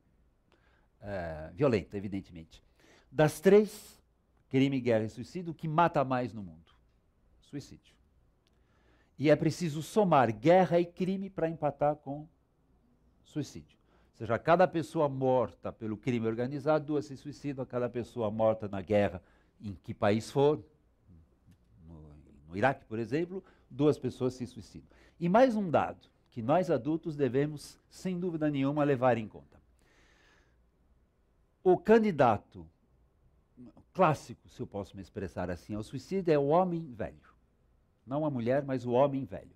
é, 1.01 1.51
violenta, 1.55 1.97
evidentemente. 1.97 2.63
Das 3.11 3.41
três, 3.41 4.01
crime, 4.49 4.81
guerra 4.81 5.05
e 5.05 5.09
suicídio, 5.09 5.53
o 5.53 5.55
que 5.55 5.67
mata 5.67 6.05
mais 6.05 6.33
no 6.33 6.43
mundo? 6.43 6.73
Suicídio. 7.41 7.95
E 9.19 9.29
é 9.29 9.37
preciso 9.37 9.83
somar 9.83 10.33
guerra 10.33 10.79
e 10.79 10.87
crime 10.87 11.29
para 11.29 11.49
empatar 11.49 11.97
com 11.97 12.27
suicídio 13.25 13.81
seja, 14.21 14.39
cada 14.39 14.69
pessoa 14.69 15.09
morta 15.09 15.73
pelo 15.73 15.97
crime 15.97 16.27
organizado, 16.27 16.85
duas 16.85 17.07
se 17.07 17.17
suicidam, 17.17 17.65
cada 17.65 17.89
pessoa 17.89 18.31
morta 18.31 18.69
na 18.69 18.83
guerra, 18.83 19.23
em 19.63 19.75
que 19.83 19.95
país 19.95 20.31
for, 20.31 20.63
no, 22.51 22.57
Iraque, 22.57 22.85
por 22.85 22.99
exemplo, 22.99 23.43
duas 23.71 23.97
pessoas 23.97 24.35
se 24.35 24.47
suicidam. 24.47 24.89
E 25.19 25.29
mais 25.29 25.55
um 25.55 25.71
dado 25.71 26.09
que 26.31 26.43
nós 26.43 26.71
adultos 26.71 27.17
devemos, 27.17 27.79
sem 27.89 28.19
dúvida 28.19 28.51
nenhuma, 28.51 28.85
levar 28.85 29.17
em 29.17 29.29
conta. 29.29 29.61
O 31.63 31.77
candidato 31.77 32.67
clássico, 33.93 34.49
se 34.49 34.61
eu 34.61 34.67
posso 34.67 34.97
me 34.97 35.03
expressar 35.03 35.51
assim, 35.51 35.75
ao 35.75 35.83
suicídio 35.83 36.33
é 36.33 36.39
o 36.39 36.49
homem 36.49 36.93
velho. 36.93 37.31
Não 38.07 38.25
a 38.25 38.31
mulher, 38.31 38.65
mas 38.65 38.87
o 38.87 38.93
homem 38.93 39.25
velho. 39.25 39.51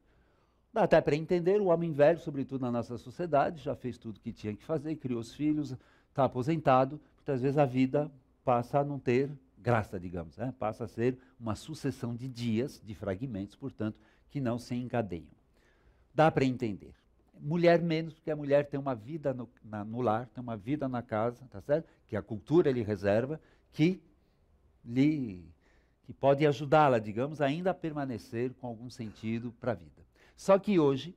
Dá 0.72 0.82
até 0.82 1.00
para 1.00 1.16
entender, 1.16 1.60
o 1.60 1.66
homem 1.66 1.92
velho, 1.92 2.18
sobretudo 2.18 2.62
na 2.62 2.70
nossa 2.70 2.98
sociedade, 2.98 3.62
já 3.62 3.74
fez 3.74 3.96
tudo 3.96 4.20
que 4.20 4.32
tinha 4.32 4.54
que 4.54 4.64
fazer, 4.64 4.96
criou 4.96 5.20
os 5.20 5.32
filhos, 5.34 5.76
está 6.10 6.24
aposentado, 6.24 7.00
muitas 7.16 7.40
vezes 7.40 7.58
a 7.58 7.64
vida 7.64 8.10
passa 8.44 8.80
a 8.80 8.84
não 8.84 8.98
ter 8.98 9.30
graça, 9.64 9.98
digamos, 9.98 10.36
né? 10.36 10.52
passa 10.58 10.84
a 10.84 10.88
ser 10.88 11.16
uma 11.40 11.54
sucessão 11.54 12.14
de 12.14 12.28
dias, 12.28 12.82
de 12.84 12.94
fragmentos, 12.94 13.56
portanto, 13.56 13.98
que 14.28 14.38
não 14.38 14.58
se 14.58 14.74
encadeiam. 14.74 15.32
Dá 16.14 16.30
para 16.30 16.44
entender. 16.44 16.94
Mulher 17.40 17.80
menos, 17.80 18.12
porque 18.12 18.30
a 18.30 18.36
mulher 18.36 18.66
tem 18.66 18.78
uma 18.78 18.94
vida 18.94 19.32
no, 19.32 19.48
na, 19.64 19.82
no 19.82 20.02
lar, 20.02 20.26
tem 20.26 20.42
uma 20.42 20.56
vida 20.56 20.86
na 20.86 21.00
casa, 21.00 21.46
tá 21.50 21.62
certo? 21.62 21.88
Que 22.06 22.14
a 22.14 22.20
cultura 22.20 22.70
lhe 22.70 22.82
reserva, 22.82 23.40
que 23.72 24.02
lhe 24.84 25.42
que 26.02 26.12
pode 26.12 26.46
ajudá-la, 26.46 26.98
digamos, 26.98 27.40
ainda 27.40 27.70
a 27.70 27.74
permanecer 27.74 28.52
com 28.60 28.66
algum 28.66 28.90
sentido 28.90 29.50
para 29.58 29.72
a 29.72 29.74
vida. 29.74 30.04
Só 30.36 30.58
que 30.58 30.78
hoje 30.78 31.16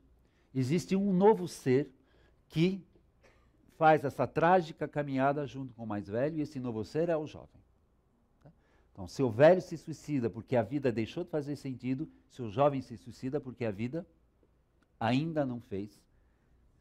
existe 0.56 0.96
um 0.96 1.12
novo 1.12 1.46
ser 1.46 1.92
que 2.48 2.82
faz 3.78 4.06
essa 4.06 4.26
trágica 4.26 4.88
caminhada 4.88 5.46
junto 5.46 5.74
com 5.74 5.84
o 5.84 5.88
mais 5.88 6.08
velho, 6.08 6.38
e 6.38 6.42
esse 6.42 6.58
novo 6.58 6.86
ser 6.86 7.10
é 7.10 7.18
o 7.18 7.28
jovem. 7.28 7.67
Então, 8.98 9.08
se 9.08 9.22
o 9.22 9.30
velho 9.30 9.62
se 9.62 9.78
suicida 9.78 10.28
porque 10.28 10.56
a 10.56 10.64
vida 10.64 10.92
deixou 10.92 11.24
de 11.24 11.30
fazer 11.30 11.56
sentido, 11.56 12.10
se 12.32 12.42
o 12.42 12.50
jovem 12.50 12.82
se 12.82 12.98
suicida 12.98 13.40
porque 13.40 13.64
a 13.64 13.70
vida 13.70 14.04
ainda 15.00 15.46
não 15.46 15.62
fez 15.62 16.02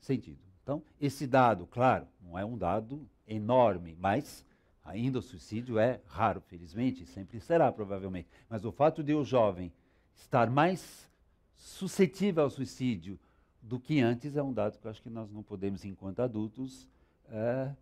sentido. 0.00 0.38
Então, 0.62 0.82
esse 0.98 1.26
dado, 1.26 1.66
claro, 1.66 2.08
não 2.22 2.38
é 2.38 2.42
um 2.42 2.56
dado 2.56 3.06
enorme, 3.28 3.94
mas 4.00 4.46
ainda 4.82 5.18
o 5.18 5.22
suicídio 5.22 5.78
é 5.78 6.00
raro, 6.06 6.40
felizmente, 6.40 7.04
sempre 7.04 7.38
será, 7.38 7.70
provavelmente. 7.70 8.30
Mas 8.48 8.64
o 8.64 8.72
fato 8.72 9.02
de 9.02 9.12
o 9.12 9.22
jovem 9.22 9.70
estar 10.14 10.48
mais 10.48 11.10
suscetível 11.54 12.44
ao 12.44 12.50
suicídio 12.50 13.20
do 13.60 13.78
que 13.78 14.00
antes 14.00 14.36
é 14.36 14.42
um 14.42 14.54
dado 14.54 14.78
que 14.78 14.86
eu 14.86 14.90
acho 14.90 15.02
que 15.02 15.10
nós 15.10 15.30
não 15.30 15.42
podemos, 15.42 15.84
enquanto 15.84 16.20
adultos, 16.20 16.88
é, 17.28 17.74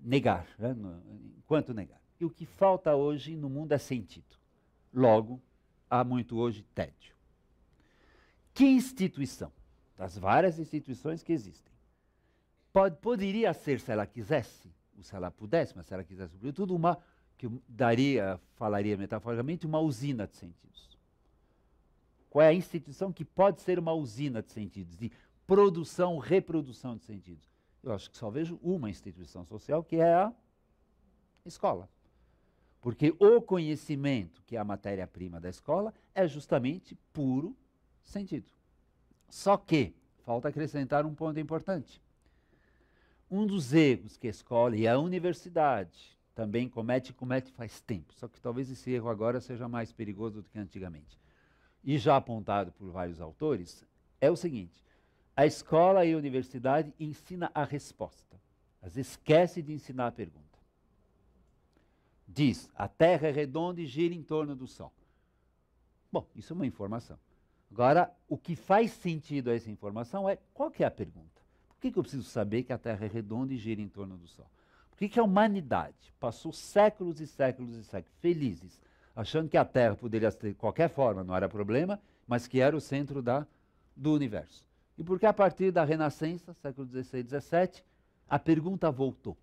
negar, 0.00 0.46
né? 0.56 0.72
enquanto 1.36 1.74
negar. 1.74 2.01
E 2.22 2.24
o 2.24 2.30
que 2.30 2.46
falta 2.46 2.94
hoje 2.94 3.36
no 3.36 3.50
mundo 3.50 3.72
é 3.72 3.78
sentido. 3.78 4.36
Logo, 4.94 5.40
há 5.90 6.02
muito 6.04 6.38
hoje 6.38 6.62
tédio. 6.74 7.14
Que 8.54 8.64
instituição, 8.64 9.52
das 9.96 10.16
várias 10.16 10.58
instituições 10.58 11.22
que 11.22 11.32
existem, 11.32 11.72
pode, 12.72 12.96
poderia 12.96 13.52
ser, 13.52 13.80
se 13.80 13.90
ela 13.90 14.06
quisesse, 14.06 14.70
ou 14.96 15.02
se 15.02 15.14
ela 15.14 15.30
pudesse, 15.30 15.76
mas 15.76 15.86
se 15.86 15.94
ela 15.94 16.04
quisesse, 16.04 16.32
sobretudo, 16.32 16.74
uma 16.74 16.98
que 17.36 17.50
daria, 17.68 18.40
falaria 18.54 18.96
metaforicamente, 18.96 19.66
uma 19.66 19.80
usina 19.80 20.26
de 20.26 20.36
sentidos 20.36 20.62
qual 22.32 22.42
é 22.42 22.48
a 22.48 22.54
instituição 22.54 23.12
que 23.12 23.26
pode 23.26 23.60
ser 23.60 23.78
uma 23.78 23.92
usina 23.92 24.42
de 24.42 24.50
sentidos, 24.50 24.96
de 24.96 25.12
produção, 25.46 26.16
reprodução 26.16 26.96
de 26.96 27.04
sentidos? 27.04 27.46
Eu 27.82 27.92
acho 27.92 28.10
que 28.10 28.16
só 28.16 28.30
vejo 28.30 28.58
uma 28.62 28.88
instituição 28.88 29.44
social, 29.44 29.84
que 29.84 29.96
é 29.96 30.14
a 30.14 30.32
escola. 31.44 31.90
Porque 32.82 33.14
o 33.18 33.40
conhecimento, 33.40 34.42
que 34.46 34.56
é 34.56 34.58
a 34.58 34.64
matéria-prima 34.64 35.40
da 35.40 35.48
escola, 35.48 35.94
é 36.14 36.28
justamente 36.28 36.94
puro 37.14 37.56
sentido. 38.02 38.52
Só 39.30 39.56
que 39.56 39.94
falta 40.24 40.48
acrescentar 40.48 41.06
um 41.06 41.14
ponto 41.14 41.40
importante. 41.40 42.02
Um 43.30 43.46
dos 43.46 43.72
erros 43.72 44.18
que 44.18 44.26
a 44.26 44.30
escola 44.30 44.76
e 44.76 44.86
a 44.86 44.98
universidade 44.98 46.18
também 46.34 46.68
comete, 46.68 47.12
e 47.12 47.14
comete 47.14 47.50
faz 47.52 47.80
tempo, 47.80 48.12
só 48.14 48.28
que 48.28 48.40
talvez 48.40 48.70
esse 48.70 48.90
erro 48.90 49.08
agora 49.08 49.40
seja 49.40 49.66
mais 49.66 49.90
perigoso 49.90 50.42
do 50.42 50.48
que 50.50 50.58
antigamente 50.58 51.22
e 51.84 51.98
já 51.98 52.16
apontado 52.16 52.72
por 52.72 52.90
vários 52.90 53.20
autores, 53.20 53.84
é 54.20 54.30
o 54.30 54.36
seguinte: 54.36 54.82
a 55.36 55.44
escola 55.46 56.04
e 56.04 56.12
a 56.12 56.16
universidade 56.16 56.92
ensina 56.98 57.50
a 57.54 57.64
resposta, 57.64 58.40
mas 58.80 58.96
esquece 58.96 59.62
de 59.62 59.72
ensinar 59.72 60.08
a 60.08 60.12
pergunta. 60.12 60.51
Diz: 62.32 62.70
a 62.74 62.88
Terra 62.88 63.28
é 63.28 63.30
redonda 63.30 63.80
e 63.80 63.86
gira 63.86 64.14
em 64.14 64.22
torno 64.22 64.56
do 64.56 64.66
Sol. 64.66 64.92
Bom, 66.10 66.26
isso 66.34 66.52
é 66.52 66.56
uma 66.56 66.66
informação. 66.66 67.18
Agora, 67.70 68.10
o 68.28 68.36
que 68.36 68.54
faz 68.54 68.90
sentido 68.92 69.50
a 69.50 69.54
essa 69.54 69.70
informação 69.70 70.28
é 70.28 70.38
qual 70.52 70.70
que 70.70 70.82
é 70.82 70.86
a 70.86 70.90
pergunta? 70.90 71.42
Por 71.68 71.80
que, 71.80 71.90
que 71.90 71.98
eu 71.98 72.02
preciso 72.02 72.24
saber 72.24 72.62
que 72.62 72.72
a 72.72 72.78
Terra 72.78 73.04
é 73.04 73.08
redonda 73.08 73.52
e 73.52 73.56
gira 73.56 73.80
em 73.80 73.88
torno 73.88 74.16
do 74.16 74.26
Sol? 74.26 74.46
Por 74.90 74.98
que, 74.98 75.08
que 75.08 75.18
a 75.18 75.22
humanidade 75.22 76.12
passou 76.20 76.52
séculos 76.52 77.20
e 77.20 77.26
séculos 77.26 77.74
e 77.74 77.84
séculos 77.84 78.16
felizes 78.20 78.80
achando 79.14 79.48
que 79.48 79.56
a 79.56 79.64
Terra 79.64 79.94
poderia 79.94 80.30
de 80.30 80.54
qualquer 80.54 80.88
forma, 80.88 81.22
não 81.22 81.36
era 81.36 81.48
problema, 81.48 82.00
mas 82.26 82.46
que 82.46 82.60
era 82.60 82.76
o 82.76 82.80
centro 82.80 83.22
da, 83.22 83.46
do 83.94 84.12
universo. 84.12 84.66
E 84.96 85.04
porque 85.04 85.26
a 85.26 85.32
partir 85.32 85.70
da 85.70 85.84
Renascença, 85.84 86.54
século 86.54 86.88
XVI 86.88 87.20
e 87.20 87.24
XVII, 87.24 87.82
a 88.28 88.38
pergunta 88.38 88.90
voltou. 88.90 89.36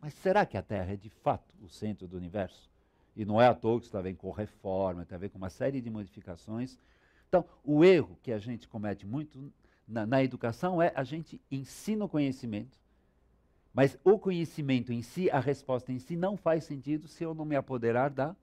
Mas 0.00 0.14
será 0.14 0.46
que 0.46 0.56
a 0.56 0.62
Terra 0.62 0.92
é 0.92 0.96
de 0.96 1.10
fato 1.10 1.54
o 1.62 1.68
centro 1.68 2.08
do 2.08 2.16
universo? 2.16 2.70
E 3.14 3.24
não 3.24 3.40
é 3.40 3.46
à 3.46 3.54
toa 3.54 3.80
que 3.80 3.96
a 3.96 4.00
ver 4.00 4.14
com 4.14 4.30
reforma, 4.30 5.06
a 5.10 5.18
ver 5.18 5.28
com 5.28 5.38
uma 5.38 5.50
série 5.50 5.80
de 5.80 5.90
modificações. 5.90 6.78
Então, 7.28 7.44
o 7.62 7.84
erro 7.84 8.18
que 8.22 8.32
a 8.32 8.38
gente 8.38 8.66
comete 8.66 9.06
muito 9.06 9.52
na, 9.86 10.06
na 10.06 10.22
educação 10.22 10.80
é 10.80 10.92
a 10.94 11.04
gente 11.04 11.40
ensina 11.50 12.04
o 12.04 12.08
conhecimento, 12.08 12.78
Mas 13.72 13.98
o 14.02 14.18
conhecimento 14.18 14.92
em 14.92 15.02
si, 15.02 15.30
a 15.30 15.38
resposta 15.38 15.92
em 15.92 15.98
si, 15.98 16.16
não 16.16 16.36
faz 16.36 16.64
sentido 16.64 17.06
se 17.06 17.22
eu 17.22 17.34
não 17.34 17.44
me 17.44 17.54
apoderar 17.54 18.10
da 18.10 18.34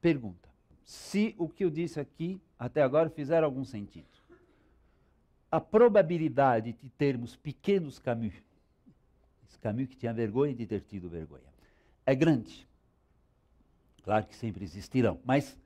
pergunta. 0.00 0.48
Se 0.84 1.34
o 1.38 1.48
que 1.48 1.64
eu 1.64 1.70
disse 1.70 2.00
aqui 2.00 2.40
até 2.58 2.82
agora 2.82 3.10
fizer 3.10 3.42
algum 3.42 3.64
sentido. 3.64 4.06
A 5.50 5.60
probabilidade 5.60 6.72
de 6.72 6.88
termos 6.90 7.36
pequenos 7.36 7.98
Camus, 7.98 8.34
esse 9.52 9.58
Camus 9.58 9.88
que 9.88 9.96
tinha 9.96 10.12
vergonha 10.12 10.54
de 10.54 10.66
ter 10.66 10.80
tido 10.80 11.08
vergonha, 11.08 11.42
é 12.06 12.14
grande. 12.14 12.66
Claro 14.02 14.26
que 14.26 14.34
sempre 14.34 14.64
existirão, 14.64 15.20
mas 15.24 15.56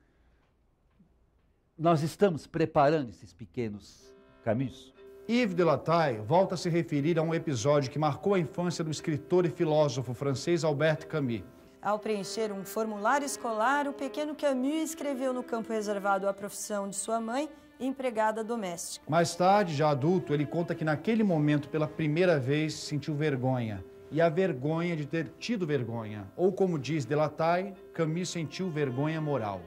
nós 1.78 2.03
estamos 2.03 2.47
preparando 2.47 3.11
esses 3.11 3.32
pequenos 3.32 4.14
Camus. 4.43 4.93
Yves 5.28 5.55
Delataille 5.55 6.20
volta 6.20 6.55
a 6.55 6.59
se 6.59 6.68
referir 6.68 7.18
a 7.18 7.22
um 7.22 7.34
episódio 7.34 7.91
que 7.91 7.99
marcou 7.99 8.34
a 8.34 8.39
infância 8.39 8.84
do 8.84 8.91
escritor 8.91 9.47
e 9.47 9.51
filósofo 9.51 10.14
francês 10.14 10.64
Albert 10.64 11.07
Camus. 11.07 11.43
Ao 11.80 11.99
preencher 11.99 12.53
um 12.53 12.64
formulário 12.64 13.24
escolar, 13.24 13.87
o 13.87 13.93
pequeno 13.93 14.34
Camus 14.34 14.91
escreveu 14.91 15.32
no 15.32 15.43
campo 15.43 15.72
reservado 15.72 16.28
à 16.28 16.34
profissão 16.34 16.89
de 16.89 16.97
sua 16.97 17.20
mãe, 17.20 17.49
empregada 17.79 18.43
doméstica. 18.43 19.05
Mais 19.09 19.35
tarde, 19.35 19.74
já 19.74 19.91
adulto, 19.91 20.33
ele 20.33 20.47
conta 20.47 20.74
que 20.74 20.85
naquele 20.85 21.22
momento, 21.22 21.68
pela 21.68 21.87
primeira 21.87 22.39
vez, 22.39 22.74
sentiu 22.74 23.14
vergonha. 23.14 23.85
E 24.11 24.20
a 24.20 24.29
vergonha 24.29 24.97
de 24.97 25.05
ter 25.07 25.29
tido 25.39 25.66
vergonha. 25.66 26.31
Ou 26.37 26.53
como 26.53 26.79
diz 26.79 27.05
Delataille, 27.05 27.74
Camus 27.93 28.29
sentiu 28.29 28.70
vergonha 28.70 29.20
moral. 29.20 29.61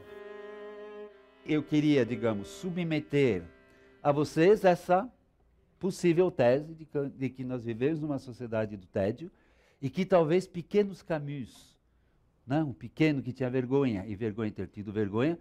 Eu 1.45 1.62
queria, 1.62 2.05
digamos, 2.05 2.47
submeter 2.47 3.43
a 4.01 4.12
vocês 4.12 4.64
essa 4.64 5.10
possível 5.80 6.30
tese 6.30 6.74
de 6.74 6.86
que, 6.86 7.10
de 7.10 7.30
que 7.30 7.43
nós 7.43 7.66
vivemos 7.66 7.99
numa 7.99 8.20
sociedade 8.20 8.76
do 8.78 8.86
tédio 8.88 9.32
e 9.82 9.89
que 9.89 10.05
talvez 10.05 10.47
pequenos 10.47 11.01
Camus, 11.01 11.78
né, 12.45 12.62
um 12.64 12.74
pequeno 12.74 13.22
que 13.22 13.32
tinha 13.32 13.49
vergonha 13.49 14.05
e 14.05 14.16
vergonha 14.16 14.49
de 14.49 14.55
ter 14.55 14.68
tido 14.68 14.91
vergonha, 14.91 15.38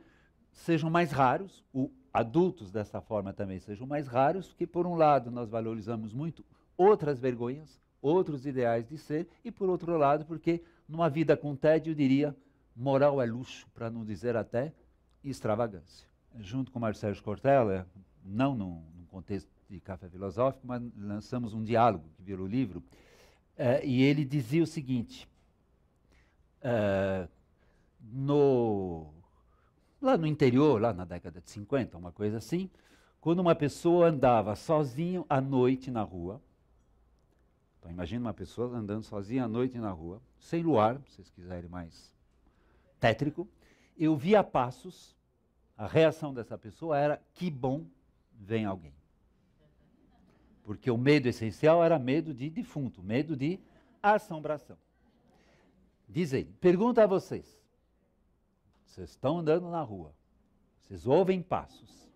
sejam 0.58 0.90
mais 0.90 1.12
raros, 1.12 1.64
o, 1.72 1.90
adultos 2.12 2.70
dessa 2.70 3.00
forma 3.00 3.32
também 3.32 3.58
sejam 3.60 3.86
mais 3.86 4.06
raros, 4.06 4.48
porque 4.48 4.66
por 4.66 4.86
um 4.86 4.94
lado 4.94 5.30
nós 5.30 5.48
valorizamos 5.48 6.12
muito 6.12 6.44
outras 6.76 7.18
vergonhas, 7.18 7.80
outros 8.00 8.46
ideais 8.46 8.86
de 8.88 8.98
ser, 8.98 9.28
e 9.44 9.50
por 9.50 9.68
outro 9.68 9.96
lado, 9.96 10.24
porque 10.24 10.62
numa 10.88 11.08
vida 11.08 11.36
com 11.36 11.54
tédio, 11.54 11.92
eu 11.92 11.94
diria, 11.94 12.36
moral 12.74 13.20
é 13.22 13.26
luxo, 13.26 13.66
para 13.74 13.90
não 13.90 14.04
dizer 14.04 14.36
até 14.36 14.72
extravagância. 15.24 16.06
Junto 16.40 16.70
com 16.70 16.78
Marcelo 16.78 17.20
Cortella, 17.22 17.86
não 18.24 18.54
num, 18.54 18.82
num 18.96 19.06
contexto 19.06 19.50
de 19.68 19.80
café 19.80 20.08
filosófico, 20.08 20.66
mas 20.66 20.82
lançamos 20.96 21.54
um 21.54 21.62
diálogo 21.62 22.04
que 22.16 22.22
virou 22.22 22.46
livro, 22.46 22.82
eh, 23.56 23.84
e 23.84 24.02
ele 24.02 24.24
dizia 24.24 24.62
o 24.62 24.66
seguinte, 24.66 25.28
eh, 26.62 27.28
no, 28.00 29.12
lá 30.00 30.16
no 30.16 30.26
interior, 30.26 30.80
lá 30.80 30.92
na 30.92 31.04
década 31.04 31.40
de 31.40 31.50
50, 31.50 31.96
uma 31.96 32.12
coisa 32.12 32.38
assim, 32.38 32.70
quando 33.20 33.40
uma 33.40 33.54
pessoa 33.54 34.08
andava 34.08 34.54
sozinho 34.54 35.26
à 35.28 35.40
noite 35.40 35.90
na 35.90 36.02
rua, 36.02 36.40
então 37.78 37.90
imagina 37.90 38.26
uma 38.26 38.34
pessoa 38.34 38.76
andando 38.76 39.02
sozinha 39.02 39.44
à 39.44 39.48
noite 39.48 39.78
na 39.78 39.90
rua, 39.90 40.22
sem 40.38 40.62
luar, 40.62 41.00
se 41.06 41.16
vocês 41.16 41.30
quiserem 41.30 41.68
mais 41.68 42.12
tétrico, 43.00 43.48
eu 43.96 44.16
via 44.16 44.42
passos, 44.44 45.16
a 45.76 45.86
reação 45.86 46.32
dessa 46.32 46.56
pessoa 46.56 46.98
era, 46.98 47.22
que 47.34 47.50
bom, 47.50 47.84
vem 48.32 48.64
alguém. 48.64 48.94
Porque 50.62 50.90
o 50.90 50.98
medo 50.98 51.26
essencial 51.28 51.82
era 51.82 51.98
medo 51.98 52.34
de 52.34 52.50
defunto, 52.50 53.02
medo 53.02 53.36
de 53.36 53.58
assombração. 54.02 54.76
Diz 56.08 56.32
ele, 56.32 56.52
pergunta 56.60 57.02
a 57.02 57.06
vocês. 57.06 57.58
Vocês 58.88 59.10
estão 59.10 59.38
andando 59.38 59.68
na 59.68 59.82
rua, 59.82 60.14
vocês 60.80 61.06
ouvem 61.06 61.42
passos, 61.42 62.10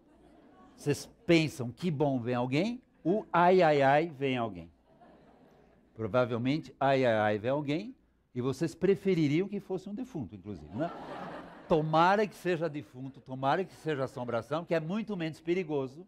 vocês 0.75 1.09
pensam 1.27 1.71
que 1.71 1.91
bom 1.91 2.19
vem 2.19 2.35
alguém, 2.35 2.83
o 3.05 3.25
ai 3.31 3.61
ai 3.61 3.83
ai 3.83 4.09
vem 4.09 4.39
alguém. 4.39 4.73
Provavelmente 5.95 6.75
ai 6.81 7.05
ai 7.05 7.15
ai 7.15 7.39
vem 7.39 7.51
alguém 7.51 7.95
e 8.35 8.41
vocês 8.41 8.75
prefeririam 8.75 9.49
que 9.49 9.61
fosse 9.61 9.89
um 9.89 9.95
defunto, 9.95 10.35
inclusive, 10.35 10.75
né? 10.75 10.91
Tomara 11.69 12.27
que 12.27 12.35
seja 12.35 12.69
defunto, 12.69 13.21
tomara 13.21 13.65
que 13.65 13.75
seja 13.75 14.05
assombração, 14.05 14.65
que 14.65 14.75
é 14.75 14.81
muito 14.81 15.15
menos 15.15 15.41
perigoso 15.41 16.07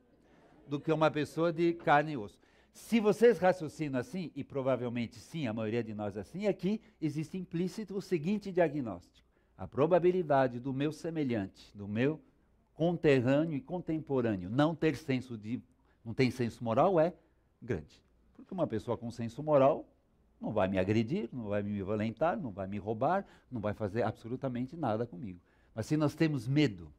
do 0.67 0.81
que 0.81 0.91
uma 0.91 1.11
pessoa 1.11 1.53
de 1.53 1.75
carne 1.75 2.13
e 2.13 2.17
osso. 2.17 2.39
Se 2.73 2.99
vocês 3.01 3.39
raciocinam 3.39 4.01
assim, 4.01 4.33
e 4.35 4.43
provavelmente 4.43 5.17
sim, 5.17 5.47
a 5.47 5.53
maioria 5.53 5.85
de 5.85 5.95
nós 5.95 6.17
é 6.17 6.21
assim, 6.21 6.47
aqui 6.47 6.81
existe 7.01 7.37
implícito 7.37 7.95
o 7.97 8.03
seguinte 8.03 8.51
diagnóstico: 8.51 9.24
a 9.57 9.67
probabilidade 9.67 10.59
do 10.59 10.73
meu 10.73 10.93
semelhante, 10.93 11.71
do 11.77 11.87
meu 11.87 12.21
conterrâneo 12.75 13.57
e 13.57 13.61
contemporâneo 13.61 14.51
não 14.51 14.75
ter 14.75 14.97
senso 14.97 15.39
de, 15.39 15.63
não 16.05 16.13
tem 16.13 16.31
senso 16.31 16.63
moral 16.63 16.99
é 16.99 17.15
grande. 17.63 18.03
Porque 18.35 18.53
uma 18.53 18.67
pessoa 18.67 18.97
com 18.97 19.11
senso 19.11 19.43
moral 19.43 19.87
não 20.41 20.53
vai 20.53 20.69
me 20.69 20.79
agredir, 20.79 21.29
não 21.33 21.45
vai 21.45 21.63
me 21.63 21.73
violentar, 21.73 22.39
não 22.39 22.51
vai 22.51 22.67
me 22.67 22.79
roubar, 22.79 23.25
não 23.51 23.61
vai 23.61 23.73
fazer 23.73 24.03
absolutamente 24.03 24.77
nada 24.77 25.07
comigo. 25.07 25.41
Mas 25.75 25.87
se 25.87 25.97
nós 25.97 26.15
temos 26.15 26.47
medo, 26.47 26.93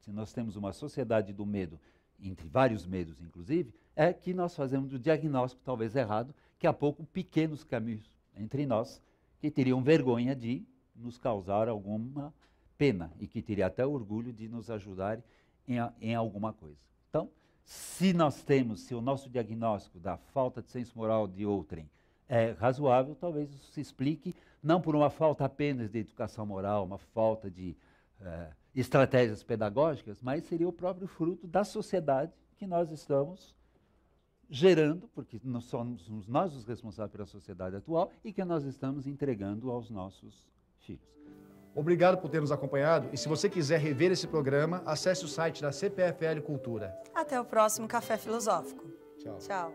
se 0.00 0.12
nós 0.12 0.32
temos 0.32 0.56
uma 0.56 0.72
sociedade 0.72 1.32
do 1.32 1.44
medo, 1.44 1.80
entre 2.20 2.46
vários 2.48 2.86
medos, 2.86 3.20
inclusive, 3.20 3.74
é 3.96 4.12
que 4.12 4.32
nós 4.32 4.54
fazemos 4.54 4.92
o 4.92 4.98
diagnóstico 4.98 5.62
talvez 5.64 5.96
errado, 5.96 6.34
que 6.58 6.66
há 6.66 6.72
pouco 6.72 7.04
pequenos 7.06 7.64
caminhos 7.64 8.14
entre 8.36 8.66
nós 8.66 9.02
que 9.40 9.50
teriam 9.50 9.82
vergonha 9.82 10.34
de 10.34 10.64
nos 10.94 11.18
causar 11.18 11.68
alguma 11.68 12.32
pena 12.76 13.12
e 13.18 13.26
que 13.26 13.42
teria 13.42 13.66
até 13.66 13.86
orgulho 13.86 14.32
de 14.32 14.48
nos 14.48 14.70
ajudar 14.70 15.20
em, 15.66 15.76
em 16.00 16.14
alguma 16.14 16.52
coisa. 16.52 16.78
Então, 17.08 17.30
se 17.64 18.12
nós 18.12 18.42
temos, 18.42 18.80
se 18.80 18.94
o 18.94 19.00
nosso 19.00 19.30
diagnóstico 19.30 19.98
da 19.98 20.16
falta 20.16 20.62
de 20.62 20.70
senso 20.70 20.96
moral 20.96 21.26
de 21.26 21.46
outrem 21.46 21.88
é 22.28 22.52
razoável, 22.52 23.14
talvez 23.14 23.50
isso 23.52 23.72
se 23.72 23.80
explique 23.80 24.34
não 24.62 24.80
por 24.80 24.96
uma 24.96 25.10
falta 25.10 25.44
apenas 25.44 25.90
de 25.90 25.98
educação 25.98 26.46
moral, 26.46 26.84
uma 26.84 26.98
falta 26.98 27.50
de 27.50 27.76
uh, 28.20 28.54
estratégias 28.74 29.42
pedagógicas, 29.42 30.20
mas 30.22 30.44
seria 30.44 30.68
o 30.68 30.72
próprio 30.72 31.06
fruto 31.06 31.46
da 31.46 31.64
sociedade 31.64 32.32
que 32.56 32.66
nós 32.66 32.90
estamos 32.90 33.54
gerando, 34.48 35.08
porque 35.08 35.40
nós 35.44 35.64
somos 35.64 36.08
nós 36.28 36.54
os 36.54 36.64
responsáveis 36.64 37.12
pela 37.12 37.26
sociedade 37.26 37.76
atual 37.76 38.10
e 38.24 38.32
que 38.32 38.44
nós 38.44 38.64
estamos 38.64 39.06
entregando 39.06 39.70
aos 39.70 39.90
nossos 39.90 40.48
filhos. 40.84 41.02
Obrigado 41.74 42.18
por 42.18 42.30
ter 42.30 42.40
nos 42.40 42.52
acompanhado 42.52 43.08
e 43.12 43.16
se 43.16 43.28
você 43.28 43.48
quiser 43.48 43.80
rever 43.80 44.12
esse 44.12 44.28
programa, 44.28 44.82
acesse 44.86 45.24
o 45.24 45.28
site 45.28 45.60
da 45.60 45.72
CPFL 45.72 46.40
Cultura. 46.44 46.96
Até 47.14 47.40
o 47.40 47.44
próximo 47.44 47.88
Café 47.88 48.16
Filosófico. 48.16 48.84
Tchau. 49.18 49.38
Tchau. 49.38 49.72